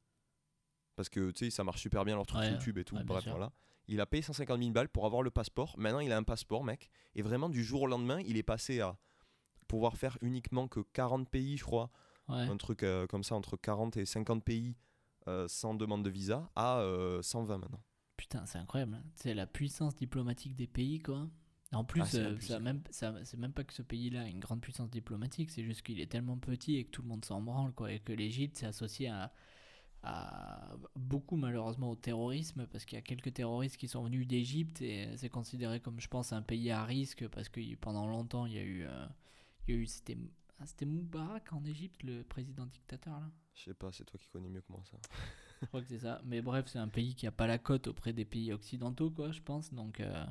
[0.95, 2.97] Parce que tu sais, ça marche super bien leur truc Ouais, YouTube et tout.
[2.97, 3.51] ouais, bref, voilà.
[3.89, 5.75] Il a payé 150 000 balles pour avoir le passeport.
[5.79, 6.91] Maintenant, il a un passeport, mec.
[7.15, 8.97] Et vraiment, du jour au lendemain, il est passé à
[9.67, 11.91] pouvoir faire uniquement que 40 pays, je crois.
[12.29, 12.41] Ouais.
[12.49, 14.77] Un truc euh, comme ça, entre 40 et 50 pays
[15.29, 17.83] euh, sans demande de visa, à euh, 120 maintenant.
[18.17, 18.95] Putain, c'est incroyable.
[18.95, 19.03] hein.
[19.15, 21.29] C'est la puissance diplomatique des pays, quoi.
[21.73, 24.41] En plus, Ah, euh, ça même, ça, c'est même pas que ce pays-là a une
[24.41, 27.41] grande puissance diplomatique, c'est juste qu'il est tellement petit et que tout le monde s'en
[27.41, 27.91] branle, quoi.
[27.93, 29.33] Et que l'Égypte, c'est associé à,
[30.03, 34.83] à beaucoup, malheureusement, au terrorisme, parce qu'il y a quelques terroristes qui sont venus d'Égypte
[34.83, 38.53] et c'est considéré comme, je pense, un pays à risque, parce que pendant longtemps, il
[38.55, 38.85] y a eu.
[38.85, 39.07] euh,
[39.69, 40.19] il y a eu c'était,
[40.63, 44.29] ah, c'était Moubarak en Égypte, le président dictateur, là Je sais pas, c'est toi qui
[44.29, 44.99] connais mieux que moi ça.
[45.63, 46.21] Je crois que c'est ça.
[46.25, 49.33] Mais bref, c'est un pays qui a pas la cote auprès des pays occidentaux, quoi,
[49.33, 49.73] je pense.
[49.73, 50.25] Donc, euh,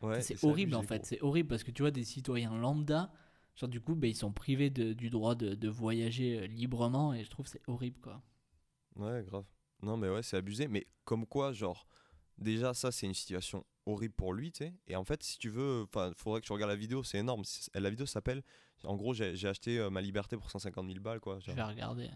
[0.00, 1.06] Ouais, c'est horrible en fait.
[1.06, 3.12] C'est horrible parce que tu vois, des citoyens lambda,
[3.56, 7.14] genre du coup, ben, ils sont privés de- du droit de, de voyager euh, librement
[7.14, 8.22] et je trouve que c'est horrible, quoi.
[8.96, 9.44] Ouais, grave.
[9.82, 10.68] Non, mais ouais, c'est abusé.
[10.68, 11.86] Mais comme quoi, genre,
[12.38, 14.74] déjà, ça, c'est une situation horrible pour lui, tu sais.
[14.86, 17.42] Et en fait, si tu veux, enfin, faudrait que tu regardes la vidéo, c'est énorme.
[17.74, 18.42] La vidéo s'appelle,
[18.84, 21.38] en gros, j'ai acheté euh, ma liberté pour 150 000 balles, quoi.
[21.40, 22.10] Je vais regarder.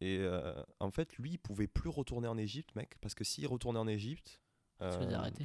[0.00, 3.46] Et euh, en fait, lui, il pouvait plus retourner en Égypte, mec, parce que s'il
[3.48, 4.40] retournait en Égypte,
[4.80, 4.90] euh,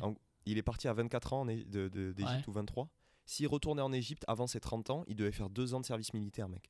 [0.01, 2.49] en- il est parti à 24 ans de- de- d'Égypte Ouais.
[2.49, 2.89] ou 23.
[3.25, 6.13] S'il retournait en Égypte avant ses 30 ans, il devait faire deux ans de service
[6.13, 6.69] militaire, mec.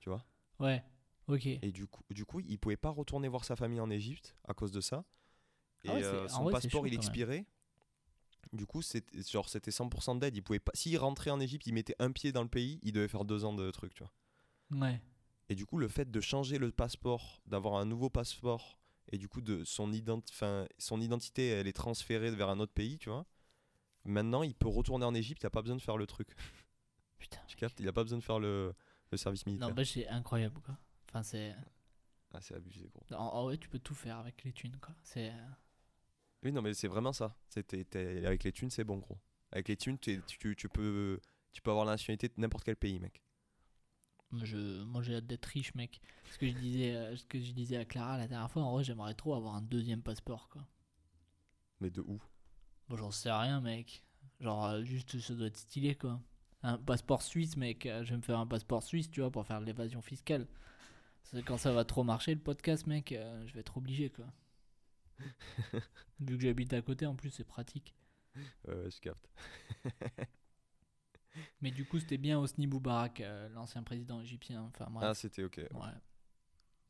[0.00, 0.24] Tu vois?
[0.58, 0.84] Ouais,
[1.28, 1.46] ok.
[1.46, 4.52] Et du coup, du coup, il pouvait pas retourner voir sa famille en Égypte à
[4.54, 5.04] cause de ça.
[5.84, 7.46] Et Ah ouais, euh, son vrai, passeport, chaud il expirait.
[8.52, 10.36] Du coup, c'était genre c'était 100% d'aide.
[10.36, 10.72] Il pouvait pas.
[10.74, 13.44] S'il rentrait en Égypte, il mettait un pied dans le pays, il devait faire deux
[13.44, 14.12] ans de truc, tu vois.
[14.70, 15.00] Ouais.
[15.48, 18.78] Et du coup, le fait de changer le passeport, d'avoir un nouveau passeport,
[19.12, 19.90] et du coup de son,
[20.32, 23.26] fin, son identité, elle est transférée vers un autre pays, tu vois.
[24.04, 26.28] Maintenant, il peut retourner en Égypte, il a pas besoin de faire le truc.
[27.18, 27.40] Putain.
[27.46, 28.74] Tu captes Il a pas besoin de faire le,
[29.10, 29.68] le service militaire.
[29.68, 30.76] Non, bah c'est incroyable, quoi.
[31.08, 31.54] Enfin, c'est.
[32.32, 33.02] Ah, c'est abusé, gros.
[33.16, 34.94] En, en vrai, tu peux tout faire avec les thunes, quoi.
[35.02, 35.32] C'est.
[36.46, 37.36] Oui, non, mais c'est vraiment ça.
[37.50, 39.18] T'es- avec les thunes, c'est bon, gros.
[39.50, 40.38] Avec les thunes, tu, tu
[40.68, 41.20] peux,
[41.52, 43.20] tu peux avoir la nationalité de n'importe quel pays, mec.
[44.30, 46.00] Moi, je, moi, j'ai hâte d'être riche, mec.
[46.30, 48.72] Ce que je disais, euh, ce que je disais à Clara la dernière fois, en
[48.72, 50.64] vrai, j'aimerais trop avoir un deuxième passeport, quoi.
[51.80, 52.20] Mais de où
[52.88, 54.04] Bon, j'en sais rien, mec.
[54.38, 56.20] Genre, euh, juste, ça doit être stylé, quoi.
[56.62, 57.86] Un passeport suisse, mec.
[57.86, 60.46] euh, Je vais me faire un passeport suisse, tu vois, pour faire de l'évasion fiscale.
[61.44, 63.12] Quand ça va trop marcher, le podcast, mec,
[63.46, 64.26] je vais être obligé, quoi.
[66.20, 67.94] Vu que j'habite à côté, en plus, c'est pratique.
[68.68, 69.28] Euh, Je capte.
[71.60, 74.62] Mais du coup, c'était bien Hosni Moubarak, euh, l'ancien président égyptien.
[74.62, 75.08] Enfin, bref.
[75.10, 75.58] Ah, c'était ok.
[75.58, 75.92] ouais.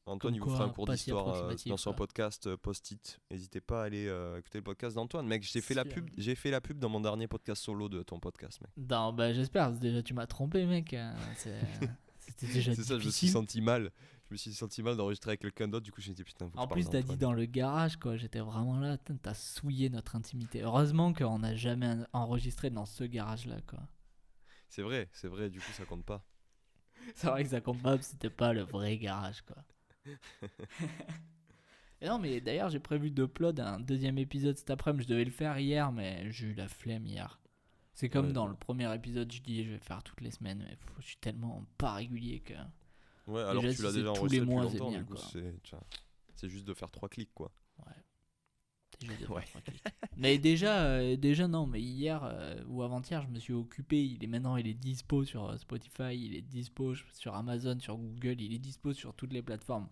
[0.09, 1.97] Antoine, il vous quoi, fera un cours d'histoire euh, dans son quoi.
[1.97, 3.19] podcast euh, Post-it.
[3.29, 5.27] N'hésitez pas à aller euh, écouter le podcast d'Antoine.
[5.27, 8.05] Mec, j'ai fait, la pub, j'ai fait la pub dans mon dernier podcast solo de
[8.05, 8.71] ton podcast, mec.
[8.77, 9.73] Non, bah, j'espère.
[9.73, 10.95] Déjà, tu m'as trompé, mec.
[12.29, 13.91] C'était déjà C'est ça, je me suis senti mal.
[14.29, 15.85] Je me suis senti mal d'enregistrer avec quelqu'un d'autre.
[15.85, 18.17] Du coup, j'ai dit putain, faut En plus, t'as dit dans le garage, quoi.
[18.17, 18.99] J'étais vraiment là.
[19.23, 20.63] T'as souillé notre intimité.
[20.63, 23.81] Heureusement qu'on n'a jamais en- enregistré dans ce garage-là, quoi.
[24.69, 26.25] C'est vrai, c'est vrai, du coup, ça compte pas.
[27.15, 29.57] C'est vrai que ça compte pas, c'était pas le vrai garage, quoi.
[32.01, 35.05] Et non, mais d'ailleurs, j'ai prévu d'upload un deuxième épisode cet après-midi.
[35.05, 37.41] Je devais le faire hier, mais j'ai eu la flemme hier.
[37.99, 38.33] C'est comme Ouais.
[38.33, 41.07] dans le premier épisode, je dis je vais faire toutes les semaines, mais pff, je
[41.07, 42.53] suis tellement pas régulier que.
[43.27, 45.05] Ouais, alors Déjà, tu l'as déjà tous enregistré les depuis mois, c'est longtemps, bien, du
[45.07, 45.17] coup,
[46.37, 47.51] c'est juste de faire trois clics, quoi.
[49.01, 49.41] Déjà, de Ouais.
[49.43, 49.83] faire trois clics.
[50.17, 54.05] mais déjà, euh, déjà non, mais hier euh, ou avant-hier, je me suis occupé.
[54.05, 57.97] Il est maintenant, il est dispo sur euh, Spotify, il est dispo sur Amazon, sur
[57.97, 59.89] Google, il est dispo sur toutes les plateformes.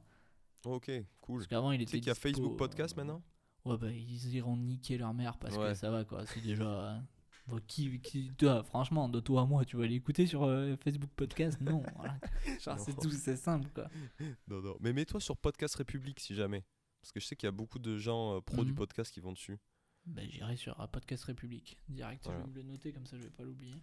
[0.67, 0.91] ok,
[1.23, 1.39] cool.
[1.39, 3.23] Parce qu'avant, il Tu était sais qu'il y a dispo, Facebook Podcast euh, maintenant?
[3.65, 5.75] Ouais, bah ils iront niquer leur mère parce que Ouais.
[5.75, 6.25] ça va quoi.
[6.27, 7.03] C'est déjà.
[7.47, 11.11] Bon, qui, qui, toi, franchement, de toi à moi, tu vas l'écouter sur euh, Facebook
[11.17, 11.61] Podcast?
[11.61, 12.19] Non, voilà.
[12.61, 13.89] Genre, c'est tout, c'est simple quoi.
[14.49, 14.77] Non, non.
[14.81, 16.65] Mais mets-toi sur Podcast République si jamais.
[17.01, 18.77] Parce que je sais qu'il y a beaucoup de gens euh, pros du Mhm.
[18.77, 19.59] podcast qui vont dessus.
[20.07, 22.25] Bah, j'irai sur euh, Podcast République direct.
[22.25, 22.41] Voilà.
[22.41, 23.77] Je vais me le noter comme ça, je vais pas l'oublier.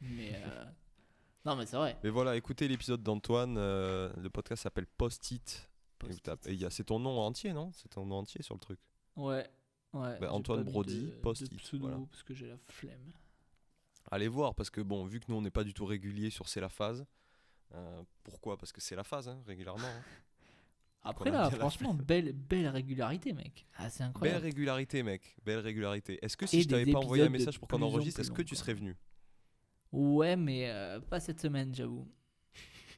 [0.00, 0.42] Mais.
[1.46, 1.98] Non, mais c'est vrai.
[2.02, 3.56] Mais voilà, écoutez l'épisode d'Antoine.
[3.56, 5.68] le podcast s'appelle Post-it.
[6.00, 6.24] Et vous Post-it.
[6.24, 7.70] tapez- et il y a- C'est ton nom entier, non?
[7.74, 8.80] C'est ton nom entier sur le truc.
[9.14, 9.46] Ouais.
[9.94, 10.16] Ouais.
[10.20, 12.00] j'ai Antoine Brody, de- de pseudo voilà.
[12.10, 13.12] parce que j'ai la flemme.
[14.10, 16.48] Allez voir, parce que bon, vu que nous on n'est pas du tout régulier sur
[16.48, 17.06] C'est la phase.
[17.74, 18.56] euh, pourquoi?
[18.58, 19.86] Parce que c'est la phase, hein, régulièrement.
[19.86, 20.02] hein.
[21.06, 23.66] Après là, franchement, belle, belle régularité, mec.
[23.76, 24.42] Ah, c'est Belle incroyable.
[24.44, 25.36] régularité, mec.
[25.44, 26.18] Belle régularité.
[26.24, 28.30] Est-ce que si Et je t'avais pas envoyé un message pour qu'on en enregistre, est-ce
[28.30, 28.96] que tu serais venu?
[29.92, 32.08] Ouais, mais euh, pas cette semaine, j'avoue.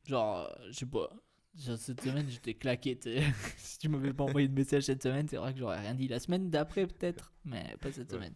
[0.05, 1.11] Genre, euh, je sais pas.
[1.59, 2.98] Genre, cette semaine, j'étais claqué.
[3.57, 6.07] si tu m'avais pas envoyé de message cette semaine, c'est vrai que j'aurais rien dit.
[6.09, 8.18] La semaine d'après, peut-être, mais pas cette Ouais.
[8.18, 8.34] semaine.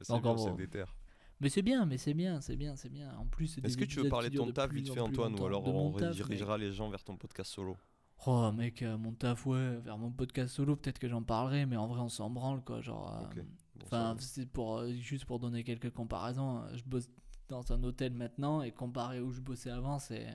[0.00, 0.56] C'est Encore bien, c'est bon.
[0.56, 0.84] déter.
[1.40, 3.14] Mais c'est bien, mais c'est bien, c'est bien, c'est bien.
[3.18, 5.66] En plus, Est-ce que tu veux parler de ton taf vite fait, Antoine, ou alors
[5.66, 7.76] on redirigera les gens vers ton podcast solo.
[8.26, 11.76] Oh, mec, euh, mon taf, ouais, vers mon podcast solo, peut-être que j'en parlerai, mais
[11.76, 12.80] en vrai, on s'en branle, quoi.
[12.80, 13.42] Genre, euh.
[13.42, 16.62] Bon, Enfin, c'est pour euh, juste pour donner quelques comparaisons.
[16.74, 17.10] Je bosse
[17.48, 20.26] dans un hôtel maintenant et comparé où je bossais avant, c'est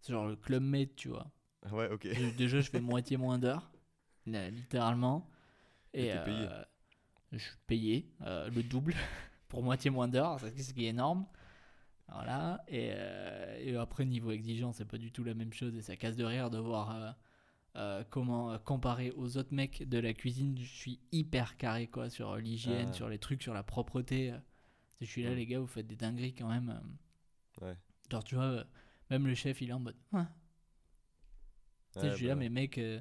[0.00, 1.30] c'est genre le club mate, tu vois.
[1.72, 2.02] Ouais, ok.
[2.02, 3.70] Dé- Déjà, je fais moitié moins d'heures,
[4.26, 5.28] littéralement.
[5.94, 6.46] Et Et payé.
[6.50, 6.62] euh,
[7.32, 8.94] je suis payé euh, le double
[9.48, 11.26] pour moitié moins d'heures, ce qui est énorme.
[12.10, 12.62] Voilà.
[12.68, 15.96] Et, euh, et après, niveau exigence, c'est pas du tout la même chose et ça
[15.96, 17.16] casse de rire de voir
[18.10, 20.56] comment comparer aux autres mecs de la cuisine.
[20.58, 22.92] Je suis hyper carré quoi sur l'hygiène, Ah.
[22.94, 24.34] sur les trucs, sur la propreté.
[25.00, 26.80] Je suis là, les gars, vous faites des dingueries quand même.
[27.60, 27.76] Ouais.
[28.10, 28.64] Genre, tu vois,
[29.10, 29.96] même le chef, il est en mode.
[31.90, 32.36] Sais, Ouais, je suis bah là, ouais.
[32.36, 33.00] mais mec, euh,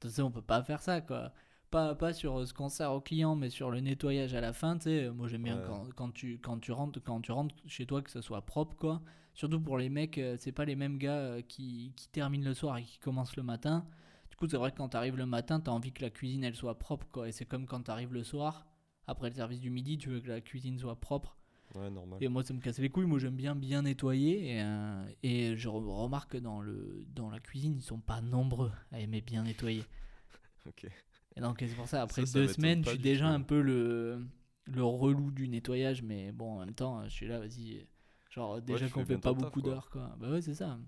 [0.00, 1.32] tu sais, on peut pas faire ça, quoi.
[1.70, 4.52] Pas, pas sur euh, ce qu'on sert au client, mais sur le nettoyage à la
[4.52, 5.10] fin, tu sais.
[5.10, 5.62] Moi, j'aime bien Ouais.
[5.62, 8.76] quand, quand, tu, quand, tu rentres, quand tu rentres chez toi que ça soit propre,
[8.76, 9.02] quoi.
[9.34, 12.54] Surtout pour les mecs, euh, c'est pas les mêmes gars euh, qui, qui terminent le
[12.54, 13.86] soir et qui commencent le matin.
[14.30, 16.56] Du coup, c'est vrai que quand t'arrives le matin, t'as envie que la cuisine, elle
[16.56, 17.28] soit propre, quoi.
[17.28, 18.66] Et c'est comme quand t'arrives le soir,
[19.06, 21.36] après le service du midi, tu veux que la cuisine soit propre.
[21.74, 22.18] Ouais, normal.
[22.22, 23.06] Et moi, ça me casse les couilles.
[23.06, 24.56] Moi, j'aime bien bien nettoyer.
[24.56, 28.20] Et, euh, et je re- remarque que dans, le, dans la cuisine, ils sont pas
[28.20, 29.84] nombreux à aimer bien nettoyer.
[30.66, 30.86] Ok.
[31.34, 33.60] Et donc, c'est pour ça, après Ça, ça deux semaines, je suis déjà un peu
[33.60, 34.24] le,
[34.66, 36.02] le relou du nettoyage.
[36.02, 37.84] Mais bon, en même temps, je suis là, vas-y.
[38.30, 40.14] Genre, déjà tu qu'on fait pas beaucoup d'heures, quoi.
[40.20, 40.78] Bah ouais, c'est ça.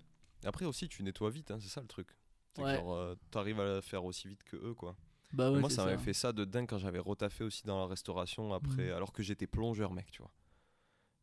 [0.44, 2.08] Après aussi, tu nettoies vite, hein, c'est ça le truc.
[2.58, 2.76] Ouais.
[2.76, 4.96] genre, euh, t'arrives à la faire aussi vite que eux, quoi.
[5.32, 7.86] Bah ouais, moi, ça m'avait fait ça de dingue quand j'avais retaffé aussi dans la
[7.86, 8.92] restauration après, Mhm.
[8.96, 10.30] alors que j'étais plongeur, mec, tu vois.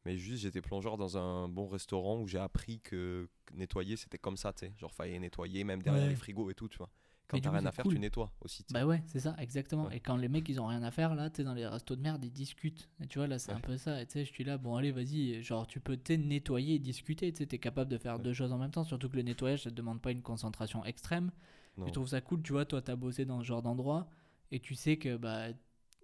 [0.06, 4.38] Mais juste, j'étais plongeur dans un bon restaurant où j'ai appris que nettoyer, c'était comme
[4.38, 4.74] ça, tu sais.
[4.78, 6.10] Genre, fallait nettoyer, même derrière Ouais.
[6.10, 6.90] les frigos et tout, tu vois.
[7.28, 7.94] Quand t'as rien à faire, cool.
[7.94, 8.66] tu nettoies aussi.
[8.72, 9.86] Bah ouais, c'est ça, exactement.
[9.86, 9.98] Ouais.
[9.98, 11.96] Et quand les mecs ils ont rien à faire là, tu sais, dans les restos
[11.96, 12.90] de merde, ils discutent.
[13.02, 14.02] Et tu vois, là c'est un peu ça.
[14.02, 16.80] Et tu sais, je suis là, bon, allez, vas-y, genre tu peux sais, nettoyer et
[16.80, 17.32] discuter.
[17.32, 18.84] Tu sais, t'es capable de faire deux choses en même temps.
[18.84, 21.32] Surtout que le nettoyage, ça te demande pas une concentration extrême.
[21.78, 21.88] Non.
[21.88, 24.10] Je trouve ça cool, tu vois, toi t'as bossé dans ce genre d'endroit
[24.52, 25.48] et tu sais que bah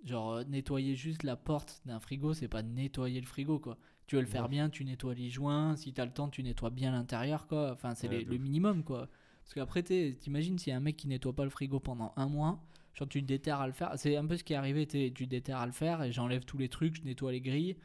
[0.06, 3.78] Genre, euh, nettoyer juste la porte d'un frigo, c'est pas nettoyer le frigo, quoi.
[4.06, 5.76] Tu veux le faire bien, tu nettoies les joints.
[5.76, 7.72] Si t'as le temps, tu nettoies bien l'intérieur, quoi.
[7.74, 9.10] Enfin, c'est Ouais, le minimum, quoi.
[9.44, 12.28] Parce qu'après, t'imagines s'il y a un mec qui nettoie pas le frigo pendant un
[12.28, 12.62] mois,
[12.94, 13.92] genre tu te déterres à le faire.
[13.98, 16.12] C'est un peu ce qui est arrivé, t'es- tu te déterres à le faire et
[16.12, 17.76] j'enlève tous les trucs, je nettoie les grilles.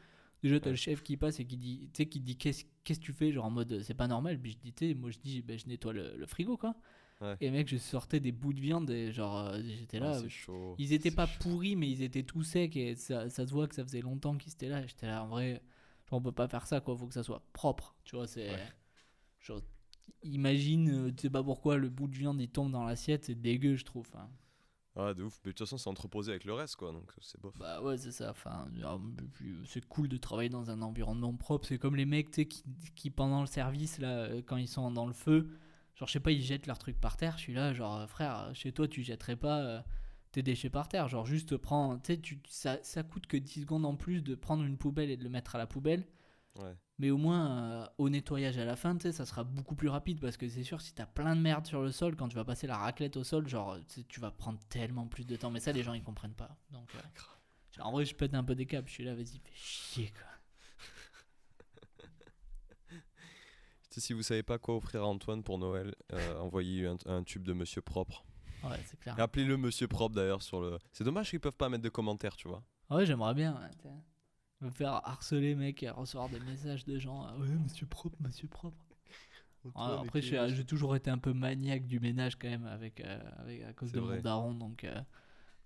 [0.43, 0.71] Déjà, t'as Ouais.
[0.71, 3.13] le chef qui passe et qui dit, tu sais, qui dit qu'est-ce qu'est-ce que tu
[3.13, 4.39] fais, genre en mode c'est pas normal.
[4.41, 6.75] Puis je dis, tu sais, moi je dis, ben, je nettoie le, le frigo, quoi.
[7.23, 7.37] Ouais.
[7.41, 10.19] Et mec, je sortais des bouts de viande et genre euh, j'étais Ah, là.
[10.19, 10.75] c'est chaud.
[10.77, 11.39] Ils étaient pas chaud.
[11.39, 14.35] pourris, mais ils étaient tout secs et ça, ça se voit que ça faisait longtemps
[14.37, 14.85] qu'ils étaient là.
[14.85, 15.61] J'étais là, en vrai,
[16.09, 16.97] genre, on peut pas faire ça, quoi.
[16.97, 18.27] Faut que ça soit propre, tu vois.
[18.27, 18.49] C'est.
[18.49, 18.67] Ouais.
[19.39, 19.61] Genre,
[20.23, 23.35] imagine, euh, tu sais pas pourquoi, le bout de viande il tombe dans l'assiette, c'est
[23.39, 24.07] dégueu, je trouve.
[24.15, 24.29] hein.
[24.95, 25.39] Ah, de ouf.
[25.43, 26.91] Mais de toute façon, c'est entreposé avec le reste, quoi.
[26.91, 27.57] Donc, c'est bof.
[27.57, 28.29] Bah ouais, c'est ça.
[28.29, 28.67] Enfin,
[29.33, 31.67] puis, c'est cool de travailler dans un environnement propre.
[31.67, 32.63] C'est comme les mecs, tu sais, qui,
[32.95, 35.49] qui pendant le service, là, euh, quand ils sont dans le feu,
[35.95, 37.37] genre, je sais pas, ils jettent leurs trucs par terre.
[37.37, 39.81] Je suis là, genre, euh, frère, chez toi, tu jetterais pas euh,
[40.31, 41.07] tes déchets par terre.
[41.07, 44.63] Genre, juste prends, tu sais, ça, ça coûte que 10 secondes en plus de prendre
[44.63, 46.05] une poubelle et de le mettre à la poubelle.
[46.55, 46.75] Ouais.
[46.99, 49.89] Mais au moins, euh, au nettoyage à la fin, tu sais, ça sera beaucoup plus
[49.89, 52.35] rapide parce que c'est sûr, si t'as plein de merde sur le sol, quand tu
[52.35, 55.49] vas passer la raclette au sol, genre, tu vas prendre tellement plus de temps.
[55.49, 56.55] Mais ça, les gens, ils comprennent pas.
[56.71, 56.99] Donc, euh,
[57.71, 58.87] genre, en vrai, je pète un peu des câbles.
[58.87, 60.32] Je suis là, vas-y, fais chier, quoi.
[63.95, 67.23] Sais, si vous savez pas quoi offrir à Antoine pour Noël, euh, envoyez-lui un, un
[67.23, 68.23] tube de Monsieur Propre.
[68.63, 69.15] Ouais, c'est clair.
[69.17, 70.79] Et Appelez-le Monsieur Propre d'ailleurs sur le.
[70.91, 72.63] C'est dommage qu'ils peuvent pas mettre de commentaires, tu vois.
[72.89, 73.53] Ah Ouais, j'aimerais bien.
[73.85, 73.91] ouais.
[74.61, 77.23] Me faire harceler, mec, et recevoir des messages de gens.
[77.27, 78.77] ah Ouais, monsieur propre, monsieur propre.
[79.75, 83.73] Après, j'ai toujours été un peu maniaque du ménage quand même, avec, euh, avec, à
[83.73, 84.17] cause C'est de vrai.
[84.17, 84.53] mon daron.
[84.53, 84.99] Donc, euh,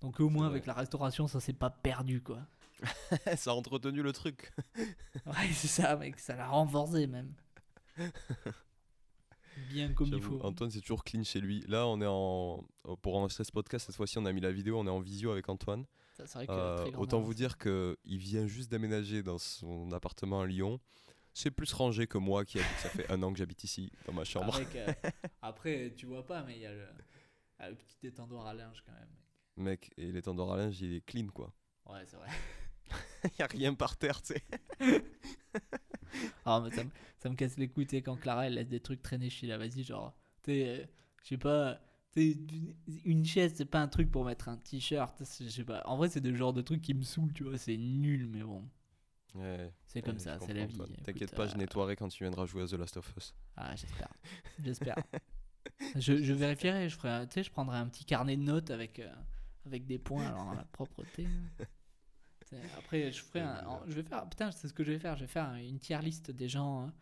[0.02, 2.40] donc au moins, avec la restauration, ça s'est pas perdu, quoi.
[3.38, 4.52] ça a entretenu le truc.
[5.26, 7.34] Ouais, c'est ça, mec, ça l'a renforcé même.
[9.69, 10.40] Bien comme il faut.
[10.44, 11.64] Antoine, c'est toujours clean chez lui.
[11.68, 12.64] Là, on est en.
[13.02, 15.32] Pour enregistrer ce podcast, cette fois-ci, on a mis la vidéo, on est en visio
[15.32, 15.86] avec Antoine.
[16.14, 20.41] Ça, vrai que Euh, autant vous dire que il vient juste d'aménager dans son appartement
[20.41, 20.80] à Lyon.
[21.34, 22.78] C'est plus rangé que moi qui habite.
[22.78, 24.56] Ça fait un an que j'habite ici, dans ma chambre.
[24.56, 24.88] Avec, euh,
[25.41, 26.88] après, tu vois pas, mais il y a le,
[27.69, 29.10] le petit étendoir à linge quand même.
[29.57, 31.52] Mec, et l'étendard à linge, il est clean, quoi.
[31.88, 32.28] Ouais, c'est vrai.
[33.23, 34.43] Il y a rien par terre, tu sais.
[36.45, 38.69] Ah, mais ça, me- ça me casse les couilles, tu sais, quand Clara elle laisse
[38.69, 40.85] des trucs traîner chez la vas-y, genre, tu sais, euh,
[41.23, 41.80] je sais pas,
[43.05, 45.81] une chaise, c'est pas un truc pour mettre un t-shirt, c'est- je sais pas.
[45.85, 48.41] En vrai, c'est le genre de truc qui me saoule, tu vois, c'est nul, mais
[48.43, 48.68] bon,
[49.35, 50.81] Ouais, c'est comme ouais, ça, c'est la vie.
[51.03, 53.35] T'inquiète pas, je euh, nettoierai quand tu viendras jouer à The Last of Us.
[53.55, 54.09] Ah, j'espère.
[54.64, 54.97] j'espère.
[55.95, 58.72] Je, je vérifierai, je, ferai, un- tu sais, je prendrai un petit carnet de notes
[58.72, 59.14] avec, euh,
[59.65, 61.27] avec des points, alors la propreté.
[62.78, 65.22] Après, je ferai un, je vais faire, putain, c'est ce que je vais faire, je
[65.22, 66.94] vais faire une tier list des gens, hein,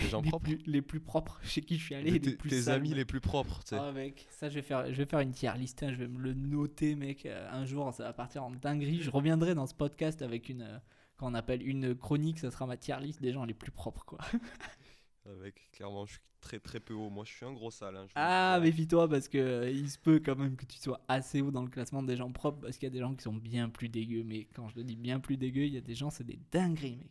[0.00, 2.50] Les gens les, propres plus, les plus propres chez qui je suis allé, les plus
[2.50, 3.76] Tes sales, amis les plus propres, tu sais.
[3.78, 6.08] Ah mec, ça je vais faire, je vais faire une tier list, hein, je vais
[6.08, 7.26] me le noter mec.
[7.26, 9.00] euh, un jour ça va partir en dinguerie.
[9.00, 10.78] Je reviendrai dans ce podcast avec une, euh,
[11.16, 14.04] quand on appelle une chronique, ça sera ma tier list des gens les plus propres
[14.04, 14.18] quoi.
[15.26, 17.10] Avec, clairement, je suis très très peu haut.
[17.10, 17.96] Moi, je suis un gros sale.
[17.96, 18.70] hein, Ah le dis.
[18.70, 21.62] méfie-toi parce que euh, il se peut quand même que tu sois assez haut dans
[21.62, 23.88] le classement des gens propres parce qu'il y a des gens qui sont bien plus
[23.90, 24.24] dégueux.
[24.24, 26.38] Mais quand je te dis bien plus dégueux, il y a des gens c'est des
[26.50, 27.10] dingueries mec.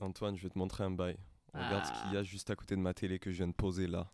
[0.00, 1.16] Antoine, je vais te montrer un bail.
[1.52, 2.20] Regarde ce qu'il y Ah.
[2.20, 4.10] a juste à côté de ma télé que je viens de poser là.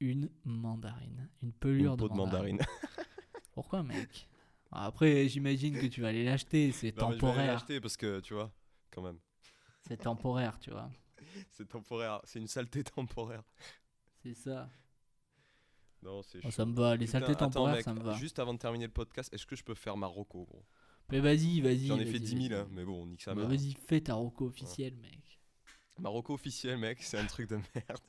[0.00, 2.58] Une mandarine, une pelure Une peau de mandarine.
[3.54, 4.28] Pourquoi mec?
[4.72, 7.52] Après j'imagine que tu vas aller l'acheter, c'est mais je vais aller temporaire.
[7.52, 8.52] l'acheter parce que tu vois,
[8.90, 9.18] quand même,
[9.86, 10.90] C'est temporaire, tu vois.
[11.50, 12.20] C'est temporaire.
[12.24, 13.42] C'est une saleté temporaire.
[14.22, 14.70] C'est ça.
[16.02, 18.14] Non, c'est Oh, ça me va, les Putain, saletés attends, temporaires, mec, ça me va.
[18.16, 20.64] Juste avant de terminer le podcast, est-ce que je peux faire ma roco gros?
[21.10, 21.86] Mais vas-y, vas-y.
[21.86, 22.54] J'en ai fait 10 000, vas-y.
[22.54, 23.44] hein, mais bon, nique sa Bah.
[23.44, 25.40] Vas-y, fais ta roco officielle, mec.
[25.98, 28.00] Ma roco officielle, mec, c'est un truc de merde.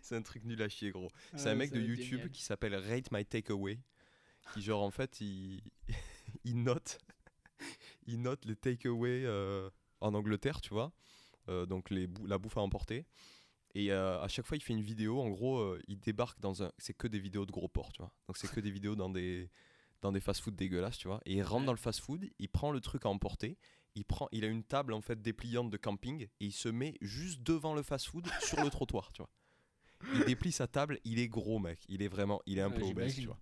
[0.00, 1.10] C'est un truc nul à chier, gros.
[1.36, 3.78] C'est un mec de YouTube qui s'appelle Rate My Takeaway.
[4.54, 5.60] Qui, genre, en fait, il,
[6.44, 6.98] il note,
[8.06, 10.92] il note les takeaways euh, en Angleterre, tu vois.
[11.48, 13.04] Euh, donc, les bou- la bouffe à emporter.
[13.74, 15.20] Et euh, à chaque fois, il fait une vidéo.
[15.20, 16.70] En gros, euh, il débarque dans un.
[16.78, 18.12] C'est que des vidéos de gros porcs, tu vois.
[18.28, 19.50] Donc, c'est que des vidéos dans des,
[20.02, 21.20] dans des fast-food dégueulasses, tu vois.
[21.24, 23.56] Et il rentre dans le fast-food, il prend le truc à emporter.
[23.94, 26.96] Il, prend, il a une table en fait dépliante de camping et il se met
[27.02, 29.30] juste devant le fast-food sur le trottoir, tu vois.
[30.14, 32.78] Il déplie sa table, il est gros mec, il est vraiment, il est un Ouais,
[32.78, 33.38] peu obèse, tu vois.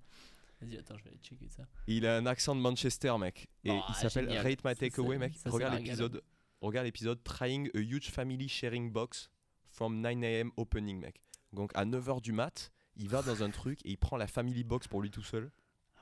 [0.60, 1.62] Vas-y, attends, je vais aller checker ça.
[1.86, 4.28] Et il a un accent de Manchester mec et Oh, il s'appelle.
[4.38, 5.36] Rate My Takeaway mec.
[5.36, 6.20] ça, regarde l'épisode,
[6.60, 9.30] regarde l'épisode Trying a huge family sharing box
[9.70, 11.20] from 9am opening mec.
[11.52, 14.64] Donc à 9h du mat, il va dans un truc et il prend la family
[14.64, 15.50] box pour lui tout seul.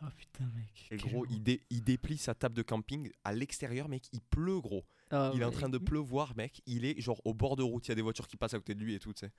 [0.02, 0.86] Oh putain, mec.
[0.90, 4.60] Et gros, il, dé- il déplie sa table de camping à l'extérieur mec, il pleut
[4.60, 4.84] gros.
[5.10, 6.60] Ah, il est en train de pleuvoir, mec.
[6.66, 7.86] Il est genre au bord de route.
[7.86, 9.32] Il y a des voitures qui passent à côté de lui et tout, tu sais.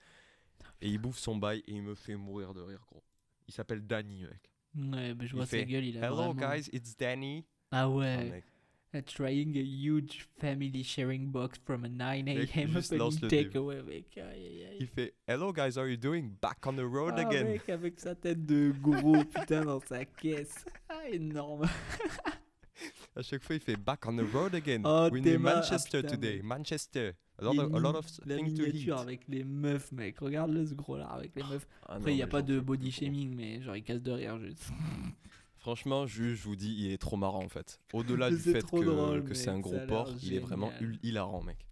[0.82, 3.04] Et il bouffe son bail et il me fait mourir de rire, gros.
[3.48, 4.52] Il s'appelle Danny, mec.
[4.76, 6.34] Ouais, bah, je il vois fait, sa gueule, il a Hello, vraiment...
[6.56, 7.46] guys, it's Danny.
[7.72, 8.30] Ah Ah, ouais.
[8.30, 8.44] mec.
[8.92, 12.70] Uh, Trying a huge family sharing box from a 9 Mec, a.m.
[12.74, 14.06] takeaway, mec.
[14.18, 14.78] Aïe, aïe, aïe.
[14.80, 16.32] Il fait Hello guys, how are you doing?
[16.42, 17.44] Back on the road Ah, again.
[17.44, 20.66] mec, avec sa tête de gros putain dans sa caisse.
[20.90, 21.68] Ah, énorme.
[23.16, 24.82] À chaque fois, il fait Back on the road again.
[24.86, 26.36] Oh, We're in Théma, ah, Manchester putain, today.
[26.38, 26.44] mec.
[26.46, 27.12] Manchester.
[27.38, 28.90] A lot, of, a lot of things to eat.
[28.90, 30.18] avec les meufs, mec.
[30.20, 31.68] Regarde-le ce gros là avec les meufs.
[31.88, 34.40] Ah Après, il n'y a pas de body shaming, mais genre, il casse de rire
[34.40, 34.70] juste.
[35.70, 37.80] Franchement, je, je vous dis, il est trop marrant en fait.
[37.94, 40.72] Au-delà du fait que, drôle, que c'est un gros porc, il est vraiment
[41.04, 41.64] hilarant, mec.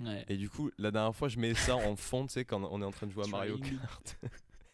[0.00, 0.26] Ouais.
[0.28, 2.82] Et du coup, la dernière fois, je mets ça en fond, tu sais, quand on
[2.82, 3.56] est en train de jouer à Mario.
[3.58, 4.18] Kart.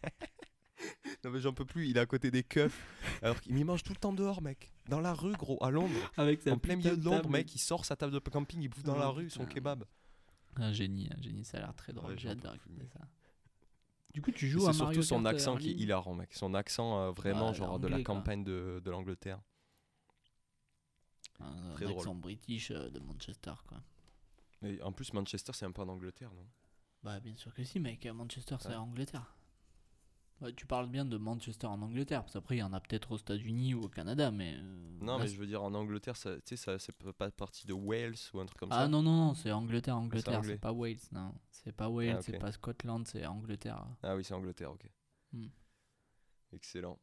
[1.24, 2.82] non, mais j'en peux plus, il est à côté des keufs.
[3.22, 4.72] Alors qu'il m'y mange tout le temps dehors, mec.
[4.88, 5.94] Dans la rue, gros, à Londres.
[6.16, 7.32] Avec En plein milieu de Londres, table.
[7.34, 9.54] mec, il sort sa table de camping, il bouffe dans Oh, la rue son putain.
[9.54, 9.84] kebab.
[10.56, 12.10] Un génie, un génie, ça a l'air très drôle.
[12.10, 12.56] Ouais, j'en peux J'adore
[12.92, 13.06] ça.
[14.14, 15.80] Du coup, tu joues à C'est surtout son Kart, euh, accent en qui est ligne
[15.82, 16.34] hilarant, mec.
[16.34, 18.14] Son accent euh, vraiment, Ah, genre de la quoi.
[18.16, 19.40] campagne de, de l'Angleterre.
[21.40, 22.00] Un, Très un drôle.
[22.00, 23.78] accent british euh, de Manchester, quoi.
[24.62, 26.46] Et en plus, Manchester, c'est un peu en Angleterre, non?
[27.02, 28.06] Bah, bien sûr que si, mec.
[28.06, 28.74] Manchester, c'est Ouais.
[28.76, 29.34] Angleterre.
[30.40, 33.12] Ouais, tu parles bien de Manchester en Angleterre, parce qu'après, il y en a peut-être
[33.12, 34.54] aux États-Unis ou au Canada, mais.
[34.56, 37.30] euh, Non, là, mais je veux dire, en Angleterre, ça, tu sais, ça, c'est pas
[37.30, 38.88] partie de Wales ou un truc comme Ah ça.
[38.88, 40.54] non, non, non, c'est Angleterre, Angleterre, anglais.
[40.54, 41.32] c'est pas Wales, non.
[41.50, 42.40] C'est pas Wales, Ah, c'est ok.
[42.40, 43.86] pas Scotland, c'est Angleterre.
[44.02, 44.90] Ah oui, c'est Angleterre, ok.
[45.32, 45.46] Hmm.
[46.52, 46.98] Excellent.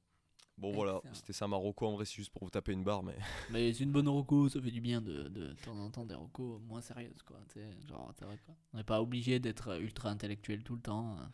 [0.58, 1.14] Bon voilà, Excellent.
[1.14, 3.16] c'était ça Marocco en vrai, c'est juste pour vous taper une barre, mais
[3.50, 6.06] Mais c'est une bonne roco, ça fait du bien de, de, de temps en temps
[6.06, 7.40] des rocos moins sérieuses, quoi.
[7.48, 8.54] tu sais, Genre, c'est vrai, quoi.
[8.74, 11.16] On n'est pas obligé d'être ultra intellectuel tout le temps.
[11.18, 11.26] euh.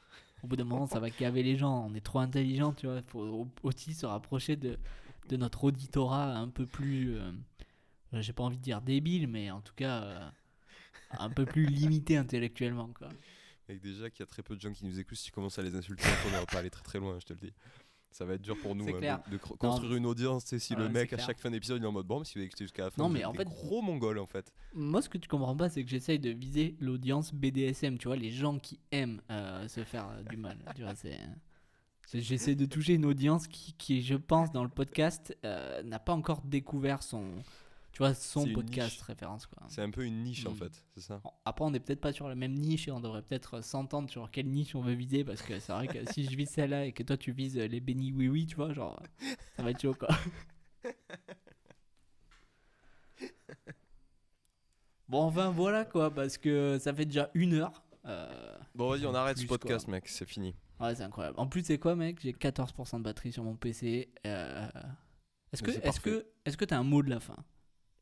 [0.45, 1.87] Au bout d'un moment, ça va caver les gens.
[1.89, 2.97] On est trop intelligent, tu vois.
[2.97, 4.77] Il faut au- aussi se rapprocher de,
[5.29, 7.15] de notre auditorat un peu plus.
[7.17, 7.31] euh,
[8.13, 10.03] euh, J'ai pas envie de dire débile, mais en tout cas.
[10.03, 10.29] euh,
[11.17, 13.09] un peu plus limité intellectuellement, quoi.
[13.69, 15.57] avec déjà qu'il y a très peu de gens qui nous écoutent, si tu commences
[15.57, 17.53] à les insulter, on va pas aller très très loin, je te le dis.
[18.15, 19.19] Ça va être dur pour nous hein, clair.
[19.29, 21.91] de, construire une audience, si Ouais, le mec à chaque fin d'épisode il est en
[21.91, 23.81] mode bon, mais si vous avez écouté jusqu'à la fin, Non, mais en fait- gros
[23.81, 24.53] mongols en fait.
[24.73, 28.15] Moi, ce que tu comprends pas, c'est que j'essaye de viser l'audience BDSM, tu vois,
[28.15, 30.57] les gens qui aiment euh, se faire euh, du mal.
[30.75, 31.19] Tu vois, c'est.
[32.07, 35.99] c'est- J'essaie de toucher une audience qui, qui, je pense, dans le podcast, euh, n'a
[35.99, 37.25] pas encore découvert son,
[37.95, 39.01] tu vois, son podcast niche.
[39.03, 39.63] référence, quoi.
[39.69, 40.55] C'est un peu une niche en Mm.
[40.57, 41.21] fait, c'est ça.
[41.45, 44.29] Après, on n'est peut-être pas sur la même niche et on devrait peut-être s'entendre sur
[44.29, 46.91] quelle niche on veut viser parce que c'est vrai que si je vise celle-là et
[46.91, 49.01] que toi tu vises les bénis oui oui, tu vois, genre,
[49.55, 50.09] ça va être chaud, quoi.
[55.07, 57.83] Bon, enfin voilà quoi, parce que ça fait déjà une heure.
[58.05, 59.57] Euh, Bon, vas-y, on arrête ce quoi.
[59.57, 60.55] podcast, mec, c'est fini.
[60.79, 61.39] Ouais, c'est incroyable.
[61.39, 62.19] En plus, c'est quoi, mec?
[62.21, 64.11] J'ai 14% de batterie sur mon PC.
[64.25, 64.67] Euh,
[65.53, 67.37] Est-ce que est-ce que est-ce que t'as un mot de la fin?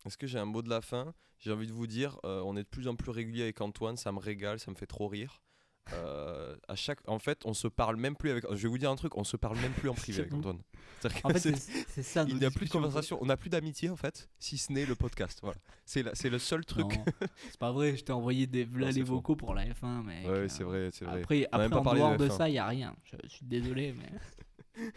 [0.05, 1.13] Est-ce que j'ai un mot de la fin?
[1.39, 3.97] J'ai envie de vous dire, euh, on est de plus en plus régulier avec Antoine,
[3.97, 5.41] ça me régale, ça me fait trop rire.
[5.91, 8.45] Euh, à chaque, en fait, on se parle même plus avec.
[8.49, 10.33] Je vais vous dire un truc, on se parle même plus en privé avec.
[10.33, 10.59] Antoine.
[11.25, 12.23] En fait, c'est- ça.
[12.29, 14.85] il n'y a plus de conversation, on n'a plus d'amitié en fait, si ce n'est
[14.85, 15.39] le podcast.
[15.41, 15.57] Voilà.
[15.83, 16.87] C'est le seul truc.
[17.49, 20.25] C'est pas vrai, je t'ai envoyé des les vocaux pour la F1, mec.
[20.25, 21.19] Ouais, c'est vrai, c'est vrai.
[21.19, 22.37] Après, On après en de dehors de, F1.
[22.37, 22.95] ça, il y a rien.
[23.03, 24.87] Je, je suis désolé, mais.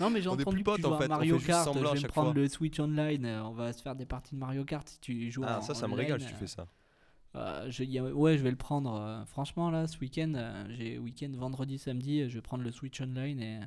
[0.00, 1.64] non, mais j'ai entendu que tu en joues à fait, on Mario Kart.
[1.64, 2.40] Je à vais me prendre fois.
[2.40, 3.24] le Switch Online.
[3.24, 5.62] euh, On va se faire des parties de Mario Kart si tu joues Ah, en
[5.62, 6.66] ça, ça me régale si tu euh, fais ça.
[7.34, 8.94] euh, je- y a- ouais, je vais le prendre.
[8.94, 12.70] euh, franchement, là, ce week-end, euh, j'ai week-end vendredi, samedi, euh, je vais prendre le
[12.70, 13.60] Switch Online et.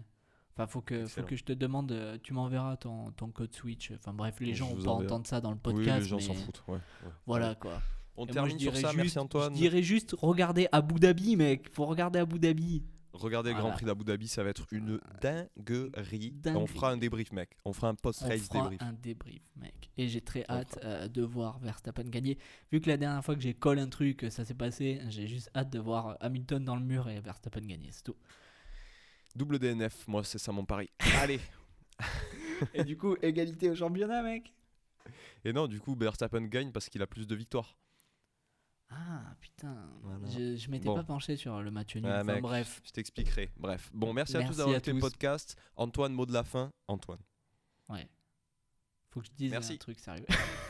[0.56, 3.92] Enfin, faut que, faut que je te demande, euh, tu m'enverras ton, ton code Switch.
[3.94, 6.02] Enfin, bref, les gens vont pas entendre ça dans le Oui, podcast.
[6.02, 6.64] les gens s'en foutent.
[6.68, 7.12] Ouais, ouais.
[7.26, 7.82] Voilà quoi.
[8.18, 9.54] On Et moi, termine je sur ça, juste- merci Antoine.
[9.54, 11.70] Je dirais juste, regardez Abu Dhabi, mec.
[11.72, 12.84] Faut regarder Abu Dhabi.
[13.14, 13.72] Regardez le Grand.
[13.72, 16.34] Prix d'Abu Dhabi, ça va être une dinguerie.
[16.46, 17.58] On fera un débrief, mec.
[17.66, 18.82] On fera un On post-race fera débrief.
[18.82, 19.90] un débrief, mec.
[19.98, 22.38] Et j'ai très On hâte euh, de voir Verstappen gagner.
[22.72, 25.50] Vu que la dernière fois que j'ai collé un truc, ça s'est passé, j'ai juste
[25.56, 27.90] hâte de voir Hamilton dans le mur et Verstappen gagner.
[27.92, 28.16] C'est tout.
[29.36, 30.90] Double DNF, moi c'est ça mon pari.
[31.20, 31.40] Allez
[32.74, 34.54] Et du coup, égalité au championnat, mec.
[35.46, 37.76] Et non, du coup, Verstappen gagne parce qu'il a plus de victoires.
[38.92, 40.28] Ah putain, Voilà.
[40.30, 40.96] je, je m'étais Bon.
[40.96, 42.08] pas penché sur le match nul.
[42.08, 43.52] Enfin, bref, Je t'expliquerai.
[43.58, 43.92] Bref.
[43.94, 45.56] Bon, merci, à Merci tous d'avoir écouté le podcast.
[45.76, 46.72] Antoine, mot de la fin.
[46.88, 47.20] Antoine.
[47.90, 48.10] ouais.
[49.12, 49.74] Faut que je dise Merci.
[49.74, 50.26] un truc sérieux.